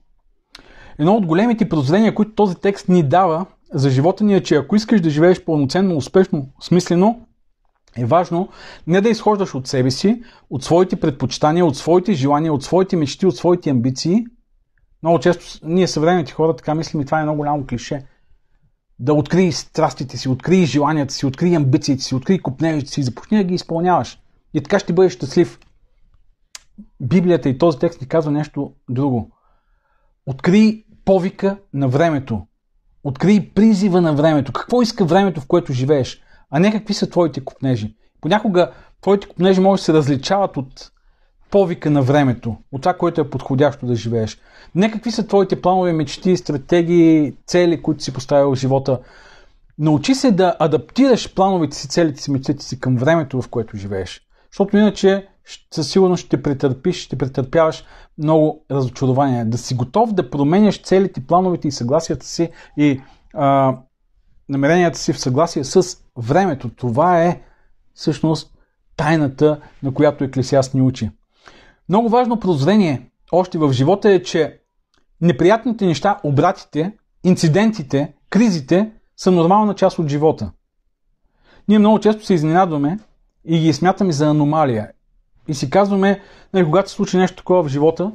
Едно 0.98 1.16
от 1.16 1.26
големите 1.26 1.68
прозрения, 1.68 2.14
които 2.14 2.34
този 2.34 2.54
текст 2.54 2.88
ни 2.88 3.02
дава 3.02 3.46
за 3.72 3.90
живота 3.90 4.24
ни 4.24 4.34
е, 4.34 4.42
че 4.42 4.56
ако 4.56 4.76
искаш 4.76 5.00
да 5.00 5.10
живееш 5.10 5.44
пълноценно, 5.44 5.96
успешно, 5.96 6.48
смислено, 6.60 7.20
е 7.96 8.04
важно 8.04 8.48
не 8.86 9.00
да 9.00 9.08
изхождаш 9.08 9.54
от 9.54 9.66
себе 9.66 9.90
си, 9.90 10.22
от 10.50 10.64
своите 10.64 11.00
предпочитания, 11.00 11.66
от 11.66 11.76
своите 11.76 12.12
желания, 12.12 12.52
от 12.52 12.64
своите 12.64 12.96
мечти, 12.96 13.26
от 13.26 13.36
своите 13.36 13.70
амбиции. 13.70 14.24
Много 15.02 15.18
често 15.18 15.44
ние 15.62 15.88
съвременните 15.88 16.32
хора 16.32 16.56
така 16.56 16.74
мислим 16.74 17.00
и 17.00 17.04
това 17.04 17.20
е 17.20 17.22
много 17.22 17.36
голямо 17.36 17.66
клише. 17.66 18.06
Да 18.98 19.14
открий 19.14 19.52
страстите 19.52 20.16
си, 20.16 20.28
открий 20.28 20.66
желанията 20.66 21.14
си, 21.14 21.26
открий 21.26 21.56
амбициите 21.56 22.02
си, 22.02 22.14
открий 22.14 22.38
купнежите 22.38 22.90
си 22.90 23.02
започни 23.02 23.38
да 23.38 23.44
ги 23.44 23.54
изпълняваш. 23.54 24.18
И 24.54 24.62
така 24.62 24.78
ще 24.78 24.92
бъдеш 24.92 25.12
щастлив. 25.12 25.58
Библията 27.00 27.48
и 27.48 27.58
този 27.58 27.78
текст 27.78 28.00
ни 28.00 28.08
казва 28.08 28.32
нещо 28.32 28.72
друго. 28.90 29.30
Открий 30.26 30.84
повика 31.04 31.58
на 31.74 31.88
времето. 31.88 32.46
Открий 33.04 33.50
призива 33.54 34.00
на 34.00 34.14
времето. 34.14 34.52
Какво 34.52 34.82
иска 34.82 35.04
времето, 35.04 35.40
в 35.40 35.46
което 35.46 35.72
живееш? 35.72 36.24
а 36.56 36.58
не 36.58 36.72
какви 36.72 36.94
са 36.94 37.10
твоите 37.10 37.44
купнежи. 37.44 37.96
Понякога 38.20 38.72
твоите 39.00 39.28
купнежи 39.28 39.60
може 39.60 39.80
да 39.80 39.84
се 39.84 39.92
различават 39.92 40.56
от 40.56 40.90
повика 41.50 41.90
на 41.90 42.02
времето, 42.02 42.56
от 42.72 42.82
това, 42.82 42.94
което 42.94 43.20
е 43.20 43.30
подходящо 43.30 43.86
да 43.86 43.96
живееш. 43.96 44.38
Не 44.74 44.90
какви 44.90 45.10
са 45.10 45.26
твоите 45.26 45.62
планове, 45.62 45.92
мечти, 45.92 46.36
стратегии, 46.36 47.34
цели, 47.46 47.82
които 47.82 48.02
си 48.02 48.12
поставил 48.12 48.54
в 48.54 48.58
живота. 48.58 49.00
Научи 49.78 50.14
се 50.14 50.30
да 50.30 50.56
адаптираш 50.58 51.34
плановете 51.34 51.76
си, 51.76 51.88
целите 51.88 52.22
си, 52.22 52.30
мечтите 52.30 52.64
си 52.64 52.80
към 52.80 52.96
времето, 52.96 53.42
в 53.42 53.48
което 53.48 53.76
живееш. 53.76 54.20
Защото 54.50 54.76
иначе 54.76 55.26
със 55.74 55.90
сигурност 55.90 56.24
ще 56.24 56.42
претърпиш, 56.42 57.04
ще 57.04 57.16
претърпяваш 57.16 57.84
много 58.18 58.64
разочарования. 58.70 59.46
Да 59.46 59.58
си 59.58 59.74
готов 59.74 60.12
да 60.12 60.30
променяш 60.30 60.82
целите, 60.82 61.26
плановете 61.26 61.68
и 61.68 61.72
съгласията 61.72 62.26
си 62.26 62.50
и 62.76 63.00
а, 63.34 63.76
намеренията 64.48 64.98
си 64.98 65.12
в 65.12 65.20
съгласие 65.20 65.64
с 65.64 65.98
времето. 66.16 66.70
Това 66.76 67.22
е 67.22 67.40
всъщност 67.94 68.54
тайната, 68.96 69.60
на 69.82 69.94
която 69.94 70.24
Еклесиаст 70.24 70.74
ни 70.74 70.82
учи. 70.82 71.10
Много 71.88 72.08
важно 72.08 72.40
прозрение 72.40 73.10
още 73.32 73.58
в 73.58 73.72
живота 73.72 74.10
е, 74.10 74.22
че 74.22 74.60
неприятните 75.20 75.86
неща, 75.86 76.20
обратите, 76.24 76.92
инцидентите, 77.24 78.12
кризите 78.30 78.92
са 79.16 79.30
нормална 79.30 79.74
част 79.74 79.98
от 79.98 80.08
живота. 80.08 80.50
Ние 81.68 81.78
много 81.78 81.98
често 81.98 82.24
се 82.24 82.34
изненадваме 82.34 82.98
и 83.44 83.58
ги 83.58 83.72
смятаме 83.72 84.12
за 84.12 84.26
аномалия. 84.26 84.90
И 85.48 85.54
си 85.54 85.70
казваме, 85.70 86.20
нали, 86.54 86.64
когато 86.64 86.90
се 86.90 86.96
случи 86.96 87.16
нещо 87.16 87.36
такова 87.36 87.62
в 87.62 87.68
живота 87.68 88.12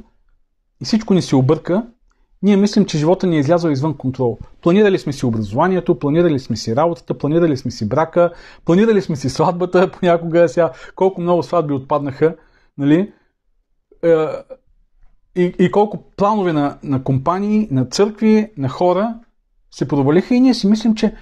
и 0.80 0.84
всичко 0.84 1.14
ни 1.14 1.22
се 1.22 1.36
обърка, 1.36 1.86
ние 2.42 2.56
мислим, 2.56 2.84
че 2.84 2.98
живота 2.98 3.26
ни 3.26 3.36
е 3.36 3.40
излязъл 3.40 3.70
извън 3.70 3.96
контрол. 3.96 4.38
Планирали 4.62 4.98
сме 4.98 5.12
си 5.12 5.26
образованието, 5.26 5.98
планирали 5.98 6.38
сме 6.38 6.56
си 6.56 6.76
работата, 6.76 7.18
планирали 7.18 7.56
сме 7.56 7.70
си 7.70 7.88
брака, 7.88 8.32
планирали 8.64 9.02
сме 9.02 9.16
си 9.16 9.30
сватбата, 9.30 9.90
понякога 9.98 10.48
сега 10.48 10.72
колко 10.94 11.20
много 11.20 11.42
сватби 11.42 11.74
отпаднаха, 11.74 12.36
нали? 12.78 13.12
Е, 14.02 14.26
и, 15.36 15.54
и 15.58 15.70
колко 15.70 16.10
планове 16.16 16.52
на, 16.52 16.78
на 16.82 17.04
компании, 17.04 17.68
на 17.70 17.84
църкви, 17.84 18.52
на 18.56 18.68
хора 18.68 19.14
се 19.70 19.88
провалиха 19.88 20.34
и 20.34 20.40
ние 20.40 20.54
си 20.54 20.66
мислим, 20.66 20.94
че 20.94 21.14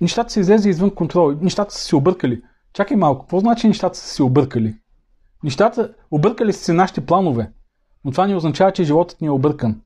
нещата 0.00 0.32
са 0.32 0.40
излезли 0.40 0.70
извън 0.70 0.94
контрол, 0.94 1.32
нещата 1.40 1.74
са 1.74 1.84
се 1.84 1.96
объркали. 1.96 2.42
Чакай 2.72 2.96
малко, 2.96 3.20
какво 3.20 3.40
значи 3.40 3.68
нещата 3.68 3.98
са 3.98 4.08
се 4.08 4.22
объркали? 4.22 4.74
Нещата, 5.44 5.94
объркали 6.10 6.52
са 6.52 6.64
се 6.64 6.72
нашите 6.72 7.06
планове, 7.06 7.52
но 8.04 8.10
това 8.10 8.26
не 8.26 8.36
означава, 8.36 8.72
че 8.72 8.84
животът 8.84 9.20
ни 9.20 9.26
е 9.26 9.30
объркан. 9.30 9.80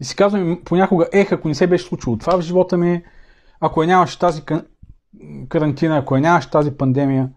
И 0.00 0.04
си 0.04 0.16
казвам 0.16 0.60
понякога, 0.64 1.08
ех, 1.12 1.32
ако 1.32 1.48
не 1.48 1.54
се 1.54 1.66
беше 1.66 1.84
случило 1.84 2.16
това 2.16 2.38
в 2.38 2.42
живота 2.42 2.76
ми, 2.76 3.04
ако 3.60 3.82
я 3.82 3.86
нямаш 3.86 4.16
тази 4.16 4.42
карантина, 5.48 5.98
ако 5.98 6.14
я 6.14 6.20
нямаш 6.20 6.46
тази 6.46 6.70
пандемия, 6.70 7.30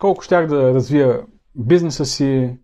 колко 0.00 0.22
щях 0.22 0.46
да 0.46 0.74
развия 0.74 1.20
бизнеса 1.54 2.04
си, 2.04 2.56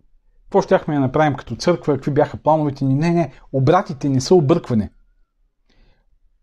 какво 0.53 0.63
щяхме 0.63 0.95
да 0.95 1.01
направим 1.01 1.35
като 1.35 1.57
църква, 1.57 1.95
какви 1.95 2.11
бяха 2.11 2.37
плановете 2.37 2.85
ни. 2.85 2.95
Не, 2.95 3.11
не, 3.11 3.33
обратите 3.53 4.09
не 4.09 4.21
са 4.21 4.35
объркване. 4.35 4.91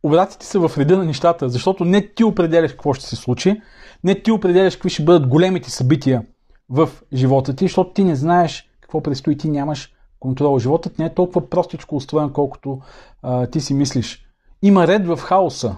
Обратите 0.03 0.45
са 0.45 0.67
в 0.67 0.77
реда 0.77 0.97
на 0.97 1.05
нещата, 1.05 1.49
защото 1.49 1.85
не 1.85 2.13
ти 2.13 2.23
определяш 2.23 2.71
какво 2.71 2.93
ще 2.93 3.05
се 3.05 3.15
случи, 3.15 3.61
не 4.03 4.21
ти 4.21 4.31
определяш 4.31 4.75
какви 4.75 4.89
ще 4.89 5.03
бъдат 5.03 5.27
големите 5.27 5.71
събития 5.71 6.23
в 6.69 6.89
живота 7.13 7.55
ти, 7.55 7.65
защото 7.65 7.93
ти 7.93 8.03
не 8.03 8.15
знаеш 8.15 8.69
какво 8.81 9.03
предстои, 9.03 9.37
ти 9.37 9.49
нямаш 9.49 9.93
контрол. 10.19 10.59
Животът 10.59 10.99
не 10.99 11.05
е 11.05 11.13
толкова 11.13 11.49
простичко 11.49 11.95
устроен, 11.95 12.29
колкото 12.29 12.79
а, 13.21 13.47
ти 13.47 13.61
си 13.61 13.73
мислиш. 13.73 14.25
Има 14.61 14.87
ред 14.87 15.07
в 15.07 15.17
хаоса. 15.17 15.75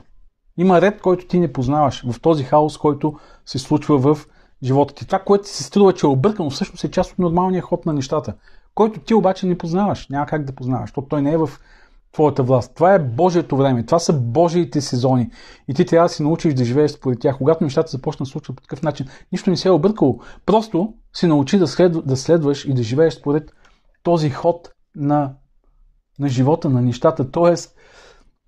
Има 0.58 0.82
ред, 0.82 1.02
който 1.02 1.28
ти 1.28 1.39
не 1.39 1.54
познаваш. 1.54 2.06
В 2.12 2.22
този 2.22 2.44
хаос, 2.44 2.78
който 2.78 3.20
се 3.46 3.60
случва 3.60 3.98
в 3.98 4.28
живота 4.63 4.93
ти. 4.93 5.06
Това, 5.06 5.19
което 5.19 5.47
се 5.47 5.63
струва, 5.63 5.93
че 5.93 6.06
е 6.06 6.10
объркано, 6.10 6.50
всъщност 6.50 6.84
е 6.84 6.91
част 6.91 7.12
от 7.12 7.19
нормалния 7.19 7.62
ход 7.62 7.86
на 7.86 7.93
нещата, 7.93 8.34
който 8.76 9.00
ти 9.00 9.13
обаче 9.13 9.47
не 9.47 9.58
познаваш. 9.58 10.08
Няма 10.10 10.26
как 10.26 10.45
да 10.45 10.56
познаваш, 10.56 10.89
защото 10.89 11.08
той 11.08 11.21
не 11.21 11.32
е 11.32 11.38
в 11.38 11.50
твоята 12.12 12.43
власт. 12.43 12.71
Това 12.76 12.93
е 12.93 13.00
Божието 13.00 13.58
време. 13.58 13.86
Това 13.86 14.00
са 14.00 14.13
Божиите 14.13 14.82
сезони. 14.82 15.30
И 15.67 15.74
ти 15.74 15.86
трябва 15.86 16.06
да 16.06 16.13
си 16.13 16.24
научиш 16.24 16.54
да 16.54 16.65
живееш 16.65 16.91
според 16.91 17.19
тях. 17.19 17.38
Когато 17.38 17.63
нещата 17.63 17.91
започнат 17.91 18.28
да 18.28 18.32
случват 18.32 18.58
по 18.58 18.62
такъв 18.62 18.82
начин, 18.82 19.08
нищо 19.32 19.50
не 19.50 19.58
се 19.58 19.67
е 19.67 19.71
объркало. 19.71 20.19
Просто 20.45 20.93
си 21.13 21.28
научи 21.28 21.58
да, 21.58 21.67
след, 21.67 22.06
да 22.08 22.17
следваш 22.17 22.65
и 22.65 22.74
да 22.74 22.84
живееш 22.84 23.13
според 23.13 23.52
този 24.04 24.30
ход 24.30 24.71
на, 24.95 25.34
на 26.19 26.28
живота, 26.28 26.69
на 26.69 26.82
нещата, 26.82 27.32
т.е. 27.32 27.56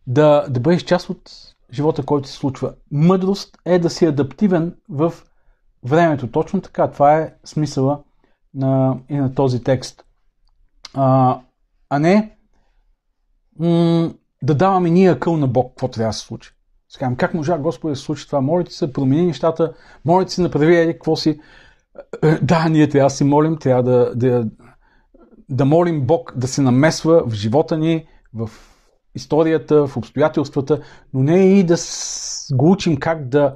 Да, 0.07 0.47
да 0.49 0.59
бъдеш 0.59 0.83
част 0.83 1.09
от 1.09 1.31
живота, 1.73 2.03
който 2.03 2.27
се 2.27 2.33
случва. 2.33 2.73
Мъдрост 2.91 3.57
е 3.65 3.79
да 3.79 3.89
си 3.89 4.05
адаптивен 4.05 4.75
в 4.89 5.13
времето. 5.85 6.31
Точно 6.31 6.61
така. 6.61 6.91
Това 6.91 7.17
е 7.17 7.33
смисъла 7.45 7.99
на, 8.53 8.97
и 9.09 9.15
на 9.15 9.35
този 9.35 9.63
текст. 9.63 10.03
А, 10.93 11.39
а 11.89 11.99
не 11.99 12.37
м- 13.59 14.13
да 14.43 14.55
даваме 14.55 14.89
ние 14.89 15.19
къл 15.19 15.37
на 15.37 15.47
Бог, 15.47 15.71
какво 15.71 15.87
трябва 15.87 16.09
да 16.09 16.13
се 16.13 16.25
случи. 16.25 16.51
Си 16.89 16.99
казвам, 16.99 17.15
как 17.15 17.33
можа 17.33 17.57
Господи 17.57 17.91
да 17.91 17.95
се 17.95 18.01
случи 18.01 18.25
това? 18.25 18.41
Моля 18.41 18.63
ти 18.63 18.73
се, 18.73 18.93
промени 18.93 19.25
нещата, 19.25 19.73
моля 20.05 20.25
ти 20.25 20.33
се, 20.33 20.41
направи 20.41 20.75
еди, 20.75 20.93
какво 20.93 21.15
си. 21.15 21.39
Да, 22.41 22.69
ние 22.69 22.89
трябва 22.89 23.05
да 23.05 23.15
си 23.15 23.23
молим, 23.23 23.57
трябва 23.57 23.83
да, 23.83 24.15
да, 24.15 24.47
да 25.49 25.65
молим 25.65 26.05
Бог 26.05 26.33
да 26.35 26.47
се 26.47 26.61
намесва 26.61 27.23
в 27.27 27.33
живота 27.33 27.77
ни, 27.77 28.07
в 28.33 28.49
историята, 29.15 29.87
в 29.87 29.97
обстоятелствата, 29.97 30.81
но 31.13 31.23
не 31.23 31.59
и 31.59 31.63
да 31.63 31.75
го 32.53 32.71
учим 32.71 32.97
как 32.97 33.27
да 33.27 33.55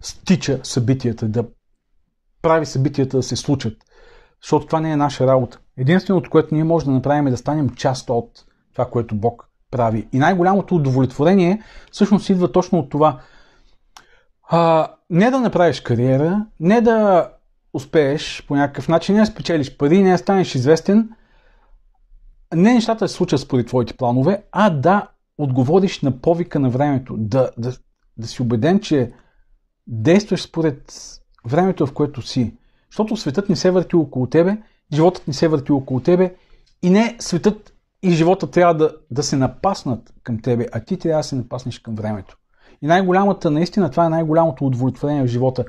стича 0.00 0.60
събитията, 0.62 1.28
да 1.28 1.44
прави 2.42 2.66
събитията 2.66 3.16
да 3.16 3.22
се 3.22 3.36
случат. 3.36 3.76
Защото 4.42 4.66
това 4.66 4.80
не 4.80 4.92
е 4.92 4.96
наша 4.96 5.26
работа. 5.26 5.58
Единственото, 5.76 6.30
което 6.30 6.54
ние 6.54 6.64
можем 6.64 6.86
да 6.86 6.94
направим 6.94 7.26
е 7.26 7.30
да 7.30 7.36
станем 7.36 7.70
част 7.70 8.10
от 8.10 8.44
това, 8.72 8.90
което 8.90 9.14
Бог 9.14 9.48
прави. 9.70 10.08
И 10.12 10.18
най-голямото 10.18 10.74
удовлетворение 10.74 11.62
всъщност 11.92 12.28
идва 12.28 12.52
точно 12.52 12.78
от 12.78 12.90
това. 12.90 13.20
А, 14.48 14.88
не 15.10 15.30
да 15.30 15.40
направиш 15.40 15.80
кариера, 15.80 16.46
не 16.60 16.80
да 16.80 17.28
успееш 17.72 18.44
по 18.48 18.56
някакъв 18.56 18.88
начин, 18.88 19.14
не 19.14 19.20
да 19.20 19.26
спечелиш 19.26 19.76
пари, 19.76 20.02
не 20.02 20.12
да 20.12 20.18
станеш 20.18 20.54
известен, 20.54 21.10
не 22.54 22.74
нещата 22.74 23.04
да 23.04 23.08
се 23.08 23.14
случат 23.14 23.40
според 23.40 23.66
твоите 23.66 23.94
планове, 23.94 24.42
а 24.52 24.70
да 24.70 25.08
отговориш 25.38 26.00
на 26.00 26.20
повика 26.20 26.58
на 26.58 26.70
времето, 26.70 27.16
да, 27.18 27.50
да, 27.58 27.72
да 28.16 28.26
си 28.26 28.42
убеден, 28.42 28.80
че 28.80 29.12
действаш 29.86 30.42
според 30.42 30.92
времето, 31.46 31.86
в 31.86 31.92
което 31.92 32.22
си. 32.22 32.54
Защото 32.90 33.16
светът 33.16 33.48
не 33.48 33.56
се 33.56 33.70
върти 33.70 33.96
около 33.96 34.26
тебе, 34.26 34.56
животът 34.92 35.28
не 35.28 35.34
се 35.34 35.48
върти 35.48 35.72
около 35.72 36.00
тебе 36.00 36.34
и 36.82 36.90
не 36.90 37.16
светът 37.18 37.72
и 38.02 38.10
живота 38.10 38.50
трябва 38.50 38.74
да, 38.74 38.96
да 39.10 39.22
се 39.22 39.36
напаснат 39.36 40.14
към 40.22 40.42
тебе, 40.42 40.66
а 40.72 40.80
ти 40.80 40.98
трябва 40.98 41.20
да 41.20 41.24
се 41.24 41.36
напаснеш 41.36 41.78
към 41.78 41.94
времето. 41.94 42.36
И 42.82 42.86
най-голямата, 42.86 43.50
наистина, 43.50 43.90
това 43.90 44.06
е 44.06 44.10
най-голямото 44.10 44.66
удовлетворение 44.66 45.22
в 45.22 45.26
живота. 45.26 45.64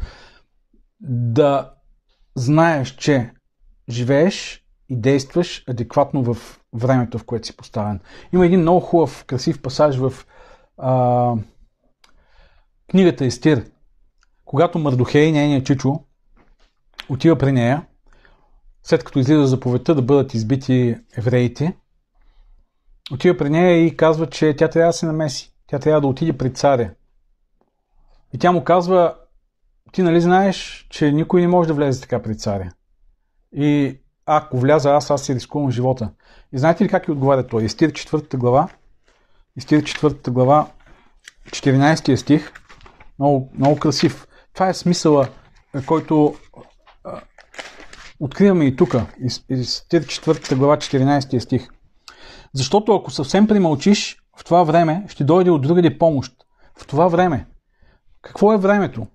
Да 1.02 1.74
знаеш, 2.36 2.96
че 2.96 3.32
живееш 3.90 4.66
и 4.90 4.96
действаш 4.96 5.64
адекватно 5.68 6.34
в 6.34 6.60
времето, 6.74 7.18
в 7.18 7.24
което 7.24 7.48
си 7.48 7.58
поставен. 7.58 8.00
Има 8.34 8.46
един 8.46 8.62
много 8.62 8.80
хубав, 8.80 9.26
красив 9.26 9.62
пасаж 9.62 9.98
в 9.98 10.14
а, 10.78 11.34
книгата 12.92 13.26
Естир. 13.26 13.66
Когато 14.50 14.80
Мардухей, 14.80 15.32
нейният 15.32 15.66
чичо, 15.66 16.00
отива 17.10 17.36
при 17.36 17.52
нея, 17.52 17.86
след 18.84 19.04
като 19.04 19.20
излиза 19.20 19.48
заповедта 19.48 19.96
да 19.96 20.02
бъдат 20.02 20.34
избити 20.34 20.98
евреите, 21.18 21.78
отива 23.12 23.38
при 23.38 23.50
нея 23.50 23.86
и 23.86 23.98
казва, 23.98 24.28
че 24.30 24.56
тя 24.56 24.68
трябва 24.68 24.90
да 24.90 24.94
се 24.94 25.06
намеси. 25.06 25.54
Тя 25.68 25.80
трябва 25.80 26.02
да 26.02 26.08
отиде 26.08 26.38
при 26.38 26.54
царя. 26.54 26.92
И 28.34 28.38
тя 28.38 28.52
му 28.52 28.64
казва, 28.64 29.16
ти 29.92 30.04
нали 30.04 30.22
знаеш, 30.22 30.88
че 30.90 31.12
никой 31.12 31.42
не 31.42 31.48
може 31.48 31.68
да 31.68 31.74
влезе 31.74 32.02
така 32.02 32.22
при 32.22 32.38
царя. 32.38 32.72
И 33.52 34.00
ако 34.26 34.58
вляза 34.58 34.92
аз, 34.92 35.12
аз 35.12 35.26
си 35.26 35.36
рискувам 35.36 35.72
живота. 35.72 36.12
И 36.54 36.58
знаете 36.58 36.84
ли 36.84 36.90
как 36.90 37.08
и 37.08 37.12
отговаря 37.12 37.48
той? 37.48 37.64
Истир 37.64 37.92
4 37.92 38.38
глава, 38.38 38.70
Истир 39.56 39.82
4 39.82 40.30
глава, 40.30 40.68
14 41.52 42.16
стих, 42.16 42.52
много, 43.20 43.52
много 43.56 43.80
красив. 43.80 44.26
Това 44.54 44.70
е 44.70 44.74
смисъла, 44.74 45.28
който 45.86 46.36
откриваме 48.20 48.66
и 48.66 48.76
тук. 48.76 48.96
Истир 49.50 50.04
4 50.04 50.56
глава, 50.56 50.78
14 50.78 51.40
стих. 51.40 51.68
Защото 52.54 52.96
ако 52.96 53.12
съвсем 53.12 53.48
примълчиш, 53.48 54.22
в 54.38 54.44
това 54.44 54.64
време 54.64 55.06
ще 55.08 55.24
дойде 55.24 55.50
от 55.50 55.62
другаде 55.62 55.98
помощ. 55.98 56.34
В 56.80 56.88
това 56.88 57.08
време. 57.08 57.48
Какво 58.22 58.54
е 58.54 58.58
времето? 58.58 59.08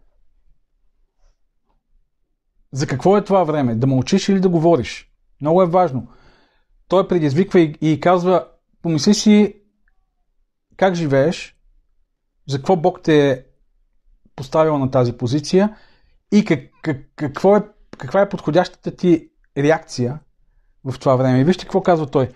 За 2.73 2.87
какво 2.87 3.17
е 3.17 3.25
това 3.25 3.45
време? 3.45 3.75
Да 3.75 3.87
мълчиш 3.87 4.29
или 4.29 4.41
да 4.41 4.49
говориш? 4.49 5.11
Много 5.41 5.63
е 5.63 5.67
важно. 5.67 6.09
Той 6.89 7.09
предизвиква 7.09 7.61
и, 7.61 7.75
и 7.81 8.01
казва, 8.01 8.49
помисли 8.83 9.15
си 9.15 9.55
как 10.77 10.95
живееш, 10.95 11.57
за 12.49 12.57
какво 12.57 12.77
Бог 12.77 13.03
те 13.03 13.31
е 13.31 13.45
поставил 14.37 14.79
на 14.79 14.91
тази 14.91 15.13
позиция 15.13 15.77
и 16.33 16.45
как, 16.45 16.61
как, 16.83 16.97
какво 17.17 17.57
е, 17.57 17.63
каква 17.99 18.21
е 18.21 18.29
подходящата 18.29 18.97
ти 18.97 19.29
реакция 19.59 20.19
в 20.85 20.99
това 20.99 21.17
време. 21.17 21.41
И 21.41 21.45
вижте 21.45 21.65
какво 21.65 21.83
казва 21.83 22.07
той. 22.07 22.29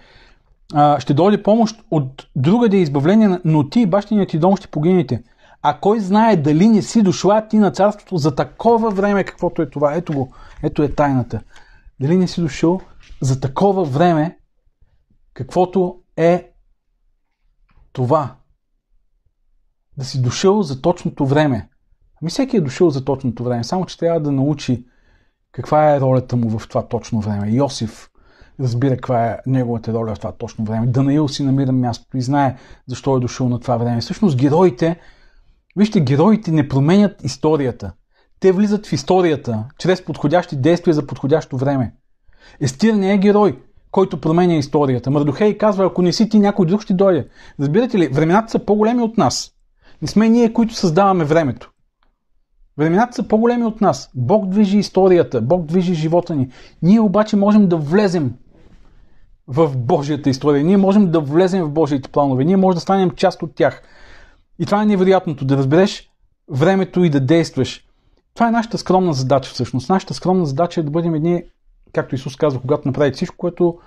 А, 0.74 1.00
ще 1.00 1.14
дойде 1.14 1.42
помощ 1.42 1.84
от 1.90 2.28
другаде 2.36 2.76
избавление, 2.76 3.38
но 3.44 3.68
ти 3.68 3.80
и 3.80 3.86
бащиният 3.86 4.28
ти 4.28 4.38
дом 4.38 4.56
ще 4.56 4.68
погинете. 4.68 5.22
А 5.62 5.80
кой 5.80 6.00
знае 6.00 6.36
дали 6.36 6.68
не 6.68 6.82
си 6.82 7.02
дошла 7.02 7.48
ти 7.48 7.58
на 7.58 7.70
царството 7.70 8.16
за 8.16 8.34
такова 8.34 8.90
време, 8.90 9.24
каквото 9.24 9.62
е 9.62 9.70
това. 9.70 9.94
Ето 9.94 10.12
го, 10.12 10.32
ето 10.62 10.82
е 10.82 10.94
тайната. 10.94 11.40
Дали 12.00 12.16
не 12.16 12.28
си 12.28 12.40
дошъл 12.40 12.80
за 13.20 13.40
такова 13.40 13.84
време, 13.84 14.38
каквото 15.34 16.00
е 16.16 16.52
това. 17.92 18.36
Да 19.96 20.04
си 20.04 20.22
дошъл 20.22 20.62
за 20.62 20.82
точното 20.82 21.26
време. 21.26 21.68
Ами 22.22 22.30
всеки 22.30 22.56
е 22.56 22.60
дошъл 22.60 22.90
за 22.90 23.04
точното 23.04 23.44
време, 23.44 23.64
само 23.64 23.86
че 23.86 23.98
трябва 23.98 24.20
да 24.20 24.32
научи 24.32 24.84
каква 25.52 25.94
е 25.94 26.00
ролята 26.00 26.36
му 26.36 26.58
в 26.58 26.68
това 26.68 26.88
точно 26.88 27.20
време. 27.20 27.50
Йосиф 27.50 28.08
разбира 28.60 28.94
каква 28.94 29.26
е 29.26 29.38
неговата 29.46 29.92
роля 29.92 30.14
в 30.14 30.18
това 30.18 30.32
точно 30.32 30.64
време. 30.64 30.86
Данаил 30.86 31.28
си 31.28 31.42
намира 31.42 31.72
мястото 31.72 32.16
и 32.16 32.22
знае 32.22 32.56
защо 32.86 33.16
е 33.16 33.20
дошъл 33.20 33.48
на 33.48 33.60
това 33.60 33.76
време. 33.76 34.00
Всъщност 34.00 34.38
героите, 34.38 35.00
вижте, 35.76 36.00
героите 36.00 36.50
не 36.50 36.68
променят 36.68 37.24
историята. 37.24 37.92
Те 38.40 38.52
влизат 38.52 38.86
в 38.86 38.92
историята 38.92 39.64
чрез 39.78 40.04
подходящи 40.04 40.56
действия 40.56 40.94
за 40.94 41.06
подходящо 41.06 41.56
време. 41.56 41.94
Естир 42.60 42.94
не 42.94 43.14
е 43.14 43.18
герой, 43.18 43.62
който 43.90 44.20
променя 44.20 44.54
историята. 44.54 45.10
Мардухей 45.10 45.58
казва, 45.58 45.86
ако 45.86 46.02
не 46.02 46.12
си 46.12 46.28
ти, 46.28 46.38
някой 46.38 46.66
друг 46.66 46.82
ще 46.82 46.94
дойде. 46.94 47.28
Разбирате 47.60 47.98
ли, 47.98 48.08
времената 48.08 48.50
са 48.50 48.58
по-големи 48.58 49.02
от 49.02 49.18
нас. 49.18 49.50
Не 50.02 50.08
сме 50.08 50.28
ние, 50.28 50.52
които 50.52 50.74
създаваме 50.74 51.24
времето. 51.24 51.72
Времената 52.78 53.14
са 53.14 53.28
по-големи 53.28 53.64
от 53.64 53.80
нас. 53.80 54.10
Бог 54.14 54.46
движи 54.46 54.78
историята, 54.78 55.40
Бог 55.40 55.66
движи 55.66 55.94
живота 55.94 56.34
ни. 56.34 56.48
Ние 56.82 57.00
обаче 57.00 57.36
можем 57.36 57.68
да 57.68 57.76
влезем 57.76 58.34
в 59.46 59.76
Божията 59.76 60.30
история. 60.30 60.64
Ние 60.64 60.76
можем 60.76 61.10
да 61.10 61.20
влезем 61.20 61.64
в 61.64 61.70
Божиите 61.70 62.08
планове. 62.08 62.44
Ние 62.44 62.56
можем 62.56 62.74
да 62.76 62.80
станем 62.80 63.10
част 63.10 63.42
от 63.42 63.54
тях. 63.54 63.82
И 64.58 64.66
това 64.66 64.82
е 64.82 64.86
невероятното, 64.86 65.44
да 65.44 65.56
разбереш 65.56 66.10
времето 66.50 67.04
и 67.04 67.10
да 67.10 67.20
действаш. 67.20 67.84
Това 68.34 68.48
е 68.48 68.50
нашата 68.50 68.78
скромна 68.78 69.12
задача 69.12 69.50
всъщност. 69.50 69.88
Нашата 69.88 70.14
скромна 70.14 70.46
задача 70.46 70.80
е 70.80 70.84
да 70.84 70.90
бъдем 70.90 71.14
едни, 71.14 71.42
както 71.92 72.14
Исус 72.14 72.36
казва, 72.36 72.60
когато 72.60 72.88
направите 72.88 73.16
всичко, 73.16 73.36
което 73.36 73.78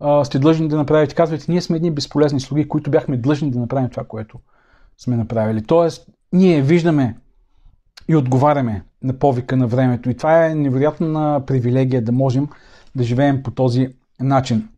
а, 0.00 0.24
сте 0.24 0.38
длъжни 0.38 0.68
да 0.68 0.76
направите. 0.76 1.14
Казвате, 1.14 1.44
ние 1.48 1.60
сме 1.60 1.76
едни 1.76 1.90
безполезни 1.90 2.40
слуги, 2.40 2.68
които 2.68 2.90
бяхме 2.90 3.16
длъжни 3.16 3.50
да 3.50 3.58
направим 3.58 3.90
това, 3.90 4.04
което 4.04 4.38
сме 4.98 5.16
направили. 5.16 5.62
Тоест, 5.62 6.08
ние 6.32 6.62
виждаме 6.62 7.16
и 8.08 8.16
отговаряме 8.16 8.84
на 9.02 9.18
повика 9.18 9.56
на 9.56 9.66
времето. 9.66 10.10
И 10.10 10.16
това 10.16 10.46
е 10.46 10.54
невероятна 10.54 11.42
привилегия 11.46 12.04
да 12.04 12.12
можем 12.12 12.48
да 12.94 13.02
живеем 13.04 13.42
по 13.42 13.50
този 13.50 13.88
начин. 14.20 14.68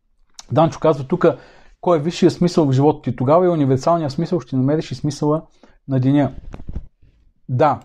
Данчо 0.53 0.81
казва 0.81 1.05
тук, 1.05 1.27
кой 1.81 1.99
е 1.99 2.03
висшия 2.03 2.31
смисъл 2.31 2.67
в 2.67 2.73
живота 2.73 3.03
ти. 3.03 3.17
Тогава 3.17 3.47
и 3.47 3.49
универсалния 3.49 4.11
смисъл 4.11 4.41
ще 4.41 4.57
намериш 4.57 4.91
и 4.91 4.95
смисъла 4.95 5.43
на 5.89 6.01
деня. 6.01 6.33
Да, 7.49 7.81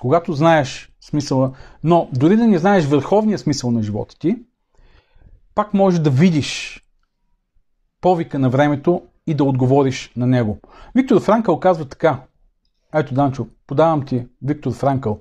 когато 0.00 0.32
знаеш 0.32 0.92
смисъла, 1.00 1.52
но 1.84 2.08
дори 2.12 2.36
да 2.36 2.46
не 2.46 2.58
знаеш 2.58 2.84
върховния 2.86 3.38
смисъл 3.38 3.70
на 3.70 3.82
живота 3.82 4.18
ти, 4.18 4.36
пак 5.54 5.74
можеш 5.74 6.00
да 6.00 6.10
видиш 6.10 6.82
повика 8.00 8.38
на 8.38 8.50
времето 8.50 9.02
и 9.26 9.34
да 9.34 9.44
отговориш 9.44 10.12
на 10.16 10.26
него. 10.26 10.58
Виктор 10.94 11.20
Франкъл 11.20 11.60
казва 11.60 11.84
така. 11.84 12.22
Ето, 12.94 13.14
Данчо, 13.14 13.46
подавам 13.66 14.04
ти 14.04 14.26
Виктор 14.42 14.72
Франкъл. 14.72 15.20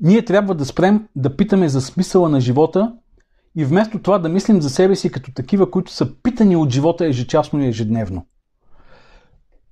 Ние 0.00 0.24
трябва 0.24 0.54
да 0.54 0.64
спрем 0.64 1.08
да 1.16 1.36
питаме 1.36 1.68
за 1.68 1.80
смисъла 1.80 2.28
на 2.28 2.40
живота 2.40 2.92
и 3.56 3.64
вместо 3.64 4.02
това 4.02 4.18
да 4.18 4.28
мислим 4.28 4.62
за 4.62 4.70
себе 4.70 4.96
си 4.96 5.12
като 5.12 5.32
такива, 5.32 5.70
които 5.70 5.92
са 5.92 6.14
питани 6.22 6.56
от 6.56 6.70
живота 6.70 7.06
ежечасно 7.06 7.62
и 7.62 7.66
ежедневно. 7.66 8.26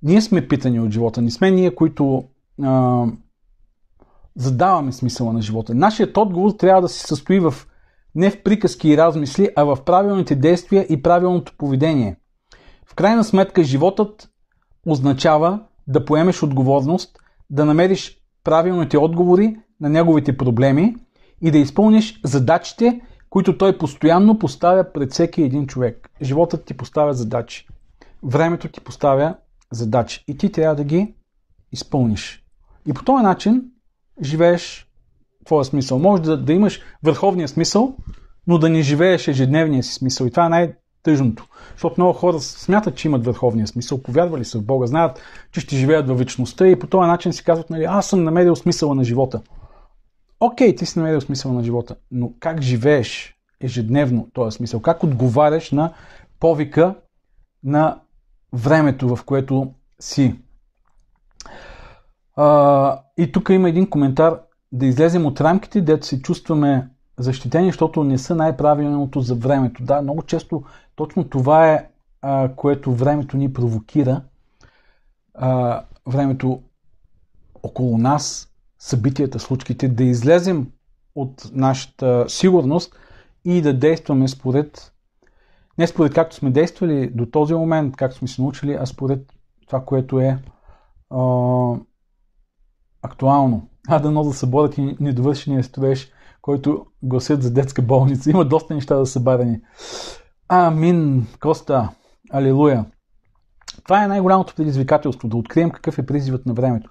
Ние 0.03 0.21
сме 0.21 0.47
питани 0.47 0.79
от 0.79 0.91
живота, 0.91 1.21
не 1.21 1.31
сме 1.31 1.51
ние, 1.51 1.75
които 1.75 2.23
а, 2.63 3.05
задаваме 4.35 4.91
смисъла 4.91 5.33
на 5.33 5.41
живота. 5.41 5.75
Нашият 5.75 6.17
отговор 6.17 6.51
трябва 6.51 6.81
да 6.81 6.89
се 6.89 7.07
състои 7.07 7.39
в 7.39 7.53
не 8.15 8.31
в 8.31 8.43
приказки 8.43 8.89
и 8.89 8.97
размисли, 8.97 9.49
а 9.55 9.63
в 9.63 9.77
правилните 9.85 10.35
действия 10.35 10.85
и 10.89 11.01
правилното 11.01 11.53
поведение. 11.57 12.15
В 12.85 12.95
крайна 12.95 13.23
сметка 13.23 13.63
животът 13.63 14.29
означава 14.85 15.59
да 15.87 16.05
поемеш 16.05 16.43
отговорност, 16.43 17.20
да 17.51 17.65
намериш 17.65 18.17
правилните 18.43 18.97
отговори 18.97 19.57
на 19.81 19.89
неговите 19.89 20.37
проблеми 20.37 20.95
и 21.41 21.51
да 21.51 21.57
изпълниш 21.57 22.19
задачите, 22.23 23.01
които 23.29 23.57
той 23.57 23.77
постоянно 23.77 24.39
поставя 24.39 24.93
пред 24.93 25.11
всеки 25.11 25.41
един 25.41 25.67
човек. 25.67 26.09
Животът 26.21 26.65
ти 26.65 26.73
поставя 26.73 27.13
задачи. 27.13 27.67
Времето 28.23 28.67
ти 28.67 28.81
поставя 28.81 29.35
задачи 29.71 30.23
и 30.27 30.37
ти 30.37 30.51
трябва 30.51 30.75
да 30.75 30.83
ги 30.83 31.15
изпълниш. 31.71 32.43
И 32.85 32.93
по 32.93 33.03
този 33.03 33.23
начин 33.23 33.63
живееш 34.23 34.87
твоя 35.45 35.65
смисъл. 35.65 35.99
Може 35.99 36.21
да, 36.21 36.43
да 36.43 36.53
имаш 36.53 36.81
върховния 37.03 37.47
смисъл, 37.47 37.97
но 38.47 38.57
да 38.57 38.69
не 38.69 38.81
живееш 38.81 39.27
ежедневния 39.27 39.83
си 39.83 39.93
смисъл. 39.93 40.25
И 40.25 40.31
това 40.31 40.61
е 40.61 40.73
най-тъжното. 41.07 41.45
Защото 41.71 41.95
много 41.97 42.13
хора 42.13 42.39
смятат, 42.39 42.95
че 42.95 43.07
имат 43.07 43.25
върховния 43.25 43.67
смисъл, 43.67 44.01
повярвали 44.01 44.45
са 44.45 44.59
в 44.59 44.65
Бога, 44.65 44.87
знаят, 44.87 45.19
че 45.51 45.61
ще 45.61 45.75
живеят 45.75 46.07
във 46.07 46.17
вечността 46.17 46.67
и 46.67 46.79
по 46.79 46.87
този 46.87 47.07
начин 47.07 47.33
си 47.33 47.43
казват, 47.43 47.69
нали, 47.69 47.83
аз 47.83 48.07
съм 48.07 48.23
намерил 48.23 48.55
смисъла 48.55 48.95
на 48.95 49.03
живота. 49.03 49.41
Окей, 50.39 50.75
ти 50.75 50.85
си 50.85 50.99
намерил 50.99 51.21
смисъла 51.21 51.53
на 51.53 51.63
живота, 51.63 51.95
но 52.11 52.33
как 52.39 52.61
живееш 52.61 53.35
ежедневно 53.61 54.27
този 54.33 54.55
смисъл? 54.55 54.79
Как 54.79 55.03
отговаряш 55.03 55.71
на 55.71 55.93
повика 56.39 56.95
на 57.63 57.99
времето, 58.53 59.15
в 59.15 59.23
което 59.23 59.73
си? 59.99 60.35
А, 62.35 62.99
и 63.17 63.31
тук 63.31 63.49
има 63.49 63.69
един 63.69 63.89
коментар 63.89 64.39
да 64.71 64.85
излезем 64.85 65.25
от 65.25 65.41
рамките, 65.41 65.81
дето 65.81 66.05
се 66.05 66.21
чувстваме 66.21 66.89
защитени, 67.21 67.67
защото 67.67 68.03
не 68.03 68.17
са 68.17 68.35
най-правилното 68.35 69.21
за 69.21 69.35
времето. 69.35 69.83
Да, 69.83 70.01
много 70.01 70.21
често 70.21 70.63
точно 70.95 71.23
това 71.23 71.71
е, 71.71 71.87
а, 72.21 72.49
което 72.55 72.93
времето 72.93 73.37
ни 73.37 73.53
провокира. 73.53 74.21
А, 75.33 75.81
времето 76.07 76.61
около 77.63 77.97
нас, 77.97 78.49
събитията, 78.79 79.39
случките, 79.39 79.87
да 79.87 80.03
излезем 80.03 80.67
от 81.15 81.51
нашата 81.53 82.25
сигурност 82.27 82.95
и 83.45 83.61
да 83.61 83.73
действаме 83.73 84.27
според 84.27 84.91
не 85.77 85.87
според 85.87 86.13
както 86.13 86.35
сме 86.35 86.51
действали 86.51 87.09
до 87.09 87.25
този 87.25 87.53
момент, 87.53 87.95
както 87.95 88.17
сме 88.17 88.27
се 88.27 88.41
научили, 88.41 88.77
а 88.79 88.85
според 88.85 89.33
това, 89.67 89.85
което 89.85 90.19
е 90.19 90.39
а, 91.09 91.19
актуално. 93.01 93.67
А 93.87 93.99
да 93.99 94.11
но 94.11 94.23
да 94.23 94.33
съборят 94.33 94.77
и 94.77 94.97
недовършения 94.99 95.63
строеж, 95.63 96.11
който 96.41 96.85
гласят 97.03 97.43
за 97.43 97.53
детска 97.53 97.81
болница. 97.81 98.29
Има 98.29 98.45
доста 98.45 98.73
неща 98.73 98.95
да 98.95 99.05
са 99.05 99.19
барани. 99.19 99.61
Амин, 100.49 101.27
Коста, 101.39 101.89
Алилуя. 102.31 102.85
Това 103.83 104.03
е 104.03 104.07
най-голямото 104.07 104.55
предизвикателство, 104.55 105.27
да 105.27 105.37
открием 105.37 105.71
какъв 105.71 105.99
е 105.99 106.05
призивът 106.05 106.45
на 106.45 106.53
времето. 106.53 106.89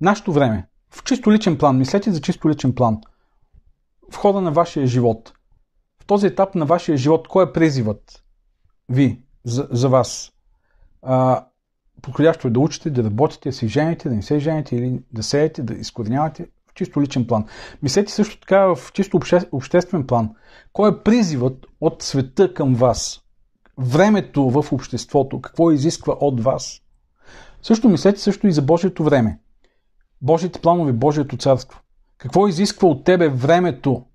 Нашето 0.00 0.32
време, 0.32 0.68
в 0.90 1.04
чисто 1.04 1.32
личен 1.32 1.58
план, 1.58 1.78
мислете 1.78 2.12
за 2.12 2.20
чисто 2.20 2.48
личен 2.48 2.74
план, 2.74 3.00
в 4.12 4.16
хода 4.16 4.40
на 4.40 4.52
вашия 4.52 4.86
живот, 4.86 5.32
в 6.02 6.06
този 6.06 6.26
етап 6.26 6.54
на 6.54 6.66
вашия 6.66 6.96
живот, 6.96 7.28
кой 7.28 7.44
е 7.44 7.52
призивът 7.52 8.24
ви, 8.88 9.22
за, 9.44 9.68
за 9.70 9.88
вас? 9.88 10.32
А, 11.02 11.46
подходящо 12.02 12.48
е 12.48 12.50
да 12.50 12.60
учите, 12.60 12.90
да 12.90 13.04
работите, 13.04 13.48
да 13.48 13.52
се 13.52 13.66
жените, 13.66 14.08
да 14.08 14.14
не 14.14 14.22
се 14.22 14.38
жените 14.38 14.76
или 14.76 15.02
да 15.12 15.22
сеете, 15.22 15.62
да 15.62 15.74
изкоренявате 15.74 16.48
чисто 16.80 17.02
личен 17.02 17.26
план. 17.26 17.44
Мислете 17.82 18.12
също 18.12 18.40
така 18.40 18.74
в 18.74 18.92
чисто 18.92 19.16
обще, 19.16 19.40
обществен 19.52 20.06
план. 20.06 20.30
Кой 20.72 20.90
е 20.90 21.02
призивът 21.02 21.66
от 21.80 22.02
света 22.02 22.54
към 22.54 22.74
вас? 22.74 23.20
Времето 23.78 24.50
в 24.50 24.72
обществото, 24.72 25.40
какво 25.40 25.70
изисква 25.70 26.16
от 26.20 26.40
вас? 26.40 26.80
Също 27.62 27.88
мислете 27.88 28.20
също 28.20 28.46
и 28.46 28.52
за 28.52 28.62
Божието 28.62 29.04
време. 29.04 29.40
Божите 30.22 30.60
планове, 30.60 30.92
Божието 30.92 31.36
царство. 31.36 31.80
Какво 32.18 32.48
изисква 32.48 32.88
от 32.88 33.04
тебе 33.04 33.28
времето 33.28 34.06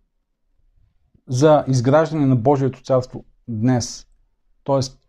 за 1.28 1.66
изграждане 1.68 2.26
на 2.26 2.36
Божието 2.36 2.82
царство 2.82 3.26
днес? 3.48 4.08
Тоест, 4.64 5.00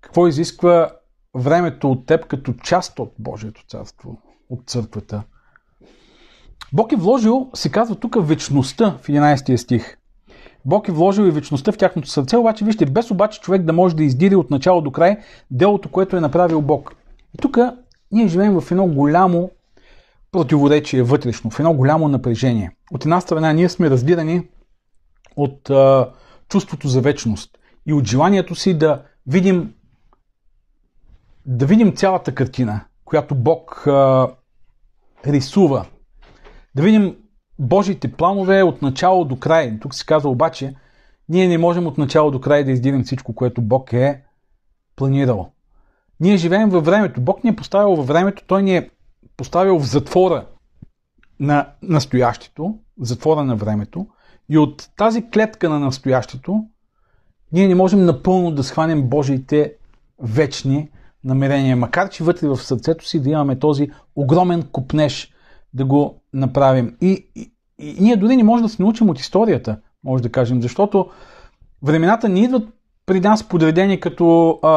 какво 0.00 0.26
изисква 0.26 0.90
времето 1.34 1.90
от 1.90 2.06
теб 2.06 2.26
като 2.26 2.52
част 2.52 2.98
от 2.98 3.14
Божието 3.18 3.66
царство, 3.66 4.22
от 4.48 4.66
църквата. 4.66 5.22
Бог 6.72 6.92
е 6.92 6.96
вложил, 6.96 7.50
се 7.54 7.70
казва 7.70 7.96
тук, 7.96 8.16
вечността 8.26 8.96
в 9.02 9.06
11 9.06 9.56
стих. 9.56 9.96
Бог 10.64 10.88
е 10.88 10.92
вложил 10.92 11.22
и 11.22 11.30
вечността 11.30 11.72
в 11.72 11.78
тяхното 11.78 12.08
сърце, 12.08 12.36
обаче 12.36 12.64
вижте, 12.64 12.86
без 12.86 13.10
обаче 13.10 13.40
човек 13.40 13.62
да 13.62 13.72
може 13.72 13.96
да 13.96 14.04
издири 14.04 14.34
от 14.34 14.50
начало 14.50 14.80
до 14.80 14.90
край 14.90 15.16
делото, 15.50 15.88
което 15.88 16.16
е 16.16 16.20
направил 16.20 16.62
Бог. 16.62 16.94
И 17.34 17.38
тук 17.38 17.58
ние 18.12 18.28
живеем 18.28 18.60
в 18.60 18.70
едно 18.70 18.86
голямо 18.86 19.50
противоречие 20.32 21.02
вътрешно, 21.02 21.50
в 21.50 21.58
едно 21.60 21.74
голямо 21.74 22.08
напрежение. 22.08 22.70
От 22.92 23.04
една 23.04 23.20
страна 23.20 23.52
ние 23.52 23.68
сме 23.68 23.90
раздирани 23.90 24.48
от 25.36 25.70
а, 25.70 26.10
чувството 26.48 26.88
за 26.88 27.00
вечност 27.00 27.58
и 27.86 27.92
от 27.92 28.08
желанието 28.08 28.54
си 28.54 28.78
да 28.78 29.02
видим 29.26 29.74
да 31.46 31.66
видим 31.66 31.96
цялата 31.96 32.34
картина, 32.34 32.84
която 33.04 33.34
Бог 33.34 33.86
а, 33.86 34.28
рисува. 35.26 35.86
Да 36.74 36.82
видим 36.82 37.16
Божите 37.58 38.12
планове 38.12 38.62
от 38.62 38.82
начало 38.82 39.24
до 39.24 39.36
край. 39.36 39.78
Тук 39.80 39.94
се 39.94 40.06
казва 40.06 40.30
обаче, 40.30 40.74
ние 41.28 41.48
не 41.48 41.58
можем 41.58 41.86
от 41.86 41.98
начало 41.98 42.30
до 42.30 42.40
край 42.40 42.64
да 42.64 42.70
издирим 42.70 43.04
всичко, 43.04 43.34
което 43.34 43.62
Бог 43.62 43.92
е 43.92 44.22
планирал. 44.96 45.50
Ние 46.20 46.36
живеем 46.36 46.70
във 46.70 46.84
времето. 46.84 47.20
Бог 47.20 47.44
ни 47.44 47.50
е 47.50 47.56
поставил 47.56 47.96
във 47.96 48.06
времето, 48.06 48.44
Той 48.46 48.62
ни 48.62 48.76
е 48.76 48.90
поставил 49.36 49.78
в 49.78 49.86
затвора 49.86 50.46
на 51.40 51.68
настоящето, 51.82 52.78
затвора 53.00 53.44
на 53.44 53.56
времето. 53.56 54.06
И 54.48 54.58
от 54.58 54.90
тази 54.96 55.30
клетка 55.30 55.68
на 55.68 55.80
настоящето, 55.80 56.64
ние 57.52 57.68
не 57.68 57.74
можем 57.74 58.04
напълно 58.04 58.50
да 58.50 58.64
схванем 58.64 59.08
Божиите 59.08 59.74
вечни 60.18 60.90
намерение, 61.24 61.74
макар 61.74 62.08
че 62.08 62.24
вътре 62.24 62.48
в 62.48 62.56
сърцето 62.56 63.08
си 63.08 63.22
да 63.22 63.30
имаме 63.30 63.58
този 63.58 63.90
огромен 64.16 64.62
купнеж 64.62 65.32
да 65.74 65.84
го 65.84 66.22
направим. 66.32 66.96
И, 67.00 67.28
и, 67.36 67.52
и 67.78 67.96
ние 68.00 68.16
дори 68.16 68.36
не 68.36 68.44
можем 68.44 68.66
да 68.66 68.68
се 68.68 68.82
научим 68.82 69.10
от 69.10 69.20
историята, 69.20 69.76
може 70.04 70.22
да 70.22 70.32
кажем, 70.32 70.62
защото 70.62 71.10
времената 71.82 72.28
не 72.28 72.40
идват 72.40 72.68
при 73.06 73.20
нас 73.20 73.48
подредени 73.48 74.00
като 74.00 74.58
а, 74.62 74.70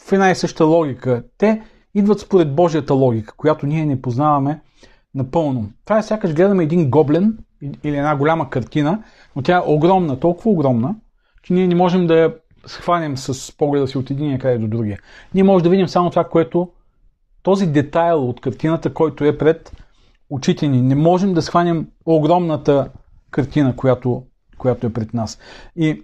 в 0.00 0.12
една 0.12 0.30
и 0.30 0.34
съща 0.34 0.64
логика. 0.64 1.22
Те 1.38 1.62
идват 1.94 2.20
според 2.20 2.54
Божията 2.54 2.94
логика, 2.94 3.34
която 3.36 3.66
ние 3.66 3.86
не 3.86 4.02
познаваме 4.02 4.60
напълно. 5.14 5.70
Това 5.84 5.98
е 5.98 6.02
сякаш 6.02 6.34
гледаме 6.34 6.62
един 6.62 6.90
гоблен 6.90 7.38
или 7.62 7.96
една 7.96 8.16
голяма 8.16 8.50
картина, 8.50 9.02
но 9.36 9.42
тя 9.42 9.56
е 9.56 9.72
огромна, 9.72 10.20
толкова 10.20 10.50
огромна, 10.50 10.94
че 11.42 11.52
ние 11.52 11.66
не 11.66 11.74
можем 11.74 12.06
да 12.06 12.14
я 12.18 12.34
схванем 12.66 13.16
с 13.16 13.56
погледа 13.56 13.88
си 13.88 13.98
от 13.98 14.10
единия 14.10 14.38
край 14.38 14.58
до 14.58 14.68
другия. 14.68 14.98
Ние 15.34 15.44
може 15.44 15.64
да 15.64 15.70
видим 15.70 15.88
само 15.88 16.10
това, 16.10 16.24
което 16.24 16.68
този 17.46 17.66
детайл 17.66 18.28
от 18.28 18.40
картината, 18.40 18.94
който 18.94 19.24
е 19.24 19.38
пред 19.38 19.72
очите 20.30 20.68
ни. 20.68 20.82
Не 20.82 20.94
можем 20.94 21.34
да 21.34 21.42
схванем 21.42 21.88
огромната 22.06 22.90
картина, 23.30 23.76
която, 23.76 24.22
която 24.58 24.86
е 24.86 24.92
пред 24.92 25.14
нас. 25.14 25.38
И, 25.76 26.02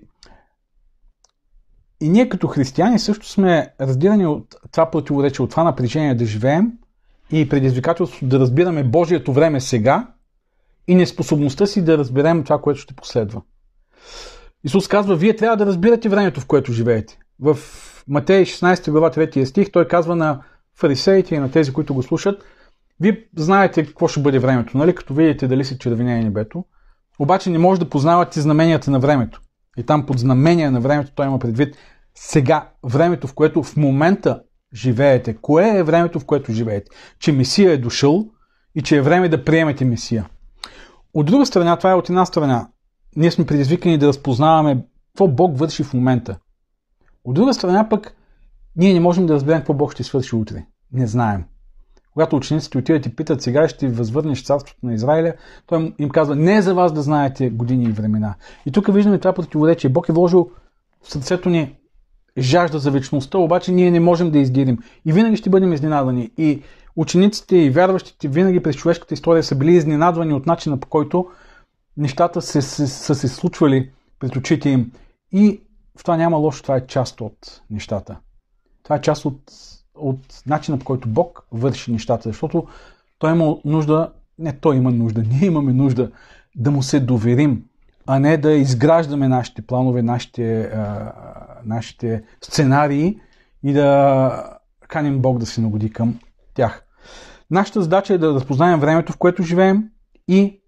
и 2.01 2.09
ние 2.09 2.29
като 2.29 2.49
християни 2.49 2.99
също 2.99 3.29
сме 3.29 3.75
раздирани 3.81 4.27
от 4.27 4.55
това 4.73 4.91
противоречие, 4.91 5.45
от 5.45 5.51
това 5.51 5.65
напрежение 5.65 6.15
да 6.15 6.25
живеем 6.25 6.73
и 7.31 7.49
предизвикателството 7.49 8.27
да 8.27 8.39
разбираме 8.39 8.85
Божието 8.85 9.33
време 9.33 9.61
сега 9.61 10.09
и 10.89 10.95
неспособността 10.95 11.67
си 11.67 11.85
да 11.85 11.99
разберем 11.99 12.45
това, 12.45 12.61
което 12.61 12.81
ще 12.81 12.95
последва. 12.95 13.43
Исус 14.65 14.89
казва, 14.89 15.17
вие 15.17 15.37
трябва 15.37 15.57
да 15.57 15.67
разбирате 15.67 16.09
времето, 16.09 16.41
в 16.41 16.47
което 16.47 16.73
живеете. 16.73 17.19
В 17.41 17.59
Матей 18.09 18.45
16 18.45 18.91
глава 18.91 19.11
3 19.11 19.45
стих 19.45 19.73
той 19.73 19.89
казва 19.89 20.17
на 20.17 20.43
фарисеите 20.79 21.35
и 21.35 21.39
на 21.39 21.51
тези, 21.51 21.73
които 21.73 21.95
го 21.95 22.03
слушат, 22.03 22.45
вие 23.01 23.25
знаете 23.37 23.87
какво 23.87 24.09
ще 24.09 24.21
бъде 24.21 24.39
времето, 24.39 24.79
нали? 24.79 24.95
като 24.95 25.15
видите 25.15 25.49
дали 25.49 25.65
се 25.65 25.79
червене 25.79 26.25
небето, 26.25 26.65
обаче 27.19 27.51
не 27.51 27.59
може 27.59 27.81
да 27.81 27.89
познавате 27.89 28.41
знаменията 28.41 28.91
на 28.91 28.99
времето. 28.99 29.41
И 29.77 29.83
там 29.83 30.07
под 30.07 30.19
знамения 30.19 30.71
на 30.71 30.81
времето 30.81 31.13
той 31.15 31.27
има 31.27 31.39
предвид 31.39 31.77
сега, 32.15 32.71
времето, 32.85 33.27
в 33.27 33.35
което 33.35 33.63
в 33.63 33.77
момента 33.77 34.43
живеете. 34.75 35.37
Кое 35.37 35.79
е 35.79 35.83
времето, 35.83 36.21
в 36.21 36.25
което 36.25 36.53
живеете? 36.53 36.91
Че 37.19 37.33
Месия 37.33 37.73
е 37.73 37.79
дошъл 37.79 38.27
и 38.75 38.83
че 38.83 38.97
е 38.97 39.03
време 39.03 39.29
да 39.29 39.45
приемете 39.45 39.85
Месия. 39.85 40.29
От 41.15 41.27
друга 41.27 41.47
страна, 41.47 41.77
това 41.77 41.91
е 41.91 41.95
от 41.95 42.09
една 42.09 42.27
страна 42.27 42.69
ние 43.17 43.31
сме 43.31 43.47
предизвикани 43.47 43.99
да 43.99 44.09
разпознаваме 44.09 44.85
какво 45.09 45.29
Бог 45.29 45.59
върши 45.59 45.85
в 45.85 45.95
момента. 45.95 46.39
От 47.25 47.35
друга 47.35 47.55
страна 47.55 47.89
пък, 47.89 48.17
ние 48.77 48.95
не 48.95 49.01
можем 49.01 49.27
да 49.27 49.35
разберем 49.35 49.59
какво 49.59 49.75
Бог 49.75 49.93
ще 49.93 50.03
свърши 50.03 50.37
утре. 50.37 50.67
Не 50.93 51.07
знаем. 51.07 51.45
Когато 52.13 52.37
учениците 52.37 52.79
отидат 52.79 53.07
и 53.07 53.17
питат, 53.17 53.43
сега 53.43 53.69
ще 53.69 53.89
възвърнеш 53.89 54.45
царството 54.45 54.87
на 54.87 54.95
Израиля, 54.95 55.35
той 55.67 55.95
им 55.99 56.11
казва, 56.11 56.37
не 56.37 56.57
е 56.57 56.63
за 56.63 56.75
вас 56.75 56.93
да 56.93 57.03
знаете 57.03 57.51
години 57.51 57.85
и 57.85 57.93
времена. 57.93 58.35
И 58.67 58.73
тук 58.73 58.95
виждаме 58.95 59.19
това 59.19 59.33
противоречие. 59.33 59.91
Бог 59.91 60.09
е 60.09 60.13
вложил 60.13 60.51
в 61.03 61.13
сърцето 61.13 61.49
ни 61.49 61.77
жажда 62.39 62.79
за 62.79 62.91
вечността, 62.91 63.39
обаче 63.39 63.73
ние 63.73 63.91
не 63.91 64.01
можем 64.01 64.31
да 64.31 64.39
издирим. 64.39 64.79
И 65.05 65.13
винаги 65.13 65.37
ще 65.37 65.51
бъдем 65.51 65.73
изненадани. 65.73 66.31
И 66.39 66.63
учениците 66.97 67.57
и 67.57 67.71
вярващите 67.71 68.29
винаги 68.29 68.63
през 68.63 68.77
човешката 68.77 69.15
история 69.15 69.43
са 69.43 69.57
били 69.57 69.73
изненадвани 69.73 70.33
от 70.33 70.47
начина 70.47 70.81
по 70.81 70.89
който 70.89 71.27
нещата 71.97 72.43
се, 72.43 72.63
се, 72.63 72.87
са 72.87 73.15
се 73.15 73.29
случвали 73.29 73.91
пред 74.19 74.37
очите 74.37 74.71
им. 74.71 74.93
И 75.33 75.63
в 75.99 76.03
това 76.03 76.17
няма 76.17 76.37
лошо, 76.37 76.63
това 76.63 76.77
е 76.77 76.87
част 76.87 77.21
от 77.21 77.63
нещата. 77.71 78.17
Това 78.83 78.97
е 78.97 79.01
част 79.01 79.25
от, 79.25 79.53
от 79.95 80.43
начина 80.47 80.79
по 80.79 80.85
който 80.85 81.09
Бог 81.09 81.47
върши 81.53 81.93
нещата, 81.93 82.29
защото 82.29 82.67
той 83.19 83.33
има 83.33 83.57
нужда, 83.65 84.13
не 84.39 84.53
той 84.53 84.77
има 84.77 84.91
нужда, 84.91 85.23
ние 85.31 85.47
имаме 85.47 85.73
нужда 85.73 86.11
да 86.57 86.71
му 86.71 86.83
се 86.83 87.01
доверим, 87.01 87.65
а 88.07 88.19
не 88.19 88.37
да 88.37 88.53
изграждаме 88.53 89.29
нашите 89.29 89.63
планове, 89.63 90.03
нашите, 90.03 90.63
а, 90.63 91.13
нашите 91.65 92.23
сценарии 92.41 93.21
и 93.63 93.73
да 93.73 94.59
каним 94.89 95.19
Бог 95.19 95.39
да 95.39 95.47
се 95.47 95.61
нагоди 95.61 95.93
към 95.93 96.19
тях. 96.55 96.85
Нашата 97.51 97.83
задача 97.83 98.15
е 98.15 98.19
да 98.19 98.35
разпознаем 98.35 98.81
времето, 98.81 99.13
в 99.13 99.17
което 99.17 99.43
живеем 99.43 99.91
и 100.29 100.61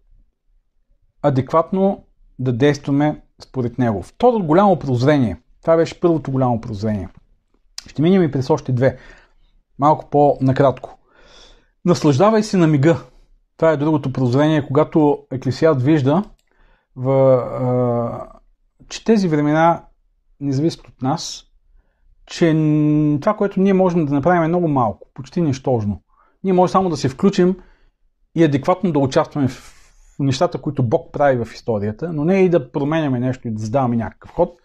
адекватно 1.23 2.05
да 2.39 2.53
действаме 2.53 3.23
според 3.43 3.79
него. 3.79 4.03
Второто 4.03 4.45
голямо 4.45 4.79
прозрение. 4.79 5.37
Това 5.63 5.77
беше 5.77 6.01
първото 6.01 6.31
голямо 6.31 6.61
прозрение. 6.61 7.09
Ще 7.87 8.03
минем 8.03 8.23
и 8.23 8.31
през 8.31 8.51
още 8.51 8.73
две. 8.73 8.99
Малко 9.79 10.11
по-накратко. 10.11 10.99
Наслаждавай 11.85 12.43
се 12.43 12.57
на 12.57 12.67
мига. 12.67 12.97
Това 13.57 13.71
е 13.71 13.77
другото 13.77 14.13
прозрение, 14.13 14.67
когато 14.67 15.19
Еклесият 15.33 15.83
вижда, 15.83 16.23
в, 16.97 17.11
а, 17.11 18.39
че 18.89 19.05
тези 19.05 19.29
времена 19.29 19.85
не 20.41 20.53
зависят 20.53 20.89
от 20.89 21.03
нас, 21.03 21.45
че 22.27 22.47
това, 23.21 23.35
което 23.37 23.61
ние 23.61 23.73
можем 23.73 24.07
да 24.07 24.15
направим 24.15 24.43
е 24.43 24.49
много 24.49 24.69
малко, 24.69 25.09
почти 25.15 25.41
нищожно. 25.41 26.03
Ние 26.45 26.53
можем 26.53 26.73
само 26.73 26.91
да 26.91 26.97
се 26.97 27.09
включим 27.09 27.57
и 28.35 28.45
адекватно 28.45 28.93
да 28.93 28.99
участваме 28.99 29.49
в 29.49 29.77
нещата, 30.19 30.61
които 30.61 30.83
Бог 30.83 31.13
прави 31.13 31.45
в 31.45 31.55
историята, 31.55 32.13
но 32.13 32.25
не 32.25 32.45
и 32.45 32.49
да 32.49 32.73
променяме 32.73 33.21
нещо 33.21 33.49
и 33.49 33.51
да 33.51 33.63
задаваме 33.63 33.97
някакъв 33.97 34.31
ход. 34.31 34.59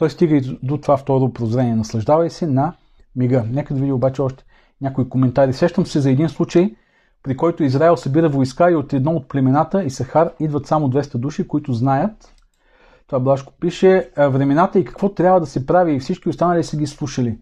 Той 0.00 0.10
стига 0.10 0.36
и 0.36 0.58
до 0.62 0.78
това 0.78 0.96
второ 0.96 1.32
прозрение. 1.32 1.76
Наслаждавай 1.76 2.30
се 2.30 2.46
на 2.46 2.72
мига. 3.16 3.44
Нека 3.50 3.74
да 3.74 3.80
види 3.80 3.92
обаче 3.92 4.22
още 4.22 4.44
някои 4.80 5.08
коментари. 5.08 5.52
Сещам 5.52 5.86
се 5.86 6.00
за 6.00 6.10
един 6.10 6.28
случай, 6.28 6.74
при 7.22 7.36
който 7.36 7.64
Израел 7.64 7.96
събира 7.96 8.28
войска 8.28 8.70
и 8.70 8.74
от 8.74 8.92
едно 8.92 9.12
от 9.12 9.28
племената 9.28 9.84
и 9.84 9.90
Сахар 9.90 10.30
идват 10.40 10.66
само 10.66 10.90
200 10.90 11.16
души, 11.18 11.48
които 11.48 11.72
знаят. 11.72 12.34
Това 13.06 13.20
Блашко 13.20 13.52
пише 13.60 14.10
времената 14.16 14.78
и 14.78 14.84
какво 14.84 15.08
трябва 15.08 15.40
да 15.40 15.46
се 15.46 15.66
прави 15.66 15.94
и 15.94 16.00
всички 16.00 16.28
останали 16.28 16.64
са 16.64 16.76
ги 16.76 16.86
слушали. 16.86 17.38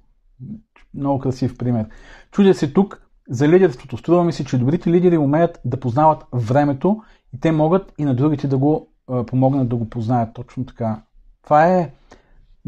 Много 0.95 1.19
красив 1.19 1.59
пример. 1.59 1.87
Чудя 2.31 2.55
се 2.55 2.73
тук 2.73 3.03
за 3.31 3.49
лидерството. 3.49 3.97
Струва 3.97 4.25
ми 4.25 4.33
се, 4.33 4.45
че 4.45 4.59
добрите 4.59 4.91
лидери 4.91 5.19
умеят 5.19 5.61
да 5.65 5.81
познават 5.81 6.25
времето 6.33 7.03
и 7.35 7.41
те 7.41 7.53
могат 7.53 7.93
и 7.99 8.05
на 8.05 8.15
другите 8.15 8.49
да 8.49 8.59
го 8.59 8.89
помогнат 9.27 9.69
да 9.69 9.77
го 9.77 9.91
познаят 9.91 10.35
точно 10.35 10.67
така. 10.67 11.03
Това 11.43 11.67
е 11.67 11.91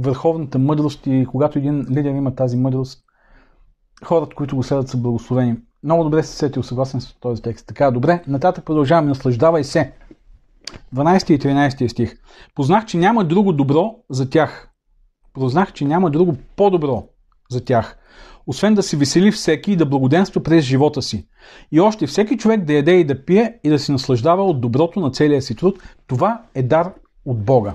върховната 0.00 0.58
мъдрост 0.58 1.06
и 1.06 1.26
когато 1.30 1.58
един 1.58 1.86
лидер 1.90 2.10
има 2.10 2.34
тази 2.34 2.56
мъдрост, 2.56 3.04
хората, 4.04 4.34
които 4.34 4.56
го 4.56 4.62
следват 4.62 4.88
са 4.88 4.96
благословени. 4.96 5.56
Много 5.82 6.04
добре 6.04 6.22
се 6.22 6.36
сетил, 6.36 6.62
съгласен 6.62 7.00
с 7.00 7.14
този 7.20 7.42
текст. 7.42 7.66
Така, 7.66 7.90
добре, 7.90 8.22
нататък 8.26 8.64
продължаваме. 8.64 9.08
Наслаждавай 9.08 9.64
се. 9.64 9.92
12 10.94 11.30
и 11.30 11.38
13 11.38 11.88
стих. 11.88 12.16
Познах, 12.54 12.86
че 12.86 12.98
няма 12.98 13.24
друго 13.24 13.52
добро 13.52 13.94
за 14.10 14.30
тях. 14.30 14.68
Познах, 15.34 15.72
че 15.72 15.84
няма 15.84 16.10
друго 16.10 16.36
по-добро 16.56 17.04
за 17.50 17.64
тях 17.64 17.96
освен 18.50 18.74
да 18.74 18.82
се 18.82 18.96
весели 18.96 19.32
всеки 19.32 19.72
и 19.72 19.76
да 19.76 19.86
благоденства 19.86 20.42
през 20.42 20.64
живота 20.64 21.02
си. 21.02 21.26
И 21.72 21.80
още 21.80 22.06
всеки 22.06 22.38
човек 22.38 22.64
да 22.64 22.72
яде 22.72 22.92
и 22.92 23.04
да 23.04 23.24
пие 23.24 23.58
и 23.64 23.68
да 23.68 23.78
се 23.78 23.92
наслаждава 23.92 24.44
от 24.44 24.60
доброто 24.60 25.00
на 25.00 25.10
целия 25.10 25.42
си 25.42 25.54
труд, 25.54 25.82
това 26.06 26.42
е 26.54 26.62
дар 26.62 26.92
от 27.24 27.44
Бога. 27.44 27.74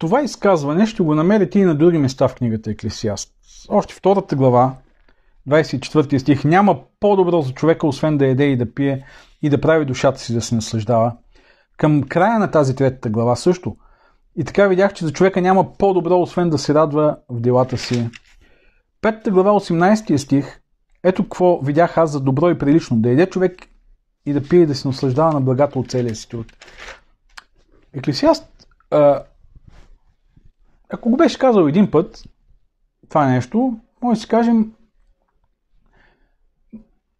Това 0.00 0.22
изказване 0.22 0.86
ще 0.86 1.02
го 1.02 1.14
намерите 1.14 1.58
и 1.58 1.64
на 1.64 1.74
други 1.74 1.98
места 1.98 2.28
в 2.28 2.34
книгата 2.34 2.70
Еклесиаст. 2.70 3.32
Още 3.68 3.94
втората 3.94 4.36
глава, 4.36 4.74
24 5.48 6.18
стих, 6.18 6.44
няма 6.44 6.78
по-добро 7.00 7.42
за 7.42 7.52
човека, 7.52 7.86
освен 7.86 8.18
да 8.18 8.26
яде 8.26 8.44
и 8.44 8.56
да 8.56 8.74
пие 8.74 9.06
и 9.42 9.48
да 9.48 9.60
прави 9.60 9.84
душата 9.84 10.20
си 10.20 10.34
да 10.34 10.40
се 10.40 10.54
наслаждава. 10.54 11.12
Към 11.76 12.02
края 12.02 12.38
на 12.38 12.50
тази 12.50 12.76
третата 12.76 13.10
глава 13.10 13.36
също. 13.36 13.76
И 14.36 14.44
така 14.44 14.66
видях, 14.66 14.92
че 14.92 15.04
за 15.04 15.12
човека 15.12 15.40
няма 15.40 15.72
по-добро, 15.72 16.20
освен 16.20 16.50
да 16.50 16.58
се 16.58 16.74
радва 16.74 17.16
в 17.28 17.40
делата 17.40 17.78
си 17.78 18.10
5 19.02 19.30
глава 19.30 19.50
18 19.50 20.16
стих 20.16 20.60
Ето 21.02 21.22
какво 21.22 21.60
видях 21.60 21.98
аз 21.98 22.10
за 22.10 22.20
добро 22.20 22.50
и 22.50 22.58
прилично. 22.58 22.96
Да 22.96 23.10
еде 23.10 23.26
човек 23.26 23.66
и 24.26 24.32
да 24.32 24.48
пие 24.48 24.60
и 24.60 24.66
да 24.66 24.74
се 24.74 24.88
наслаждава 24.88 25.32
на 25.32 25.40
благата 25.40 25.78
от 25.78 25.90
целия 25.90 26.14
си 26.14 26.28
труд. 26.28 26.46
Еклесиаст, 27.94 28.66
ако 30.92 31.10
го 31.10 31.16
беше 31.16 31.38
казал 31.38 31.68
един 31.68 31.90
път, 31.90 32.22
това 33.08 33.26
нещо, 33.26 33.78
може 34.02 34.16
да 34.16 34.20
си 34.20 34.28
кажем, 34.28 34.72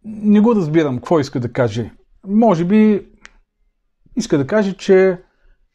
не 0.05 0.41
го 0.41 0.55
разбирам 0.55 0.97
какво 0.97 1.21
иска 1.21 1.41
да 1.41 1.53
каже. 1.53 1.91
Може 2.27 2.65
би 2.65 3.07
иска 4.17 4.39
да 4.39 4.47
каже, 4.47 4.77
че 4.77 5.23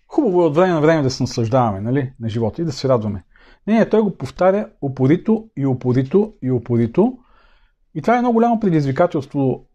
хубаво 0.07 0.41
е 0.41 0.45
от 0.45 0.55
време 0.55 0.73
на 0.73 0.81
време 0.81 1.03
да 1.03 1.09
се 1.09 1.23
наслаждаваме 1.23 1.81
нали, 1.81 2.13
на 2.19 2.29
живота 2.29 2.61
и 2.61 2.65
да 2.65 2.71
се 2.71 2.89
радваме. 2.89 3.23
Не, 3.67 3.89
той 3.89 4.01
го 4.01 4.17
повтаря 4.17 4.69
упорито 4.81 5.49
и 5.57 5.65
упорито 5.65 6.33
и 6.41 6.51
упорито. 6.51 7.17
И 7.95 8.01
това 8.01 8.17
е 8.17 8.19
много 8.19 8.33
голямо 8.33 8.59
предизвикателство, 8.59 9.65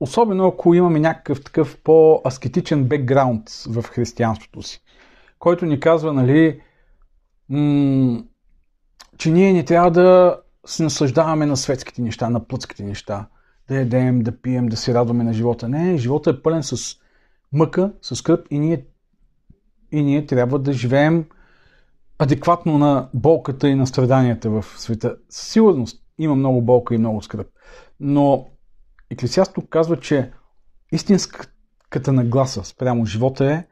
особено 0.00 0.46
ако 0.46 0.74
имаме 0.74 1.00
някакъв 1.00 1.44
такъв 1.44 1.78
по-аскетичен 1.84 2.84
бекграунд 2.84 3.50
в 3.68 3.82
християнството 3.82 4.62
си, 4.62 4.82
който 5.38 5.66
ни 5.66 5.80
казва, 5.80 6.12
нали, 6.12 6.60
че 9.18 9.30
ние 9.30 9.52
не 9.52 9.64
трябва 9.64 9.90
да 9.90 10.38
се 10.66 10.82
наслаждаваме 10.82 11.46
на 11.46 11.56
светските 11.56 12.02
неща, 12.02 12.30
на 12.30 12.46
плътските 12.46 12.82
неща, 12.82 13.28
да 13.68 13.76
ядем, 13.76 14.22
да 14.22 14.40
пием, 14.40 14.66
да 14.66 14.76
се 14.76 14.94
радваме 14.94 15.24
на 15.24 15.32
живота. 15.32 15.68
Не, 15.68 15.96
живота 15.96 16.30
е 16.30 16.42
пълен 16.42 16.62
с 16.62 16.96
мъка, 17.52 17.92
с 18.02 18.16
скръп 18.16 18.46
и 18.50 18.58
ние, 18.58 18.86
и 19.92 20.02
ние 20.02 20.26
трябва 20.26 20.58
да 20.58 20.72
живеем 20.72 21.24
адекватно 22.18 22.78
на 22.78 23.08
болката 23.14 23.68
и 23.68 23.74
на 23.74 23.86
страданията 23.86 24.50
в 24.50 24.64
света. 24.76 25.16
Със 25.28 25.48
сигурност 25.48 26.02
има 26.18 26.34
много 26.34 26.62
болка 26.62 26.94
и 26.94 26.98
много 26.98 27.22
скръп. 27.22 27.46
Но 28.00 28.46
Еклесиасто 29.10 29.66
казва, 29.66 30.00
че 30.00 30.32
истинската 30.92 32.12
нагласа 32.12 32.64
спрямо 32.64 33.06
живота 33.06 33.52
е 33.52 33.64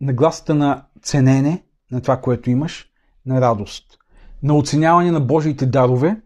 нагласата 0.00 0.54
на 0.54 0.86
ценене 1.02 1.64
на 1.90 2.00
това, 2.00 2.20
което 2.20 2.50
имаш, 2.50 2.90
на 3.26 3.40
радост, 3.40 3.98
на 4.42 4.56
оценяване 4.56 5.10
на 5.10 5.20
Божиите 5.20 5.66
дарове 5.66 6.20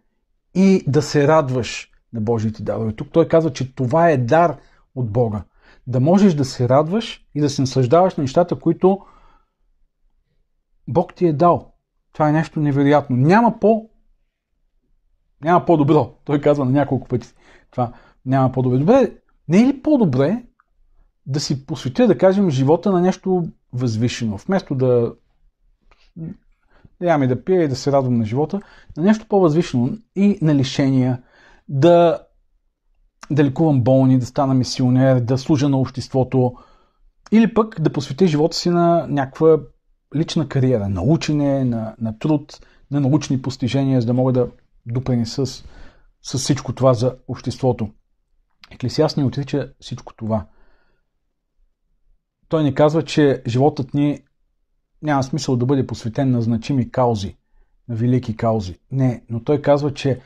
и 0.55 0.85
да 0.87 1.03
се 1.03 1.29
радваш 1.29 1.91
на 2.13 2.21
Божиите 2.21 2.63
дарове. 2.63 2.93
Тук 2.93 3.09
той 3.13 3.29
казва, 3.29 3.53
че 3.53 3.75
това 3.75 4.11
е 4.11 4.17
дар 4.17 4.57
от 4.95 5.11
Бога. 5.11 5.43
Да 5.87 6.01
можеш 6.01 6.35
да 6.35 6.45
се 6.45 6.69
радваш 6.69 7.27
и 7.35 7.41
да 7.41 7.51
се 7.51 7.63
наслаждаваш 7.63 8.17
на 8.17 8.23
нещата, 8.23 8.59
които 8.59 9.01
Бог 10.89 11.15
ти 11.15 11.27
е 11.27 11.33
дал. 11.33 11.73
Това 12.13 12.29
е 12.29 12.33
нещо 12.33 12.61
невероятно. 12.61 13.17
Няма 13.17 13.61
по 13.61 13.91
няма 15.45 15.65
по-добро. 15.65 16.15
Той 16.25 16.41
казва 16.41 16.65
на 16.65 16.71
няколко 16.71 17.09
пъти 17.09 17.29
това. 17.71 17.93
Няма 18.27 18.53
по-добре. 18.53 18.79
Добре, 18.79 19.13
не 19.49 19.63
е 19.63 19.67
ли 19.67 19.83
по-добре 19.83 20.45
да 21.27 21.41
си 21.41 21.67
посветя, 21.67 22.07
да 22.07 22.19
кажем, 22.19 22.51
живота 22.51 22.93
на 22.93 23.01
нещо 23.01 23.49
възвишено, 23.73 24.37
вместо 24.37 24.75
да 24.75 25.15
ям 27.01 27.23
и 27.23 27.27
да 27.27 27.45
пия 27.45 27.63
и 27.63 27.69
да 27.69 27.77
се 27.77 27.93
радвам 27.93 28.19
на 28.19 28.25
живота, 28.25 28.61
на 28.97 29.03
нещо 29.03 29.27
по-възвишено 29.29 29.91
и 30.17 30.39
на 30.43 30.55
лишения, 30.55 31.23
да, 31.69 32.19
да 33.31 33.45
лекувам 33.45 33.83
болни, 33.83 34.19
да 34.19 34.27
стана 34.27 34.55
мисионер, 34.55 35.21
да 35.21 35.39
служа 35.39 35.69
на 35.69 35.79
обществото, 35.79 36.55
или 37.33 37.55
пък 37.55 37.81
да 37.81 37.93
посветя 37.93 38.27
живота 38.27 38.57
си 38.57 38.71
на 38.71 39.07
някаква 39.09 39.59
лична 40.17 40.49
кариера, 40.49 40.89
на 40.89 41.03
учене, 41.03 41.65
на, 41.65 41.95
на 42.01 42.19
труд, 42.19 42.67
на 42.91 43.01
научни 43.01 43.43
постижения, 43.43 44.01
за 44.01 44.07
да 44.07 44.15
мога 44.15 44.33
да 44.33 44.49
допринеса 44.87 45.47
с, 45.47 45.65
с 46.23 46.39
всичко 46.39 46.75
това 46.75 46.95
за 46.95 47.17
обществото. 47.29 47.91
Еклесиаст 48.71 49.17
ни 49.17 49.25
отрича 49.25 49.73
всичко 49.81 50.15
това. 50.15 50.47
Той 52.49 52.63
ни 52.65 52.75
казва, 52.75 53.03
че 53.03 53.43
животът 53.47 53.95
ни 53.95 54.23
няма 55.03 55.23
смисъл 55.23 55.57
да 55.57 55.67
бъде 55.67 55.87
посветен 55.87 56.31
на 56.31 56.43
значими 56.43 56.91
каузи, 56.91 57.37
на 57.89 57.97
велики 57.97 58.37
каузи. 58.37 58.79
Не, 58.93 59.23
но 59.31 59.41
той 59.45 59.63
казва, 59.63 59.95
че 59.95 60.21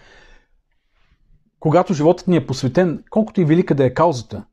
когато 1.60 1.94
животът 1.94 2.28
ни 2.28 2.36
е 2.36 2.46
посветен, 2.46 3.04
колкото 3.10 3.40
и 3.40 3.44
велика 3.44 3.74
да 3.74 3.84
е 3.84 3.94
каузата, 3.94 4.44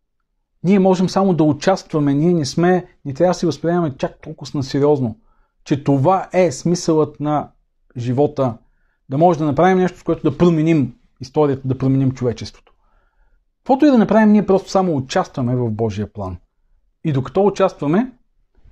ние 0.63 0.79
можем 0.79 1.09
само 1.09 1.33
да 1.33 1.43
участваме, 1.43 2.13
ние 2.13 2.33
не 2.33 2.45
сме, 2.45 2.85
не 3.05 3.13
трябва 3.13 3.29
да 3.29 3.33
си 3.33 3.45
възприемаме 3.45 3.97
чак 3.97 4.21
толкова 4.21 4.51
на 4.53 4.63
сериозно, 4.63 5.19
че 5.63 5.83
това 5.83 6.29
е 6.33 6.51
смисълът 6.51 7.19
на 7.19 7.51
живота, 7.97 8.57
да 9.09 9.17
може 9.17 9.39
да 9.39 9.45
направим 9.45 9.77
нещо, 9.77 9.99
с 9.99 10.03
което 10.03 10.31
да 10.31 10.37
променим 10.37 10.95
историята, 11.21 11.67
да 11.67 11.77
променим 11.77 12.11
човечеството. 12.11 12.73
Каквото 13.57 13.85
и 13.85 13.91
да 13.91 13.97
направим, 13.97 14.31
ние 14.31 14.45
просто 14.45 14.69
само 14.69 14.97
участваме 14.97 15.55
в 15.55 15.71
Божия 15.71 16.13
план. 16.13 16.37
И 17.03 17.13
докато 17.13 17.45
участваме, 17.45 18.11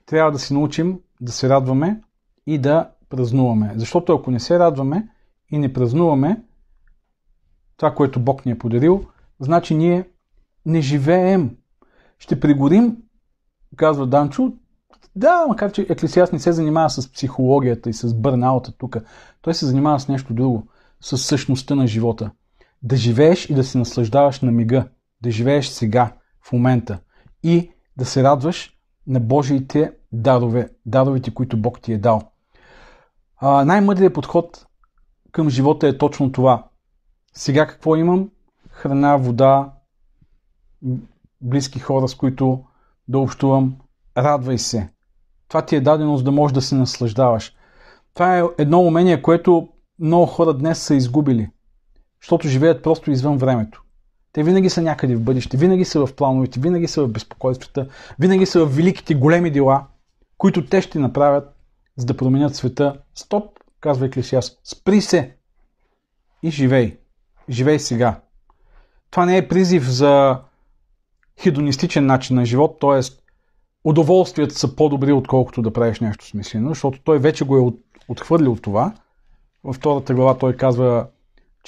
трябва 0.05 0.31
да 0.31 0.39
си 0.39 0.53
научим 0.53 0.99
да 1.21 1.31
се 1.31 1.49
радваме 1.49 2.01
и 2.47 2.57
да 2.57 2.89
празнуваме. 3.09 3.73
Защото 3.75 4.13
ако 4.13 4.31
не 4.31 4.39
се 4.39 4.59
радваме 4.59 5.07
и 5.51 5.57
не 5.57 5.73
празнуваме 5.73 6.43
това, 7.77 7.95
което 7.95 8.19
Бог 8.19 8.45
ни 8.45 8.51
е 8.51 8.57
подарил, 8.57 9.05
значи 9.39 9.75
ние 9.75 10.09
не 10.65 10.81
живеем. 10.81 11.57
Ще 12.19 12.39
пригорим, 12.39 12.97
казва 13.75 14.07
Данчо. 14.07 14.53
Да, 15.15 15.45
макар 15.47 15.71
че 15.71 15.81
Еклесиаст 15.89 16.33
не 16.33 16.39
се 16.39 16.51
занимава 16.51 16.89
с 16.89 17.11
психологията 17.11 17.89
и 17.89 17.93
с 17.93 18.13
бърнаута 18.13 18.71
тук. 18.77 18.97
Той 19.41 19.53
се 19.53 19.65
занимава 19.65 19.99
с 19.99 20.07
нещо 20.07 20.33
друго, 20.33 20.67
с 21.01 21.17
същността 21.17 21.75
на 21.75 21.87
живота. 21.87 22.31
Да 22.83 22.95
живееш 22.95 23.49
и 23.49 23.53
да 23.53 23.63
се 23.63 23.77
наслаждаваш 23.77 24.41
на 24.41 24.51
мига. 24.51 24.87
Да 25.21 25.31
живееш 25.31 25.67
сега, 25.67 26.13
в 26.41 26.51
момента. 26.51 26.99
И 27.43 27.71
да 27.97 28.05
се 28.05 28.23
радваш 28.23 28.78
на 29.07 29.19
Божиите 29.19 29.93
дарове, 30.11 30.69
даровете, 30.85 31.33
които 31.33 31.57
Бог 31.57 31.81
ти 31.81 31.93
е 31.93 31.97
дал. 31.97 32.21
А, 33.37 33.65
най-мъдрият 33.65 34.13
подход 34.13 34.65
към 35.31 35.49
живота 35.49 35.87
е 35.87 35.97
точно 35.97 36.31
това. 36.31 36.67
Сега 37.33 37.67
какво 37.67 37.95
имам? 37.95 38.29
Храна, 38.69 39.17
вода, 39.17 39.73
близки 41.41 41.79
хора, 41.79 42.07
с 42.07 42.15
които 42.15 42.63
да 43.07 43.19
общувам. 43.19 43.75
Радвай 44.17 44.57
се. 44.57 44.89
Това 45.47 45.65
ти 45.65 45.75
е 45.75 45.81
дадено, 45.81 46.17
за 46.17 46.23
да 46.23 46.31
можеш 46.31 46.53
да 46.53 46.61
се 46.61 46.75
наслаждаваш. 46.75 47.55
Това 48.13 48.37
е 48.37 48.43
едно 48.57 48.81
умение, 48.81 49.21
което 49.21 49.69
много 49.99 50.25
хора 50.25 50.53
днес 50.53 50.83
са 50.83 50.95
изгубили, 50.95 51.49
защото 52.21 52.47
живеят 52.47 52.83
просто 52.83 53.11
извън 53.11 53.37
времето. 53.37 53.83
Те 54.33 54.43
винаги 54.43 54.69
са 54.69 54.81
някъде 54.81 55.15
в 55.15 55.21
бъдеще, 55.21 55.57
винаги 55.57 55.85
са 55.85 56.05
в 56.05 56.15
плановете, 56.15 56.59
винаги 56.59 56.87
са 56.87 57.03
в 57.03 57.11
безпокойствата, 57.11 57.87
винаги 58.19 58.45
са 58.45 58.65
в 58.65 58.75
великите 58.75 59.15
големи 59.15 59.51
дела, 59.51 59.85
които 60.37 60.65
те 60.65 60.81
ще 60.81 60.99
направят, 60.99 61.55
за 61.95 62.05
да 62.05 62.17
променят 62.17 62.55
света. 62.55 62.99
Стоп, 63.15 63.59
казва 63.81 64.05
Еклесиас. 64.05 64.57
Спри 64.63 65.01
се 65.01 65.35
и 66.43 66.51
живей. 66.51 66.97
Живей 67.49 67.79
сега. 67.79 68.21
Това 69.11 69.25
не 69.25 69.37
е 69.37 69.47
призив 69.47 69.89
за 69.89 70.39
хедонистичен 71.41 72.05
начин 72.05 72.35
на 72.35 72.45
живот, 72.45 72.77
т.е. 72.81 72.99
удоволствията 73.83 74.55
са 74.55 74.75
по-добри, 74.75 75.13
отколкото 75.13 75.61
да 75.61 75.73
правиш 75.73 75.99
нещо 75.99 76.25
смислено, 76.25 76.69
защото 76.69 76.99
той 77.03 77.19
вече 77.19 77.45
го 77.45 77.57
е 77.57 77.73
отхвърлил 78.07 78.55
това. 78.55 78.93
Във 79.63 79.75
втората 79.75 80.13
глава 80.13 80.37
той 80.37 80.55
казва, 80.55 81.07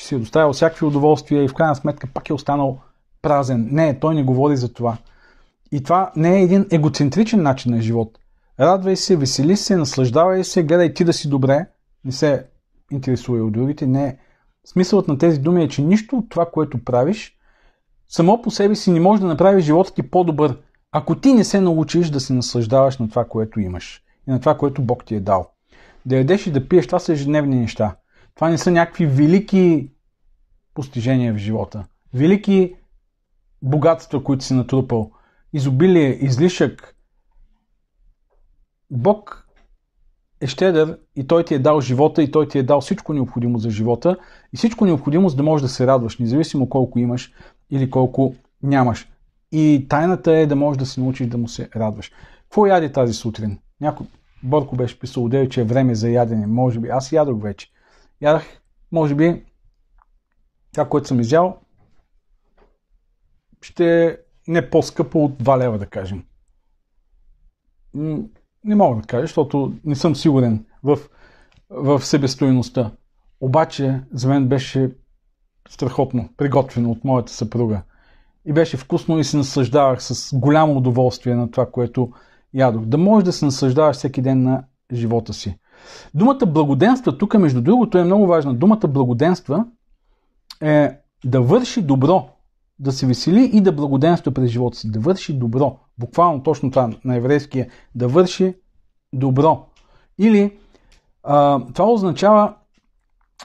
че 0.01 0.07
си 0.07 0.15
е 0.15 0.19
доставил 0.19 0.53
всякакви 0.53 0.85
удоволствия 0.85 1.43
и 1.43 1.47
в 1.47 1.53
крайна 1.53 1.75
сметка 1.75 2.07
пак 2.13 2.29
е 2.29 2.33
останал 2.33 2.79
празен. 3.21 3.69
Не, 3.71 3.99
той 3.99 4.15
не 4.15 4.23
говори 4.23 4.57
за 4.57 4.73
това. 4.73 4.97
И 5.71 5.83
това 5.83 6.11
не 6.15 6.39
е 6.39 6.43
един 6.43 6.67
егоцентричен 6.71 7.41
начин 7.41 7.71
на 7.71 7.81
живот. 7.81 8.19
Радвай 8.59 8.95
се, 8.95 9.17
весели 9.17 9.57
се, 9.57 9.75
наслаждавай 9.75 10.43
се, 10.43 10.63
гледай 10.63 10.93
ти 10.93 11.03
да 11.03 11.13
си 11.13 11.29
добре, 11.29 11.65
не 12.05 12.11
се 12.11 12.45
интересува 12.91 13.43
от 13.43 13.51
другите. 13.51 13.87
Не. 13.87 14.17
Смисълът 14.65 15.07
на 15.07 15.17
тези 15.17 15.39
думи 15.39 15.63
е, 15.63 15.67
че 15.67 15.81
нищо 15.81 16.17
от 16.17 16.29
това, 16.29 16.45
което 16.45 16.83
правиш, 16.83 17.37
само 18.09 18.41
по 18.41 18.51
себе 18.51 18.75
си 18.75 18.91
не 18.91 18.99
може 18.99 19.21
да 19.21 19.27
направи 19.27 19.61
живота 19.61 19.93
ти 19.93 20.09
по-добър, 20.09 20.57
ако 20.91 21.15
ти 21.15 21.33
не 21.33 21.43
се 21.43 21.61
научиш 21.61 22.09
да 22.09 22.19
се 22.19 22.33
наслаждаваш 22.33 22.97
на 22.97 23.09
това, 23.09 23.25
което 23.25 23.59
имаш 23.59 24.03
и 24.27 24.31
на 24.31 24.39
това, 24.39 24.57
което 24.57 24.81
Бог 24.81 25.05
ти 25.05 25.15
е 25.15 25.19
дал. 25.19 25.51
Да 26.05 26.17
ядеш 26.17 26.47
и 26.47 26.51
да 26.51 26.67
пиеш, 26.67 26.85
това 26.85 26.99
са 26.99 27.13
ежедневни 27.13 27.55
неща. 27.55 27.95
Това 28.35 28.49
не 28.49 28.57
са 28.57 28.71
някакви 28.71 29.05
велики 29.05 29.89
постижения 30.73 31.33
в 31.33 31.37
живота. 31.37 31.85
Велики 32.13 32.75
богатства, 33.61 34.23
които 34.23 34.43
си 34.43 34.53
натрупал. 34.53 35.11
Изобилие, 35.53 36.17
излишък. 36.21 36.95
Бог 38.91 39.47
е 40.41 40.47
щедър 40.47 40.99
и 41.15 41.27
Той 41.27 41.45
ти 41.45 41.53
е 41.53 41.59
дал 41.59 41.81
живота 41.81 42.23
и 42.23 42.31
Той 42.31 42.47
ти 42.47 42.59
е 42.59 42.63
дал 42.63 42.81
всичко 42.81 43.13
необходимо 43.13 43.57
за 43.57 43.69
живота 43.69 44.17
и 44.53 44.57
всичко 44.57 44.85
необходимо, 44.85 45.29
за 45.29 45.35
да 45.35 45.43
можеш 45.43 45.61
да 45.61 45.69
се 45.69 45.87
радваш, 45.87 46.17
независимо 46.17 46.69
колко 46.69 46.99
имаш 46.99 47.33
или 47.69 47.89
колко 47.89 48.35
нямаш. 48.63 49.07
И 49.51 49.85
тайната 49.89 50.31
е 50.31 50.45
да 50.45 50.55
можеш 50.55 50.79
да 50.79 50.85
се 50.85 51.01
научиш 51.01 51.27
да 51.27 51.37
му 51.37 51.47
се 51.47 51.69
радваш. 51.75 52.11
Какво 52.43 52.65
яде 52.65 52.91
тази 52.91 53.13
сутрин? 53.13 53.59
Някой 53.81 54.07
Борко 54.43 54.75
беше 54.75 54.99
писал, 54.99 55.29
че 55.49 55.61
е 55.61 55.63
време 55.63 55.95
за 55.95 56.09
ядене. 56.09 56.47
Може 56.47 56.79
би. 56.79 56.89
Аз 56.89 57.11
ядох 57.11 57.43
вече. 57.43 57.70
Ядах, 58.21 58.61
може 58.91 59.15
би, 59.15 59.45
това, 60.71 60.89
което 60.89 61.07
съм 61.07 61.19
изял, 61.19 61.57
ще 63.61 64.05
е 64.05 64.17
не 64.47 64.69
по-скъпо 64.69 65.23
от 65.23 65.43
2 65.43 65.57
лева, 65.57 65.77
да 65.77 65.85
кажем. 65.85 66.23
Не 68.63 68.75
мога 68.75 69.01
да 69.01 69.07
кажа, 69.07 69.21
защото 69.21 69.73
не 69.85 69.95
съм 69.95 70.15
сигурен 70.15 70.65
в, 70.83 70.99
в 71.69 72.01
себестоиността. 72.05 72.91
Обаче 73.41 74.01
за 74.13 74.27
мен 74.27 74.47
беше 74.47 74.91
страхотно, 75.69 76.29
приготвено 76.37 76.91
от 76.91 77.03
моята 77.03 77.31
съпруга. 77.31 77.81
И 78.45 78.53
беше 78.53 78.77
вкусно 78.77 79.19
и 79.19 79.23
се 79.23 79.37
наслаждавах 79.37 80.03
с 80.03 80.37
голямо 80.37 80.77
удоволствие 80.77 81.35
на 81.35 81.51
това, 81.51 81.71
което 81.71 82.11
ядох. 82.53 82.85
Да 82.85 82.97
можеш 82.97 83.25
да 83.25 83.33
се 83.33 83.45
наслаждаваш 83.45 83.97
всеки 83.97 84.21
ден 84.21 84.43
на 84.43 84.63
живота 84.93 85.33
си. 85.33 85.59
Думата 86.13 86.45
благоденства, 86.47 87.17
тук 87.17 87.33
между 87.33 87.61
другото 87.61 87.97
е 87.97 88.03
много 88.03 88.27
важна. 88.27 88.53
Думата 88.53 88.87
благоденства 88.87 89.65
е 90.61 90.97
да 91.25 91.41
върши 91.41 91.81
добро, 91.81 92.29
да 92.79 92.91
се 92.91 93.07
весели 93.07 93.49
и 93.53 93.61
да 93.61 93.71
благоденства 93.71 94.31
през 94.31 94.49
живота 94.49 94.77
си. 94.77 94.91
Да 94.91 94.99
върши 94.99 95.33
добро. 95.33 95.77
Буквално 95.97 96.43
точно 96.43 96.71
това 96.71 96.89
на 97.05 97.15
еврейски 97.15 97.59
е 97.59 97.69
да 97.95 98.07
върши 98.07 98.55
добро. 99.13 99.65
Или 100.17 100.57
а, 101.23 101.65
това 101.73 101.91
означава 101.91 102.53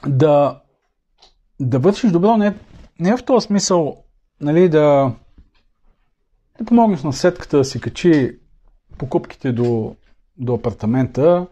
да, 0.07 0.61
да 1.59 1.79
вършиш 1.79 2.11
добро 2.11 2.37
не, 2.37 2.55
не 2.99 3.09
е 3.09 3.17
в 3.17 3.25
този 3.25 3.45
смисъл 3.45 3.97
нали, 4.41 4.69
да, 4.69 5.11
да 6.59 6.65
помогнеш 6.65 7.03
на 7.03 7.13
сетката 7.13 7.57
да 7.57 7.65
си 7.65 7.81
качи 7.81 8.39
покупките 8.97 9.51
до, 9.51 9.95
до 10.37 10.53
апартамента, 10.53 11.47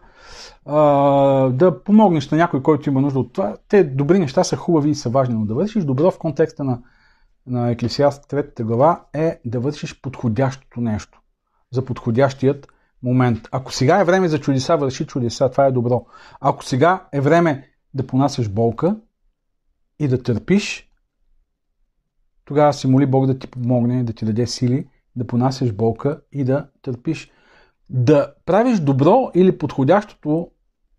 а, 0.66 0.80
да 1.50 1.82
помогнеш 1.84 2.30
на 2.30 2.38
някой, 2.38 2.62
който 2.62 2.88
има 2.88 3.00
нужда 3.00 3.18
от 3.18 3.32
това. 3.32 3.56
Те 3.68 3.84
добри 3.84 4.18
неща 4.18 4.44
са 4.44 4.56
хубави 4.56 4.90
и 4.90 4.94
са 4.94 5.10
важни, 5.10 5.34
но 5.34 5.44
да 5.44 5.54
вършиш 5.54 5.84
добро 5.84 6.10
в 6.10 6.18
контекста 6.18 6.64
на, 6.64 6.78
на 7.46 7.70
Еклесиаст 7.70 8.30
3 8.30 8.62
глава 8.62 9.04
е 9.12 9.40
да 9.44 9.60
вършиш 9.60 10.00
подходящото 10.00 10.80
нещо. 10.80 11.20
За 11.72 11.84
подходящият 11.84 12.68
момент. 13.02 13.48
Ако 13.52 13.72
сега 13.72 14.00
е 14.00 14.04
време 14.04 14.28
за 14.28 14.40
чудеса, 14.40 14.76
върши 14.76 15.06
чудеса, 15.06 15.50
това 15.50 15.66
е 15.66 15.72
добро. 15.72 16.06
Ако 16.40 16.64
сега 16.64 17.04
е 17.12 17.20
време 17.20 17.68
да 17.94 18.06
понасяш 18.06 18.48
болка 18.48 18.96
и 19.98 20.08
да 20.08 20.22
търпиш, 20.22 20.90
тогава 22.44 22.72
си 22.72 22.86
моли 22.86 23.06
Бог 23.06 23.26
да 23.26 23.38
ти 23.38 23.46
помогне, 23.46 24.04
да 24.04 24.12
ти 24.12 24.24
даде 24.24 24.46
сили 24.46 24.86
да 25.16 25.26
понасяш 25.26 25.72
болка 25.72 26.20
и 26.32 26.44
да 26.44 26.66
търпиш. 26.82 27.30
Да 27.90 28.32
правиш 28.46 28.78
добро 28.78 29.30
или 29.34 29.58
подходящото 29.58 30.50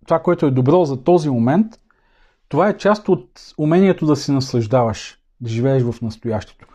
това, 0.05 0.19
което 0.19 0.45
е 0.45 0.51
добро 0.51 0.85
за 0.85 1.03
този 1.03 1.29
момент, 1.29 1.79
това 2.49 2.69
е 2.69 2.77
част 2.77 3.09
от 3.09 3.29
умението 3.57 4.05
да 4.05 4.15
се 4.15 4.31
наслаждаваш, 4.31 5.19
да 5.41 5.49
живееш 5.49 5.83
в 5.83 6.01
настоящето. 6.01 6.67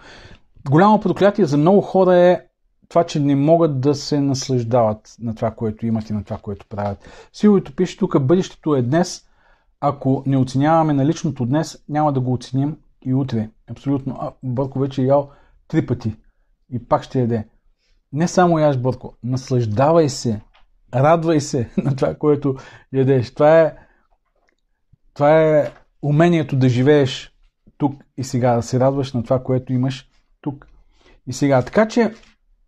Голямо 0.71 1.01
проклятие 1.01 1.45
за 1.45 1.57
много 1.57 1.81
хора 1.81 2.17
е 2.17 2.41
това, 2.89 3.05
че 3.05 3.21
не 3.21 3.37
могат 3.37 3.81
да 3.81 3.95
се 3.95 4.21
наслаждават 4.21 5.17
на 5.21 5.35
това, 5.35 5.51
което 5.51 5.87
имат 5.87 6.11
и 6.11 6.13
на 6.13 6.25
това, 6.25 6.39
което 6.39 6.67
правят. 6.67 7.29
Силовито 7.33 7.77
пише 7.77 7.99
тук, 7.99 8.23
бъдещето 8.23 8.75
е 8.75 8.83
днес. 8.83 9.29
Ако 9.81 10.23
не 10.27 10.37
оценяваме 10.37 10.93
на 10.93 11.07
личното 11.07 11.47
днес, 11.47 11.85
няма 11.89 12.13
да 12.13 12.21
го 12.21 12.33
оценим 12.33 12.77
и 13.05 13.15
утре. 13.15 13.51
Абсолютно. 13.71 14.17
А, 14.21 14.33
Бърко 14.43 14.79
вече 14.79 15.03
е 15.03 15.07
ял 15.07 15.31
три 15.69 15.87
пъти 15.87 16.17
и 16.71 16.89
пак 16.89 17.03
ще 17.03 17.21
яде. 17.21 17.49
Не 18.13 18.29
само 18.29 18.59
яш, 18.59 18.79
Бърко, 18.79 19.15
наслаждавай 19.25 20.09
се 20.09 20.41
радвай 20.95 21.41
се 21.41 21.71
на 21.77 21.97
това, 21.97 22.15
което 22.15 22.57
ядеш. 22.93 23.35
Това 23.35 23.61
е, 23.61 23.75
това 25.15 25.43
е 25.43 25.73
умението 26.03 26.57
да 26.57 26.69
живееш 26.69 27.33
тук 27.79 28.05
и 28.17 28.25
сега, 28.25 28.57
да 28.57 28.63
се 28.63 28.81
радваш 28.81 29.13
на 29.13 29.23
това, 29.23 29.43
което 29.43 29.73
имаш 29.73 30.09
тук 30.41 30.67
и 31.27 31.33
сега. 31.33 31.63
Така 31.63 31.89
че 31.89 32.15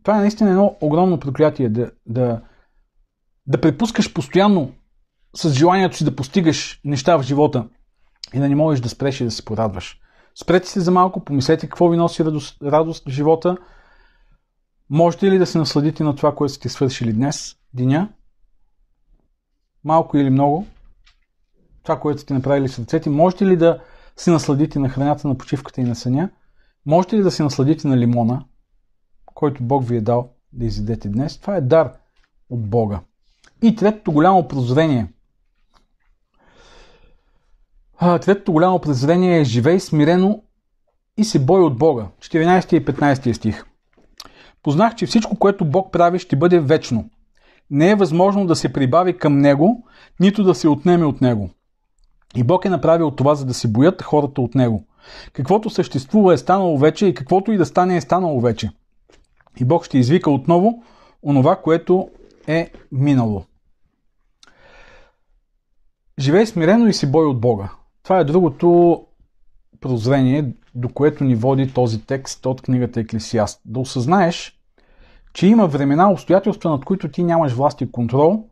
това 0.03 0.17
е 0.17 0.21
наистина 0.21 0.51
едно 0.51 0.77
огромно 0.81 1.21
проклятие 1.21 1.69
да, 1.69 1.91
да, 2.07 2.41
да 3.47 3.61
препускаш 3.61 4.15
постоянно 4.15 4.73
с 5.37 5.51
желанието 5.51 5.97
си 5.97 6.05
да 6.05 6.17
постигаш 6.17 6.81
неща 6.85 7.17
в 7.17 7.23
живота 7.23 7.69
и 8.35 8.39
да 8.39 8.49
не 8.49 8.57
можеш 8.57 8.81
да 8.81 8.89
спреш 8.89 9.21
и 9.21 9.25
да 9.25 9.31
се 9.31 9.45
порадваш. 9.45 10.01
Спрете 10.43 10.69
се 10.69 10.81
за 10.81 10.91
малко, 10.91 11.25
помислете 11.25 11.67
какво 11.69 11.89
ви 11.89 11.97
носи 11.97 12.25
радост, 12.25 12.63
радост 12.63 13.09
в 13.09 13.11
живота. 13.11 13.57
Можете 14.91 15.31
ли 15.31 15.39
да 15.39 15.47
се 15.47 15.59
насладите 15.59 16.05
на 16.05 16.17
това, 16.17 16.35
което 16.35 16.55
сте 16.55 16.69
свършили 16.69 17.13
днес? 17.13 17.57
деня, 17.75 18.09
малко 19.85 20.17
или 20.17 20.31
много, 20.31 20.67
това, 21.83 22.01
което 22.01 22.21
сте 22.21 22.35
направили 22.35 22.69
с 22.69 22.79
ръцете, 22.79 23.11
можете 23.11 23.47
ли 23.47 23.57
да 23.57 23.83
се 24.17 24.31
насладите 24.31 24.79
на 24.79 24.89
храната, 24.89 25.29
на 25.29 25.39
почивката 25.39 25.81
и 25.81 25.85
на 25.85 25.95
съня? 25.95 26.31
Можете 26.87 27.17
ли 27.17 27.23
да 27.23 27.31
се 27.31 27.43
насладите 27.43 27.89
на 27.89 27.99
лимона, 27.99 28.45
който 29.25 29.63
Бог 29.63 29.89
ви 29.89 29.97
е 29.97 30.01
дал 30.01 30.31
да 30.53 30.65
изядете 30.65 31.09
днес? 31.09 31.39
Това 31.39 31.57
е 31.57 31.61
дар 31.61 31.93
от 32.51 32.69
Бога. 32.69 33.01
И 33.63 33.77
третото 33.77 34.13
голямо 34.13 34.49
прозрение. 34.49 35.13
Третото 38.01 38.53
голямо 38.53 38.81
презрение 38.81 39.41
е 39.41 39.45
живей 39.45 39.81
смирено 39.81 40.43
и 41.17 41.25
се 41.25 41.45
бой 41.45 41.63
от 41.63 41.79
Бога. 41.79 42.09
14 42.19 42.75
и 42.75 42.85
15 42.85 43.33
стих. 43.33 43.65
Познах, 44.65 44.95
че 44.95 45.07
всичко, 45.07 45.37
което 45.37 45.65
Бог 45.65 45.93
прави, 45.93 46.19
ще 46.19 46.37
бъде 46.37 46.61
вечно. 46.61 47.11
Не 47.71 47.91
е 47.91 47.95
възможно 47.95 48.47
да 48.47 48.57
се 48.57 48.73
прибави 48.73 49.19
към 49.19 49.39
Него, 49.39 49.85
нито 50.21 50.45
да 50.45 50.55
се 50.55 50.69
отнеме 50.69 51.05
от 51.05 51.21
Него. 51.21 51.51
И 52.37 52.45
Бог 52.45 52.65
е 52.65 52.71
направил 52.71 53.11
това, 53.11 53.35
за 53.35 53.45
да 53.45 53.55
се 53.55 53.69
боят 53.69 54.03
хората 54.03 54.41
от 54.41 54.55
Него. 54.55 54.87
Каквото 55.33 55.71
съществува 55.71 56.35
е 56.35 56.39
станало 56.39 56.79
вече 56.79 57.07
и 57.07 57.15
каквото 57.15 57.53
и 57.53 57.57
да 57.57 57.67
стане 57.67 57.97
е 57.97 58.01
станало 58.01 58.41
вече. 58.41 58.71
И 59.61 59.65
Бог 59.65 59.85
ще 59.85 59.99
извика 59.99 60.31
отново 60.31 60.83
онова, 61.23 61.57
което 61.57 62.09
е 62.47 62.71
минало. 62.93 63.45
Живей 66.19 66.47
смирено 66.47 66.87
и 66.87 66.93
си 66.93 67.11
бой 67.11 67.27
от 67.27 67.41
Бога. 67.41 67.73
Това 68.03 68.19
е 68.19 68.25
другото 68.25 69.01
прозрение, 69.81 70.55
до 70.75 70.89
което 70.89 71.25
ни 71.25 71.35
води 71.35 71.73
този 71.73 72.07
текст 72.07 72.47
от 72.47 72.63
книгата 72.63 73.01
Еклесиаст. 73.01 73.61
Да 73.65 73.81
осъзнаеш, 73.81 74.61
че 75.33 75.47
има 75.47 75.67
времена, 75.67 76.13
обстоятелства, 76.13 76.71
над 76.71 76.85
които 76.85 77.11
ти 77.11 77.23
нямаш 77.23 77.53
власт 77.53 77.81
и 77.81 77.93
контрол, 77.93 78.49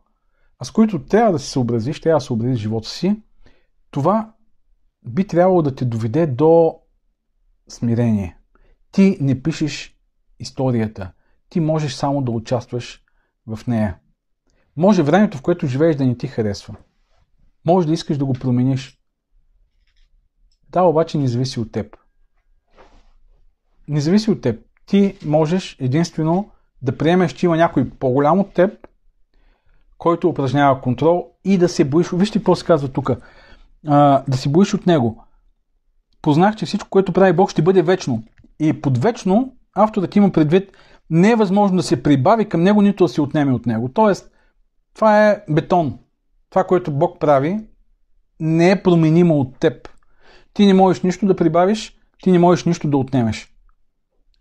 а 0.59 0.65
с 0.65 0.71
които 0.71 1.05
трябва 1.05 1.31
да 1.31 1.39
се 1.39 1.49
съобразиш, 1.49 2.01
трябва 2.01 2.19
да 2.19 2.25
съобразиш 2.25 2.59
живота 2.59 2.89
си, 2.89 3.21
това 3.91 4.33
би 5.05 5.27
трябвало 5.27 5.61
да 5.61 5.75
те 5.75 5.85
доведе 5.85 6.27
до 6.27 6.79
смирение. 7.69 8.37
Ти 8.91 9.17
не 9.21 9.43
пишеш 9.43 9.97
историята. 10.39 11.11
Ти 11.49 11.59
можеш 11.59 11.93
само 11.93 12.21
да 12.21 12.31
участваш 12.31 13.03
в 13.47 13.59
нея. 13.67 13.97
Може 14.77 15.03
времето, 15.03 15.37
в 15.37 15.41
което 15.41 15.67
живееш, 15.67 15.95
да 15.95 16.05
не 16.05 16.17
ти 16.17 16.27
харесва. 16.27 16.75
Може 17.65 17.87
да 17.87 17.93
искаш 17.93 18.17
да 18.17 18.25
го 18.25 18.33
промениш. 18.33 18.99
Да, 20.69 20.81
обаче 20.81 21.17
не 21.17 21.27
зависи 21.27 21.59
от 21.59 21.71
теб. 21.71 21.97
Не 23.87 24.01
зависи 24.01 24.31
от 24.31 24.41
теб. 24.41 24.59
Ти 24.85 25.17
можеш 25.25 25.77
единствено 25.79 26.49
да 26.81 26.97
приемеш, 26.97 27.31
че 27.33 27.45
има 27.45 27.57
някой 27.57 27.89
по-голям 27.89 28.39
от 28.39 28.53
теб, 28.53 28.87
който 29.97 30.29
упражнява 30.29 30.81
контрол 30.81 31.27
и 31.45 31.57
да 31.57 31.69
се 31.69 31.83
боиш. 31.83 32.09
Вижте 32.13 32.39
какво 32.39 32.55
се 32.55 32.65
казва 32.65 32.87
тук. 32.87 33.11
да 34.27 34.37
се 34.37 34.49
боиш 34.49 34.73
от 34.73 34.85
него. 34.85 35.23
Познах, 36.21 36.55
че 36.55 36.65
всичко, 36.65 36.89
което 36.89 37.13
прави 37.13 37.33
Бог, 37.33 37.51
ще 37.51 37.61
бъде 37.61 37.81
вечно. 37.81 38.23
И 38.59 38.81
под 38.81 38.97
вечно 38.97 39.53
авторът 39.75 40.15
има 40.15 40.31
предвид 40.31 40.71
не 41.09 41.31
е 41.31 41.35
възможно 41.35 41.77
да 41.77 41.83
се 41.83 42.03
прибави 42.03 42.49
към 42.49 42.63
него, 42.63 42.81
нито 42.81 43.03
да 43.03 43.07
се 43.07 43.21
отнеме 43.21 43.53
от 43.53 43.65
него. 43.65 43.89
Тоест, 43.89 44.31
това 44.95 45.29
е 45.29 45.43
бетон. 45.49 45.99
Това, 46.49 46.63
което 46.63 46.91
Бог 46.91 47.19
прави, 47.19 47.59
не 48.39 48.71
е 48.71 48.83
променимо 48.83 49.39
от 49.39 49.59
теб. 49.59 49.89
Ти 50.53 50.65
не 50.65 50.73
можеш 50.73 51.01
нищо 51.01 51.25
да 51.25 51.35
прибавиш, 51.35 51.97
ти 52.23 52.31
не 52.31 52.39
можеш 52.39 52.65
нищо 52.65 52.89
да 52.89 52.97
отнемеш. 52.97 53.52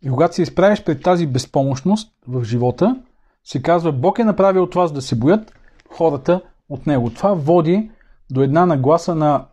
И 0.03 0.11
когато 0.11 0.34
се 0.34 0.42
изправиш 0.42 0.84
пред 0.84 1.03
тази 1.03 1.26
безпомощност 1.26 2.12
в 2.28 2.44
живота, 2.44 3.03
се 3.44 3.62
казва, 3.62 3.92
Бог 3.92 4.18
е 4.18 4.24
направил 4.24 4.66
това, 4.66 4.86
за 4.86 4.94
да 4.94 5.03
се 5.03 5.16
боят 5.16 5.55
хората 5.90 6.40
от 6.68 6.86
Него. 6.86 7.11
Това 7.11 7.34
води 7.34 7.90
до 8.30 8.42
една 8.42 8.66
нагласа 8.66 9.14
на, 9.14 9.46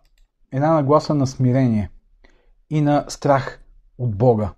една 0.52 0.74
нагласа 0.74 1.14
на 1.16 1.28
смирение 1.28 1.90
и 2.70 2.82
на 2.82 3.06
страх 3.08 3.64
от 3.98 4.16
Бога. 4.16 4.54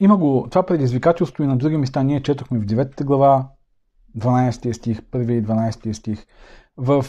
Има 0.00 0.16
го 0.16 0.46
това 0.50 0.62
предизвикателство 0.66 1.42
и 1.42 1.46
на 1.46 1.56
други 1.56 1.76
места. 1.76 2.02
Ние 2.02 2.22
четохме 2.22 2.58
в 2.58 2.66
9 2.66 3.04
глава, 3.04 3.48
12 4.18 4.72
стих, 4.72 5.00
1 5.00 5.32
и 5.32 5.42
12 5.42 5.92
стих. 5.92 6.26
В 6.76 7.06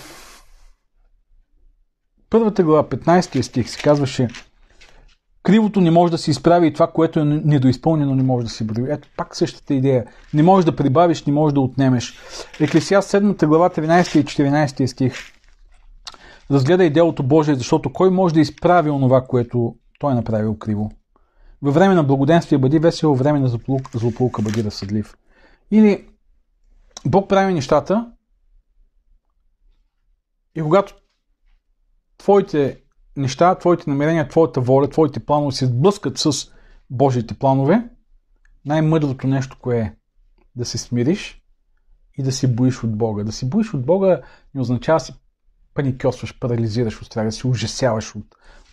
първата 2.30 2.63
глава, 2.63 2.89
15 2.89 3.41
стих, 3.41 3.70
се 3.70 3.82
казваше 3.82 4.28
Кривото 5.45 5.81
не 5.81 5.91
може 5.91 6.11
да 6.11 6.17
се 6.17 6.31
изправи 6.31 6.67
и 6.67 6.73
това, 6.73 6.87
което 6.87 7.19
е 7.19 7.23
недоизпълнено, 7.23 8.15
не 8.15 8.23
може 8.23 8.45
да 8.45 8.51
се 8.51 8.63
брои. 8.63 8.91
Ето 8.91 9.07
пак 9.17 9.35
същата 9.35 9.73
идея. 9.73 10.05
Не 10.33 10.43
можеш 10.43 10.65
да 10.65 10.75
прибавиш, 10.75 11.25
не 11.25 11.33
можеш 11.33 11.53
да 11.53 11.59
отнемеш. 11.61 12.19
Еклесиаст 12.59 13.11
7 13.11 13.45
глава 13.45 13.69
13 13.69 14.19
и 14.19 14.25
14 14.25 14.85
стих. 14.85 15.13
Разгледай 16.51 16.89
делото 16.89 17.23
Божие, 17.23 17.55
защото 17.55 17.93
кой 17.93 18.09
може 18.09 18.33
да 18.33 18.39
изправи 18.39 18.89
онова, 18.89 19.21
което 19.21 19.75
той 19.99 20.11
е 20.11 20.15
направил 20.15 20.57
криво. 20.57 20.91
Във 21.61 21.73
време 21.73 21.95
на 21.95 22.03
благоденствие 22.03 22.57
бъди 22.57 22.79
весел, 22.79 23.15
време 23.15 23.39
на 23.39 23.47
злополука 23.93 24.41
бъди 24.41 24.63
разсъдлив. 24.63 25.15
Или 25.71 26.07
Бог 27.05 27.29
прави 27.29 27.53
нещата 27.53 28.11
и 30.55 30.61
когато 30.61 30.93
твоите 32.17 32.84
неща, 33.18 33.55
твоите 33.55 33.89
намерения, 33.89 34.28
твоята 34.28 34.61
воля, 34.61 34.89
твоите 34.89 35.20
планове 35.20 35.51
се 35.51 35.66
сблъскат 35.66 36.18
с 36.18 36.32
Божиите 36.89 37.34
планове, 37.34 37.89
най-мъдрото 38.66 39.28
нещо 39.28 39.57
кое 39.61 39.78
е? 39.78 39.93
Да 40.55 40.66
се 40.66 40.78
смириш 40.78 41.41
и 42.18 42.24
да 42.24 42.32
се 42.32 42.55
боиш 42.55 42.84
от 42.84 42.97
Бога. 42.97 43.24
Да 43.24 43.32
се 43.32 43.45
боиш 43.45 43.74
от 43.74 43.86
Бога 43.86 44.22
не 44.55 44.61
означава 44.61 44.99
да 44.99 45.05
се 45.05 45.13
паникосваш, 45.74 46.39
парализираш 46.39 47.01
от 47.01 47.05
страх, 47.05 47.26
да 47.26 47.32
се 47.32 47.47
ужасяваш 47.47 48.16
от, 48.16 48.26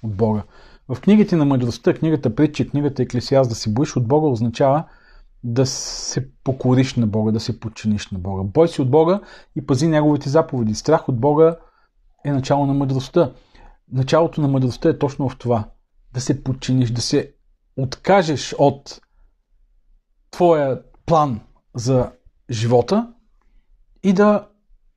от 0.03 0.17
Бога. 0.17 0.43
В 0.89 1.01
книгите 1.01 1.37
на 1.37 1.45
мъдростта, 1.45 1.95
книгата 1.95 2.35
Притчи, 2.35 2.69
книгата 2.69 3.03
Еклесиаст, 3.03 3.51
да 3.51 3.57
се 3.57 3.73
боиш 3.73 3.97
от 3.97 4.09
Бога 4.09 4.29
означава 4.29 4.85
да 5.45 5.67
се 5.67 6.29
покориш 6.45 6.95
на 6.95 7.07
Бога, 7.07 7.33
да 7.33 7.41
се 7.41 7.61
подчиниш 7.61 8.11
на 8.11 8.19
Бога. 8.19 8.43
Бой 8.43 8.69
си 8.69 8.83
от 8.83 8.91
Бога 8.91 9.21
и 9.57 9.67
пази 9.67 9.89
Неговите 9.89 10.29
заповеди. 10.29 10.75
Страх 10.75 11.09
от 11.09 11.21
Бога 11.21 11.57
е 12.25 12.33
начало 12.33 12.67
на 12.67 12.75
мъдростта 12.75 13.33
началото 13.93 14.41
на 14.41 14.49
мъдростта 14.49 14.89
е 14.89 14.99
точно 14.99 15.29
в 15.29 15.39
това. 15.39 15.69
Да 16.13 16.21
се 16.21 16.45
подчиниш, 16.45 16.91
да 16.91 17.01
се 17.01 17.35
откажеш 17.77 18.55
от 18.59 19.01
твоя 20.31 20.83
план 21.07 21.41
за 21.75 22.13
живота 22.51 23.13
и 24.03 24.13
да 24.13 24.49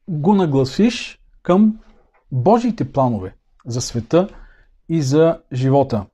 го 0.10 0.36
нагласиш 0.36 1.20
към 1.44 1.80
Божиите 2.32 2.92
планове 2.92 3.36
за 3.66 3.82
света 3.82 4.30
и 4.90 5.02
за 5.02 5.42
живота. 5.54 6.06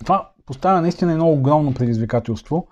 Това 0.00 0.32
поставя 0.46 0.80
наистина 0.80 1.12
едно 1.12 1.30
огромно 1.30 1.74
предизвикателство 1.74 2.68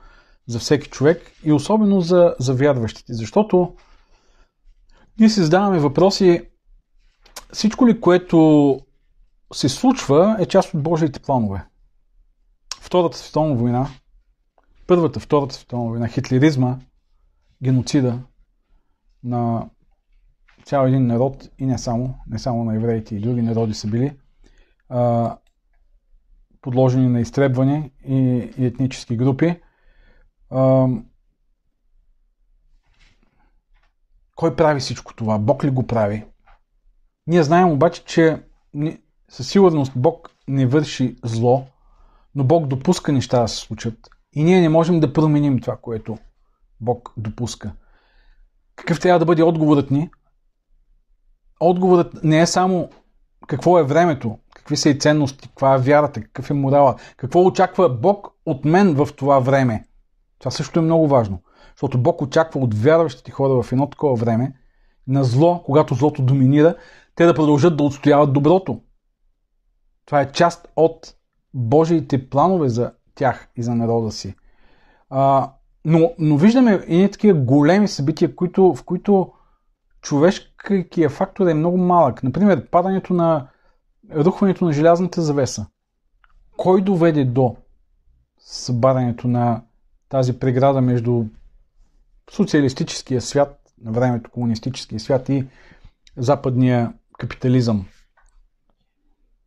за 0.46 0.58
всеки 0.58 0.88
човек 0.88 1.32
и 1.44 1.52
особено 1.52 2.00
за, 2.00 2.34
за 2.38 2.54
вярващите, 2.54 3.14
защото 3.14 3.74
ние 5.18 5.28
си 5.28 5.40
задаваме 5.40 5.78
въпроси 5.78 6.42
всичко 7.52 7.88
ли, 7.88 8.00
което 8.00 8.78
се 9.54 9.68
случва, 9.68 10.36
е 10.40 10.46
част 10.46 10.74
от 10.74 10.82
Божиите 10.82 11.20
планове. 11.20 11.66
Втората 12.80 13.18
световна 13.18 13.54
война, 13.54 13.88
първата, 14.86 15.20
втората 15.20 15.54
световна 15.54 15.88
война, 15.88 16.08
хитлеризма, 16.08 16.78
геноцида 17.62 18.18
на 19.24 19.68
цял 20.64 20.86
един 20.86 21.06
народ 21.06 21.48
и 21.58 21.66
не 21.66 21.78
само, 21.78 22.18
не 22.26 22.38
само 22.38 22.64
на 22.64 22.74
евреите 22.74 23.14
и 23.14 23.20
други 23.20 23.42
народи 23.42 23.74
са 23.74 23.88
били 23.88 24.18
а, 24.88 25.36
подложени 26.60 27.08
на 27.08 27.20
изтребване 27.20 27.90
и, 28.08 28.14
и 28.58 28.66
етнически 28.66 29.16
групи. 29.16 29.60
А, 30.50 30.88
кой 34.34 34.56
прави 34.56 34.80
всичко 34.80 35.14
това? 35.14 35.38
Бог 35.38 35.64
ли 35.64 35.70
го 35.70 35.86
прави? 35.86 36.24
Ние 37.26 37.42
знаем 37.42 37.70
обаче, 37.70 38.04
че 38.04 38.42
със 39.34 39.48
сигурност 39.48 39.92
Бог 39.96 40.30
не 40.48 40.66
върши 40.66 41.16
зло, 41.24 41.66
но 42.34 42.44
Бог 42.44 42.66
допуска 42.66 43.12
неща 43.12 43.40
да 43.40 43.48
се 43.48 43.56
случат. 43.56 43.94
И 44.32 44.44
ние 44.44 44.60
не 44.60 44.68
можем 44.68 45.00
да 45.00 45.12
променим 45.12 45.60
това, 45.60 45.76
което 45.76 46.18
Бог 46.80 47.12
допуска. 47.16 47.72
Какъв 48.76 49.00
трябва 49.00 49.18
да 49.18 49.24
бъде 49.24 49.42
отговорът 49.42 49.90
ни? 49.90 50.10
Отговорът 51.60 52.24
не 52.24 52.40
е 52.40 52.46
само 52.46 52.88
какво 53.46 53.78
е 53.78 53.84
времето, 53.84 54.38
какви 54.54 54.76
са 54.76 54.88
и 54.88 54.98
ценности, 54.98 55.48
каква 55.48 55.74
е 55.74 55.78
вярата, 55.78 56.20
какъв 56.20 56.50
е 56.50 56.54
морала, 56.54 56.96
какво 57.16 57.44
очаква 57.44 57.88
Бог 57.88 58.28
от 58.46 58.64
мен 58.64 58.94
в 58.94 59.08
това 59.16 59.38
време. 59.38 59.84
Това 60.38 60.50
също 60.50 60.78
е 60.78 60.82
много 60.82 61.08
важно. 61.08 61.42
Защото 61.74 62.02
Бог 62.02 62.22
очаква 62.22 62.60
от 62.60 62.74
вярващите 62.74 63.30
хора 63.30 63.62
в 63.62 63.72
едно 63.72 63.90
такова 63.90 64.14
време, 64.14 64.54
на 65.08 65.24
зло, 65.24 65.62
когато 65.62 65.94
злото 65.94 66.22
доминира, 66.22 66.74
те 67.14 67.26
да 67.26 67.34
продължат 67.34 67.76
да 67.76 67.84
отстояват 67.84 68.32
доброто. 68.32 68.80
Това 70.06 70.20
е 70.20 70.32
част 70.32 70.68
от 70.76 71.14
Божиите 71.54 72.28
планове 72.30 72.68
за 72.68 72.92
тях 73.14 73.48
и 73.56 73.62
за 73.62 73.74
народа 73.74 74.12
си. 74.12 74.34
А, 75.10 75.52
но, 75.84 76.12
но 76.18 76.36
виждаме 76.36 76.72
и 76.88 77.08
такива 77.12 77.38
големи 77.38 77.88
събития, 77.88 78.36
които, 78.36 78.74
в 78.74 78.84
които 78.84 79.32
човешкият 80.00 81.12
фактор 81.12 81.46
е 81.46 81.54
много 81.54 81.76
малък. 81.76 82.22
Например, 82.22 82.70
падането 82.70 83.14
на 83.14 83.48
рухването 84.16 84.64
на 84.64 84.72
желязната 84.72 85.22
завеса. 85.22 85.66
Кой 86.56 86.82
доведе 86.82 87.24
до 87.24 87.56
събарянето 88.38 89.28
на 89.28 89.62
тази 90.08 90.38
преграда 90.38 90.80
между 90.80 91.24
социалистическия 92.30 93.20
свят, 93.20 93.60
на 93.82 93.92
времето 93.92 94.30
комунистическия 94.30 95.00
свят 95.00 95.28
и 95.28 95.46
западния 96.16 96.92
капитализъм? 97.18 97.86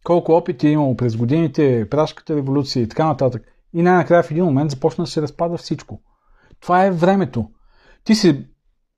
Колко 0.07 0.31
опити 0.31 0.67
е 0.67 0.71
имало 0.71 0.97
през 0.97 1.15
годините, 1.15 1.89
прашката 1.89 2.35
революция 2.35 2.83
и 2.83 2.89
така 2.89 3.05
нататък. 3.05 3.43
И 3.73 3.81
най-накрая 3.81 4.23
в 4.23 4.31
един 4.31 4.45
момент 4.45 4.71
започна 4.71 5.03
да 5.03 5.09
се 5.09 5.21
разпада 5.21 5.57
всичко. 5.57 6.01
Това 6.59 6.85
е 6.85 6.91
времето. 6.91 7.49
Ти 8.03 8.15
се 8.15 8.45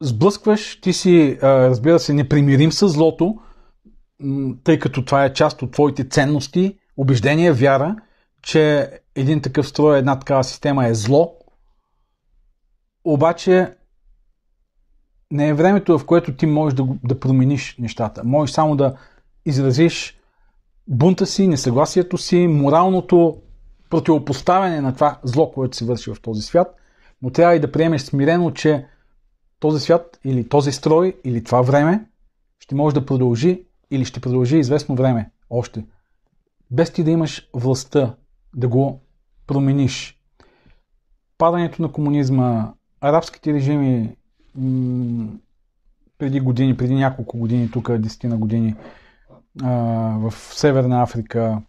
сблъскваш, 0.02 0.82
ти 0.82 0.94
си, 0.94 1.40
разбира 1.44 2.00
се, 2.00 2.14
непримирим 2.14 2.72
с 2.72 2.88
злото, 2.88 3.36
тъй 4.64 4.80
като 4.80 5.06
това 5.06 5.26
е 5.26 5.34
част 5.34 5.62
от 5.62 5.72
твоите 5.72 6.10
ценности, 6.10 6.78
убеждения, 6.98 7.54
вяра, 7.54 7.96
че 8.42 8.92
един 9.16 9.42
такъв 9.42 9.68
строй, 9.68 9.98
една 9.98 10.20
такава 10.20 10.44
система 10.44 10.88
е 10.88 10.94
зло. 10.94 11.38
Обаче 13.04 13.74
не 15.32 15.48
е 15.48 15.54
времето, 15.54 16.00
в 16.00 16.06
което 16.06 16.36
ти 16.36 16.46
можеш 16.46 16.78
да, 16.78 16.88
да 17.04 17.20
промениш 17.20 17.76
нещата. 17.80 18.24
Можеш 18.24 18.54
само 18.54 18.76
да 18.76 18.98
изразиш 19.46 20.19
бунта 20.90 21.26
си, 21.26 21.48
несъгласието 21.48 22.18
си, 22.18 22.48
моралното 22.48 23.38
противопоставяне 23.90 24.82
на 24.82 24.94
това 24.94 25.20
зло, 25.24 25.52
което 25.52 25.78
се 25.78 25.86
върши 25.86 26.12
в 26.12 26.22
този 26.22 26.42
свят, 26.42 26.76
но 27.22 27.30
трябва 27.30 27.56
и 27.56 27.60
да 27.60 27.72
приемеш 27.72 28.02
смирено, 28.02 28.52
че 28.52 28.86
този 29.60 29.80
свят 29.80 30.20
или 30.24 30.50
този 30.50 30.72
строй 30.72 31.16
или 31.24 31.44
това 31.44 31.62
време 31.62 32.06
ще 32.60 32.76
може 32.76 32.96
да 32.96 33.06
продължи 33.06 33.64
или 33.92 34.06
ще 34.06 34.20
продължи 34.20 34.58
известно 34.58 34.96
време 34.96 35.32
още. 35.50 35.86
Без 36.72 36.92
ти 36.92 37.04
да 37.04 37.12
имаш 37.12 37.50
властта 37.54 38.16
да 38.56 38.68
го 38.68 39.02
промениш. 39.48 40.20
Падането 41.38 41.82
на 41.82 41.92
комунизма, 41.92 42.74
арабските 43.02 43.54
режими 43.54 44.16
м- 44.56 45.28
преди 46.18 46.40
години, 46.40 46.78
преди 46.78 46.96
няколко 46.96 47.38
години, 47.38 47.72
тук 47.72 47.90
10 47.90 48.24
на 48.24 48.38
години, 48.38 48.76
в 49.56 50.34
Северна 50.38 51.02
Африка 51.02 51.62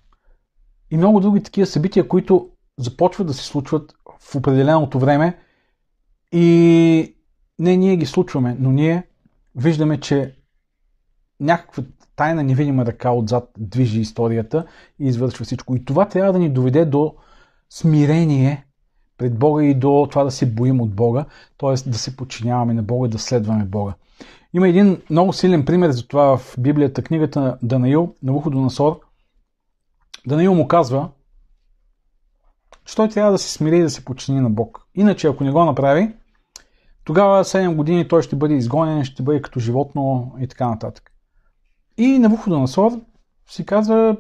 и 0.91 0.97
много 0.97 1.21
други 1.21 1.43
такива 1.43 1.67
събития, 1.67 2.09
които 2.09 2.51
започват 2.79 3.27
да 3.27 3.35
се 3.35 3.45
случват 3.45 3.95
в 4.21 4.35
определеното 4.35 4.99
време 4.99 5.39
и 6.33 7.17
не 7.59 7.77
ние 7.77 7.97
ги 7.97 8.07
случваме, 8.07 8.57
но 8.61 8.71
ние 8.71 9.03
виждаме, 9.55 10.01
че 10.01 10.35
някаква 11.41 11.83
тайна 12.17 12.43
невидима 12.43 12.87
ръка 12.87 13.11
отзад 13.11 13.51
движи 13.59 14.01
историята 14.01 14.67
и 14.99 15.07
извършва 15.07 15.45
всичко. 15.45 15.77
И 15.77 15.85
това 15.85 16.09
трябва 16.09 16.33
да 16.33 16.39
ни 16.39 16.51
доведе 16.51 16.85
до 16.85 17.15
смирение 17.71 18.67
пред 19.19 19.39
Бога 19.39 19.65
и 19.65 19.75
до 19.75 20.07
това 20.11 20.25
да 20.25 20.31
се 20.31 20.47
боим 20.47 20.81
от 20.81 20.95
Бога, 20.95 21.25
т.е. 21.59 21.91
да 21.91 21.99
се 21.99 22.17
подчиняваме 22.17 22.75
на 22.75 22.83
Бога, 22.83 23.09
да 23.09 23.19
следваме 23.19 23.65
Бога. 23.65 23.95
Има 24.53 24.69
един 24.69 25.03
много 25.11 25.33
силен 25.33 25.65
пример 25.65 25.91
за 25.91 26.07
това 26.07 26.37
в 26.37 26.55
Библията, 26.59 27.03
книгата 27.03 27.41
на 27.41 27.59
Данаил, 27.63 28.15
на 28.23 28.43
Насор. 28.51 29.01
Данаил 30.27 30.55
му 30.55 30.69
казва, 30.69 31.09
че 32.85 32.97
той 32.97 33.09
трябва 33.09 33.33
да 33.33 33.39
се 33.39 33.53
смири 33.53 33.79
и 33.79 33.83
да 33.83 33.91
се 33.91 34.05
подчини 34.05 34.41
на 34.41 34.51
Бог. 34.51 34.87
Иначе, 34.95 35.27
ако 35.27 35.45
не 35.45 35.51
го 35.51 35.65
направи, 35.65 36.15
тогава 37.05 37.45
7 37.45 37.75
години 37.75 38.09
той 38.09 38.23
ще 38.23 38.37
бъде 38.37 38.55
изгонен, 38.55 39.05
ще 39.05 39.23
бъде 39.23 39.43
като 39.43 39.61
животно 39.61 40.35
и 40.41 40.49
така 40.49 40.69
нататък. 40.69 41.13
И 41.97 42.19
Насор 42.47 42.93
си 43.51 43.67
казва, 43.67 44.17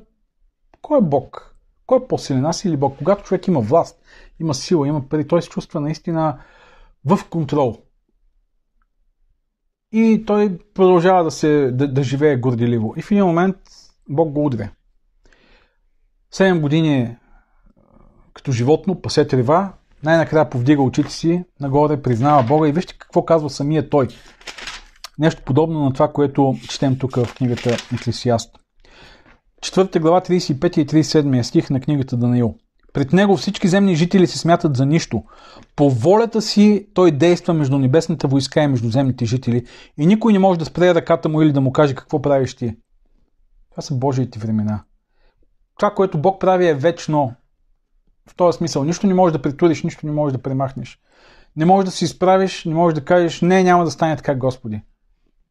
кой 0.82 0.98
е 0.98 1.02
Бог? 1.02 1.56
Кой 1.86 1.98
е 1.98 2.06
по-силен, 2.08 2.46
аз 2.46 2.64
или 2.64 2.76
Бог? 2.76 2.98
Когато 2.98 3.24
човек 3.24 3.46
има 3.46 3.60
власт, 3.60 4.02
има 4.40 4.54
сила, 4.54 4.88
има 4.88 5.08
пари, 5.08 5.28
той 5.28 5.42
се 5.42 5.48
чувства 5.48 5.80
наистина 5.80 6.38
в 7.04 7.18
контрол. 7.30 7.76
И 9.92 10.24
той 10.26 10.58
продължава 10.74 11.24
да, 11.24 11.30
се, 11.30 11.70
да, 11.72 11.88
да 11.88 12.02
живее 12.02 12.36
горделиво. 12.36 12.94
И 12.96 13.02
в 13.02 13.10
един 13.10 13.24
момент 13.24 13.56
Бог 14.08 14.32
го 14.32 14.46
удря. 14.46 14.70
7 16.34 16.60
години 16.60 17.16
като 18.34 18.52
животно, 18.52 19.00
пасе 19.00 19.26
трева, 19.26 19.72
най-накрая 20.02 20.50
повдига 20.50 20.82
очите 20.82 21.12
си 21.12 21.44
нагоре, 21.60 22.02
признава 22.02 22.42
Бога 22.42 22.68
и 22.68 22.72
вижте 22.72 22.98
какво 22.98 23.24
казва 23.24 23.50
самия 23.50 23.90
той. 23.90 24.08
Нещо 25.18 25.42
подобно 25.44 25.84
на 25.84 25.92
това, 25.92 26.12
което 26.12 26.56
четем 26.68 26.98
тук 26.98 27.16
в 27.16 27.34
книгата 27.34 27.76
Еклесиаст. 27.94 28.56
Четвърта 29.62 30.00
глава 30.00 30.20
35 30.20 30.78
и 30.78 30.86
37 30.86 31.42
стих 31.42 31.70
на 31.70 31.80
книгата 31.80 32.16
Данаил. 32.16 32.54
Пред 32.92 33.12
него 33.12 33.36
всички 33.36 33.68
земни 33.68 33.94
жители 33.94 34.26
се 34.26 34.38
смятат 34.38 34.76
за 34.76 34.86
нищо. 34.86 35.24
По 35.76 35.90
волята 35.90 36.42
си 36.42 36.86
той 36.94 37.10
действа 37.10 37.54
между 37.54 37.78
небесната 37.78 38.28
войска 38.28 38.62
и 38.62 38.66
между 38.66 38.90
земните 38.90 39.24
жители 39.24 39.66
и 39.98 40.06
никой 40.06 40.32
не 40.32 40.38
може 40.38 40.58
да 40.58 40.64
спре 40.64 40.94
ръката 40.94 41.28
му 41.28 41.42
или 41.42 41.52
да 41.52 41.60
му 41.60 41.72
каже 41.72 41.94
какво 41.94 42.22
правиш 42.22 42.54
ти. 42.54 42.76
Това 43.70 43.82
са 43.82 43.94
Божиите 43.94 44.38
времена. 44.38 44.82
Това, 45.76 45.94
което 45.94 46.18
Бог 46.18 46.40
прави 46.40 46.68
е 46.68 46.74
вечно. 46.74 47.34
В 48.30 48.36
този 48.36 48.56
смисъл. 48.56 48.84
Нищо 48.84 49.06
не 49.06 49.14
можеш 49.14 49.32
да 49.32 49.42
притуриш, 49.42 49.82
нищо 49.82 50.06
не 50.06 50.12
можеш 50.12 50.36
да 50.36 50.42
премахнеш. 50.42 50.98
Не 51.56 51.64
можеш 51.64 51.84
да 51.84 51.90
се 51.90 52.04
изправиш, 52.04 52.64
не 52.64 52.74
можеш 52.74 52.94
да 52.94 53.04
кажеш, 53.04 53.40
не, 53.40 53.62
няма 53.62 53.84
да 53.84 53.90
стане 53.90 54.16
така, 54.16 54.34
Господи. 54.34 54.82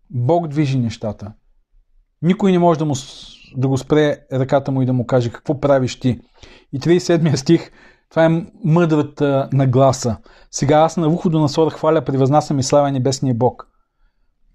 Бог 0.10 0.48
движи 0.48 0.80
нещата. 0.80 1.34
Никой 2.22 2.52
не 2.52 2.60
може 2.60 2.80
да, 2.80 2.86
му, 2.86 2.94
да 3.58 3.68
го 3.68 3.78
спре 3.78 4.18
ръката 4.34 4.72
му 4.72 4.82
и 4.82 4.86
да 4.86 4.94
му 4.94 5.06
каже 5.06 5.32
какво 5.32 5.60
правиш 5.60 6.00
ти. 6.00 6.20
И 6.74 6.80
37 6.80 7.36
стих, 7.36 7.72
това 8.10 8.26
е 8.26 8.46
мъдрата 8.64 9.50
нагласа. 9.54 10.18
Сега 10.52 10.78
аз 10.78 10.98
на 10.98 11.08
ухо 11.08 11.30
до 11.30 11.40
насора 11.40 11.70
хваля, 11.70 12.06
превъзнасям 12.06 12.60
и 12.60 12.64
славя 12.64 12.92
небесния 12.92 13.36
Бог. 13.36 13.68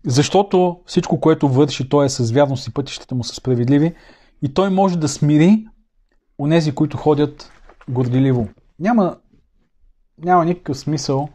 Защото 0.07 0.81
всичко, 0.87 1.21
което 1.21 1.49
върши, 1.49 1.89
той 1.89 2.07
е 2.07 2.09
с 2.09 2.33
вярност 2.33 2.67
и 2.67 2.73
пътищата 2.73 3.15
му 3.15 3.25
са 3.25 3.35
справедливи 3.35 3.95
и 4.43 4.55
той 4.55 4.71
може 4.71 4.99
да 4.99 5.09
смири 5.09 5.67
онези, 6.39 6.75
които 6.75 6.97
ходят 6.97 7.53
горделиво. 7.89 8.49
Няма, 8.79 9.17
няма 10.25 10.45
никакъв 10.45 10.79
смисъл 10.79 11.29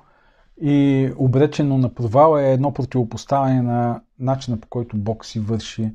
и 0.61 1.09
обречено 1.17 1.77
на 1.77 1.93
провал 1.93 2.37
е 2.39 2.51
едно 2.51 2.73
противопоставяне 2.73 3.61
на 3.61 4.01
начина 4.19 4.59
по 4.59 4.67
който 4.67 4.97
Бог 4.97 5.25
си 5.25 5.39
върши 5.39 5.91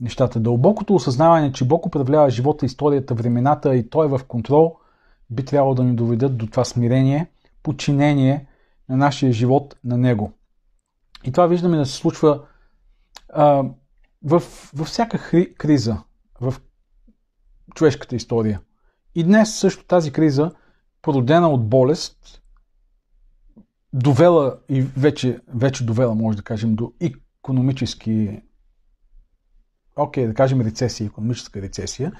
нещата. 0.00 0.40
Дълбокото 0.40 0.94
осъзнаване, 0.94 1.52
че 1.52 1.64
Бог 1.64 1.86
управлява 1.86 2.30
живота, 2.30 2.66
историята, 2.66 3.14
времената 3.14 3.76
и 3.76 3.90
Той 3.90 4.06
е 4.06 4.08
в 4.08 4.20
контрол, 4.28 4.76
би 5.30 5.44
трябвало 5.44 5.74
да 5.74 5.84
ни 5.84 5.94
доведат 5.94 6.36
до 6.36 6.46
това 6.46 6.64
смирение, 6.64 7.30
подчинение 7.62 8.46
на 8.88 8.96
нашия 8.96 9.32
живот 9.32 9.76
на 9.84 9.98
Него. 9.98 10.32
И 11.24 11.32
това 11.32 11.46
виждаме 11.46 11.76
да 11.76 11.86
се 11.86 11.92
случва 11.92 12.42
а, 13.32 13.64
в, 14.24 14.42
във 14.74 14.86
всяка 14.86 15.18
хри, 15.18 15.54
криза 15.54 15.96
в 16.40 16.54
човешката 17.74 18.16
история. 18.16 18.60
И 19.14 19.24
днес 19.24 19.54
също 19.54 19.86
тази 19.86 20.12
криза, 20.12 20.50
породена 21.02 21.48
от 21.48 21.68
болест, 21.68 22.42
довела 23.92 24.56
и 24.68 24.82
вече, 24.82 25.40
вече 25.54 25.84
довела, 25.84 26.14
може 26.14 26.36
да 26.36 26.42
кажем, 26.42 26.74
до 26.74 26.92
економически 27.00 28.42
окей, 30.02 30.26
да 30.26 30.34
кажем 30.34 30.60
рецесия, 30.60 31.06
економическа 31.06 31.62
рецесия, 31.62 32.12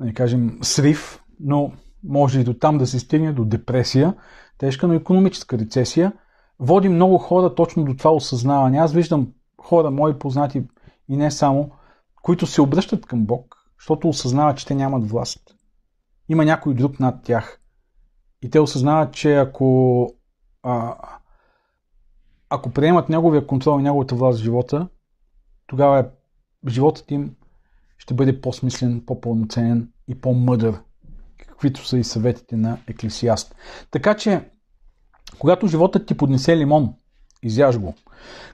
да 0.00 0.06
не 0.06 0.14
кажем 0.14 0.58
срив, 0.62 1.22
но 1.40 1.72
може 2.04 2.40
и 2.40 2.44
до 2.44 2.54
там 2.54 2.78
да 2.78 2.86
се 2.86 2.98
стигне 2.98 3.32
до 3.32 3.44
депресия, 3.44 4.14
тежка, 4.58 4.88
но 4.88 4.94
економическа 4.94 5.58
рецесия, 5.58 6.12
води 6.58 6.88
много 6.88 7.18
хора 7.18 7.54
точно 7.54 7.84
до 7.84 7.94
това 7.96 8.10
осъзнаване. 8.10 8.78
Аз 8.78 8.92
виждам 8.92 9.32
хора, 9.60 9.90
мои 9.90 10.18
познати 10.18 10.64
и 11.08 11.16
не 11.16 11.30
само, 11.30 11.70
които 12.22 12.46
се 12.46 12.62
обръщат 12.62 13.06
към 13.06 13.26
Бог, 13.26 13.56
защото 13.78 14.08
осъзнават, 14.08 14.56
че 14.56 14.66
те 14.66 14.74
нямат 14.74 15.10
власт. 15.10 15.56
Има 16.28 16.44
някой 16.44 16.74
друг 16.74 17.00
над 17.00 17.24
тях. 17.24 17.60
И 18.42 18.50
те 18.50 18.60
осъзнават, 18.60 19.14
че 19.14 19.36
ако, 19.36 20.08
а, 20.62 20.96
ако 22.50 22.70
приемат 22.70 23.08
неговия 23.08 23.46
контрол 23.46 23.80
и 23.80 23.82
неговата 23.82 24.14
власт 24.14 24.38
в 24.38 24.42
живота, 24.42 24.88
тогава 25.66 26.00
е 26.00 26.04
животът 26.68 27.10
им 27.10 27.34
ще 27.98 28.14
бъде 28.14 28.40
по-смислен, 28.40 29.02
по-пълноценен 29.06 29.92
и 30.08 30.14
по-мъдър, 30.14 30.80
каквито 31.38 31.86
са 31.86 31.98
и 31.98 32.04
съветите 32.04 32.56
на 32.56 32.78
Еклесиаст. 32.86 33.54
Така 33.90 34.16
че, 34.16 34.50
когато 35.38 35.66
животът 35.66 36.06
ти 36.06 36.16
поднесе 36.16 36.56
лимон, 36.56 36.94
изяж 37.42 37.78
го. 37.78 37.94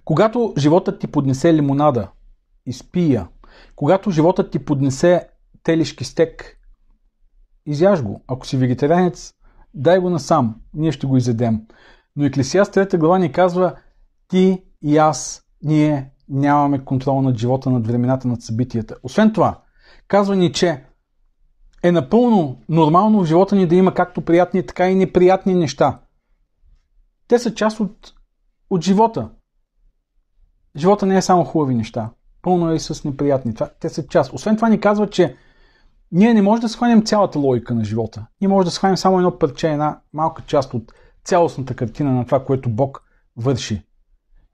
Когато 0.05 0.55
животът 0.59 1.01
ти 1.01 1.07
поднесе 1.07 1.55
лимонада, 1.55 2.11
изпия. 2.67 3.29
Когато 3.77 4.11
животът 4.11 4.51
ти 4.51 4.65
поднесе 4.65 5.29
телешки 5.63 6.05
стек, 6.05 6.59
изяж 7.67 8.03
го. 8.03 8.25
Ако 8.27 8.47
си 8.47 8.57
вегетарианец, 8.57 9.35
дай 9.75 9.99
го 9.99 10.11
насам, 10.11 10.61
ние 10.75 10.93
ще 10.93 11.07
го 11.07 11.17
изедем. 11.17 11.61
Но 12.17 12.25
Еклесиаст 12.25 12.75
3 12.75 12.99
глава 12.99 13.19
ни 13.19 13.33
казва, 13.33 13.77
ти 14.29 14.63
и 14.83 14.99
аз, 14.99 15.43
ние 15.63 16.11
нямаме 16.31 16.85
контрол 16.85 17.23
над 17.23 17.37
живота, 17.37 17.71
над 17.71 17.87
времената, 17.87 18.29
над 18.29 18.43
събитията. 18.43 18.97
Освен 19.03 19.33
това, 19.33 19.61
казва 20.09 20.37
ни, 20.37 20.53
че 20.53 20.85
е 21.83 21.93
напълно 21.93 22.57
нормално 22.69 23.21
в 23.21 23.27
живота 23.27 23.57
ни 23.57 23.67
да 23.67 23.75
има 23.75 23.95
както 23.95 24.21
приятни, 24.21 24.67
така 24.67 24.91
и 24.91 24.95
неприятни 24.95 25.55
неща. 25.55 26.01
Те 27.29 27.39
са 27.39 27.55
част 27.55 27.81
от, 27.81 28.13
от 28.71 28.85
живота. 28.85 29.31
Живота 30.77 31.07
не 31.07 31.17
е 31.17 31.23
само 31.23 31.45
хубави 31.45 31.75
неща. 31.75 32.11
Пълно 32.43 32.71
е 32.71 32.75
и 32.75 32.81
с 32.81 33.05
неприятни. 33.05 33.55
Това, 33.55 33.71
те 33.81 33.89
са 33.89 34.07
част. 34.07 34.33
Освен 34.33 34.57
това 34.57 34.69
ни 34.69 34.81
казва, 34.81 35.11
че 35.11 35.37
ние 36.13 36.35
не 36.35 36.43
можем 36.43 36.61
да 36.61 36.69
схванем 36.69 37.05
цялата 37.05 37.39
логика 37.39 37.75
на 37.75 37.85
живота. 37.85 38.27
Ние 38.41 38.49
можем 38.49 38.65
да 38.65 38.71
схванем 38.71 38.97
само 38.97 39.19
едно 39.19 39.39
парче, 39.39 39.71
една 39.71 40.01
малка 40.13 40.43
част 40.47 40.75
от 40.75 40.93
цялостната 41.25 41.77
картина 41.77 42.13
на 42.13 42.25
това, 42.25 42.45
което 42.45 42.71
Бог 42.71 43.03
върши. 43.37 43.88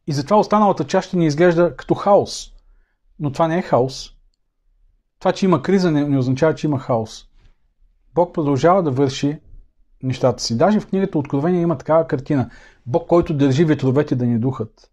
И 0.06 0.12
затова 0.12 0.38
останалата 0.38 0.84
част 0.84 1.08
ще 1.08 1.16
ни 1.16 1.26
изглежда 1.26 1.76
като 1.76 1.94
хаос. 1.94 2.52
Но 3.18 3.32
това 3.32 3.48
не 3.48 3.58
е 3.58 3.62
хаос. 3.62 4.10
Това, 5.18 5.32
че 5.32 5.44
има 5.44 5.62
криза, 5.62 5.90
не, 5.90 6.08
не 6.08 6.18
означава, 6.18 6.54
че 6.54 6.66
има 6.66 6.78
хаос. 6.78 7.24
Бог 8.14 8.34
продължава 8.34 8.82
да 8.82 8.90
върши 8.90 9.40
нещата 10.02 10.42
си. 10.42 10.56
Даже 10.56 10.80
в 10.80 10.86
книгата 10.86 11.18
Откровение 11.18 11.60
има 11.60 11.78
такава 11.78 12.06
картина. 12.06 12.50
Бог, 12.86 13.08
който 13.08 13.34
държи 13.34 13.64
ветровете 13.64 14.16
да 14.16 14.26
ни 14.26 14.38
духат. 14.38 14.90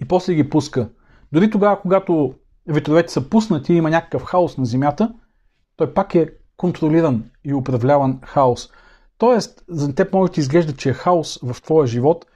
И 0.00 0.08
после 0.08 0.34
ги 0.34 0.50
пуска. 0.50 0.88
Дори 1.32 1.50
тогава, 1.50 1.80
когато 1.80 2.34
ветровете 2.66 3.12
са 3.12 3.28
пуснати 3.30 3.72
и 3.72 3.76
има 3.76 3.90
някакъв 3.90 4.22
хаос 4.22 4.58
на 4.58 4.64
земята, 4.64 5.14
той 5.76 5.94
пак 5.94 6.14
е 6.14 6.28
контролиран 6.56 7.30
и 7.44 7.54
управляван 7.54 8.20
хаос. 8.24 8.70
Тоест, 9.18 9.64
за 9.68 9.94
теб 9.94 10.12
може 10.12 10.32
да 10.32 10.40
изглежда, 10.40 10.76
че 10.76 10.90
е 10.90 10.94
хаос 10.94 11.38
в 11.42 11.62
твоя 11.62 11.86
живот, 11.86 12.26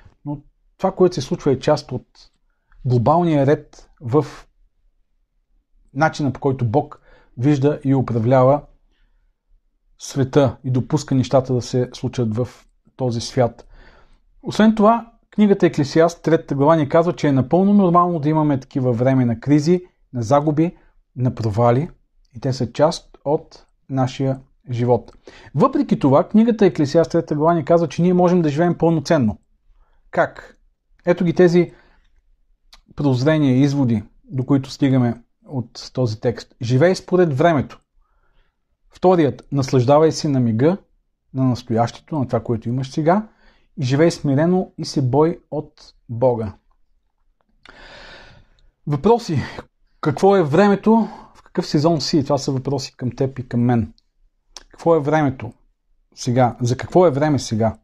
това, 0.78 0.92
което 0.92 1.14
се 1.14 1.20
случва 1.20 1.52
е 1.52 1.58
част 1.58 1.92
от 1.92 2.06
глобалния 2.84 3.46
ред 3.46 3.90
в 4.00 4.26
начина 5.94 6.32
по 6.32 6.40
който 6.40 6.64
Бог 6.64 7.00
вижда 7.38 7.80
и 7.84 7.94
управлява 7.94 8.62
света 9.98 10.56
и 10.64 10.70
допуска 10.70 11.14
нещата 11.14 11.54
да 11.54 11.62
се 11.62 11.90
случат 11.94 12.36
в 12.36 12.48
този 12.96 13.20
свят. 13.20 13.66
Освен 14.42 14.74
това, 14.74 15.12
книгата 15.30 15.66
Еклесиаст, 15.66 16.22
третата 16.22 16.54
глава, 16.54 16.76
ни 16.76 16.88
казва, 16.88 17.12
че 17.12 17.28
е 17.28 17.32
напълно 17.32 17.72
нормално 17.72 18.18
да 18.18 18.28
имаме 18.28 18.60
такива 18.60 18.92
време 18.92 19.24
на 19.24 19.40
кризи, 19.40 19.84
на 20.12 20.22
загуби, 20.22 20.76
на 21.16 21.34
провали 21.34 21.90
и 22.36 22.40
те 22.40 22.52
са 22.52 22.72
част 22.72 23.18
от 23.24 23.66
нашия 23.90 24.40
живот. 24.70 25.12
Въпреки 25.54 25.98
това, 25.98 26.28
книгата 26.28 26.66
Еклесиаст, 26.66 27.10
трета 27.10 27.34
глава, 27.34 27.54
ни 27.54 27.64
казва, 27.64 27.88
че 27.88 28.02
ние 28.02 28.14
можем 28.14 28.42
да 28.42 28.48
живеем 28.48 28.78
пълноценно. 28.78 29.38
Как? 30.10 30.55
Ето 31.06 31.24
ги 31.24 31.34
тези 31.34 31.72
прозрения, 32.96 33.56
изводи, 33.56 34.02
до 34.24 34.46
които 34.46 34.70
стигаме 34.70 35.22
от 35.46 35.90
този 35.92 36.20
текст. 36.20 36.54
Живей 36.62 36.94
според 36.94 37.38
времето. 37.38 37.80
Вторият, 38.90 39.46
наслаждавай 39.52 40.12
се 40.12 40.28
на 40.28 40.40
мига, 40.40 40.76
на 41.34 41.44
настоящето, 41.44 42.18
на 42.18 42.26
това, 42.26 42.42
което 42.42 42.68
имаш 42.68 42.90
сега 42.90 43.28
и 43.76 43.84
живей 43.84 44.10
смирено 44.10 44.72
и 44.78 44.84
се 44.84 45.02
бой 45.02 45.40
от 45.50 45.94
Бога. 46.08 46.54
Въпроси. 48.86 49.38
Какво 50.00 50.36
е 50.36 50.42
времето? 50.42 51.08
В 51.34 51.42
какъв 51.42 51.66
сезон 51.66 52.00
си? 52.00 52.24
Това 52.24 52.38
са 52.38 52.52
въпроси 52.52 52.96
към 52.96 53.16
теб 53.16 53.38
и 53.38 53.48
към 53.48 53.60
мен. 53.60 53.92
Какво 54.68 54.96
е 54.96 55.00
времето 55.00 55.52
сега? 56.14 56.56
За 56.60 56.76
какво 56.76 57.06
е 57.06 57.10
време 57.10 57.38
сега? 57.38 57.76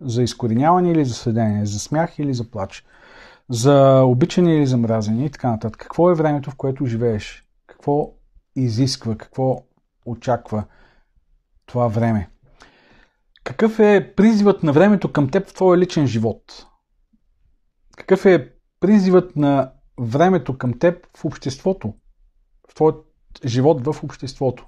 За 0.00 0.22
изкореняване 0.22 0.90
или 0.90 1.04
за 1.04 1.14
съдение? 1.14 1.66
За 1.66 1.78
смях 1.78 2.18
или 2.18 2.34
за 2.34 2.50
плач? 2.50 2.84
За 3.50 4.02
обичане 4.04 4.54
или 4.54 4.66
за 4.66 4.76
мразене 4.76 5.24
и 5.24 5.30
така 5.30 5.50
нататък. 5.50 5.80
Какво 5.80 6.10
е 6.10 6.14
времето, 6.14 6.50
в 6.50 6.54
което 6.54 6.86
живееш? 6.86 7.44
Какво 7.66 8.12
изисква? 8.56 9.16
Какво 9.16 9.64
очаква 10.06 10.64
това 11.66 11.88
време? 11.88 12.30
Какъв 13.44 13.78
е 13.80 14.12
призивът 14.16 14.62
на 14.62 14.72
времето 14.72 15.12
към 15.12 15.30
теб 15.30 15.48
в 15.48 15.54
твоя 15.54 15.78
личен 15.78 16.06
живот? 16.06 16.66
Какъв 17.96 18.26
е 18.26 18.52
призивът 18.80 19.36
на 19.36 19.72
времето 20.00 20.58
към 20.58 20.78
теб 20.78 21.06
в 21.16 21.24
обществото? 21.24 21.94
В 22.70 22.74
твоят 22.74 22.96
живот 23.44 23.84
в 23.84 24.04
обществото? 24.04 24.66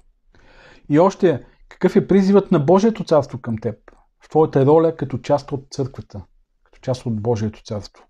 И 0.89 0.99
още, 0.99 1.45
какъв 1.69 1.95
е 1.95 2.07
призивът 2.07 2.51
на 2.51 2.59
Божието 2.59 3.03
царство 3.03 3.41
към 3.41 3.57
теб? 3.57 3.75
В 4.21 4.29
твоята 4.29 4.65
роля 4.65 4.95
като 4.95 5.17
част 5.17 5.51
от 5.51 5.65
църквата, 5.71 6.21
като 6.63 6.79
част 6.79 7.05
от 7.05 7.21
Божието 7.21 7.63
царство. 7.63 8.03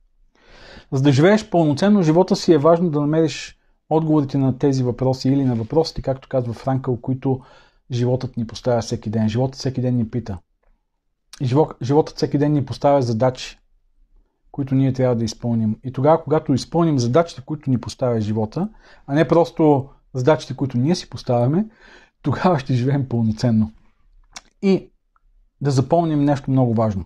За 0.91 1.01
да 1.01 1.11
живееш 1.11 1.49
пълноценно 1.49 2.03
живота 2.03 2.35
си 2.35 2.53
е 2.53 2.57
важно 2.57 2.89
да 2.89 3.01
намериш 3.01 3.57
отговорите 3.89 4.37
на 4.37 4.57
тези 4.57 4.83
въпроси 4.83 5.29
или 5.29 5.45
на 5.45 5.55
въпросите, 5.55 6.01
както 6.01 6.29
казва 6.29 6.53
Франкъл, 6.53 7.01
които 7.01 7.41
животът 7.91 8.37
ни 8.37 8.47
поставя 8.47 8.81
всеки 8.81 9.09
ден. 9.09 9.29
Животът 9.29 9.55
всеки 9.55 9.81
ден 9.81 9.95
ни 9.95 10.09
пита. 10.09 10.37
Животът 11.81 12.17
всеки 12.17 12.37
ден 12.37 12.53
ни 12.53 12.65
поставя 12.65 13.01
задачи, 13.01 13.59
които 14.51 14.75
ние 14.75 14.93
трябва 14.93 15.15
да 15.15 15.23
изпълним. 15.23 15.79
И 15.83 15.91
тогава, 15.91 16.23
когато 16.23 16.53
изпълним 16.53 16.99
задачите, 16.99 17.41
които 17.45 17.69
ни 17.69 17.81
поставя 17.81 18.21
живота, 18.21 18.69
а 19.07 19.13
не 19.13 19.27
просто 19.27 19.89
задачите, 20.13 20.55
които 20.55 20.77
ние 20.77 20.95
си 20.95 21.09
поставяме, 21.09 21.65
тогава 22.21 22.59
ще 22.59 22.73
живеем 22.73 23.09
пълноценно. 23.09 23.71
И 24.61 24.90
да 25.61 25.71
запомним 25.71 26.25
нещо 26.25 26.51
много 26.51 26.73
важно. 26.73 27.05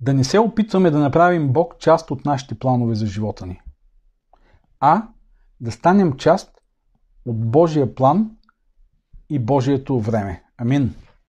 Да 0.00 0.14
не 0.14 0.24
се 0.24 0.38
опитваме 0.38 0.90
да 0.90 0.98
направим 0.98 1.52
Бог 1.52 1.78
част 1.78 2.10
от 2.10 2.24
нашите 2.24 2.58
планове 2.58 2.94
за 2.94 3.06
живота 3.06 3.46
ни, 3.46 3.60
а 4.80 5.08
да 5.60 5.72
станем 5.72 6.12
част 6.12 6.60
от 7.26 7.50
Божия 7.50 7.94
план 7.94 8.30
и 9.30 9.38
Божието 9.38 10.00
време. 10.00 10.44
Амин. 10.58 10.94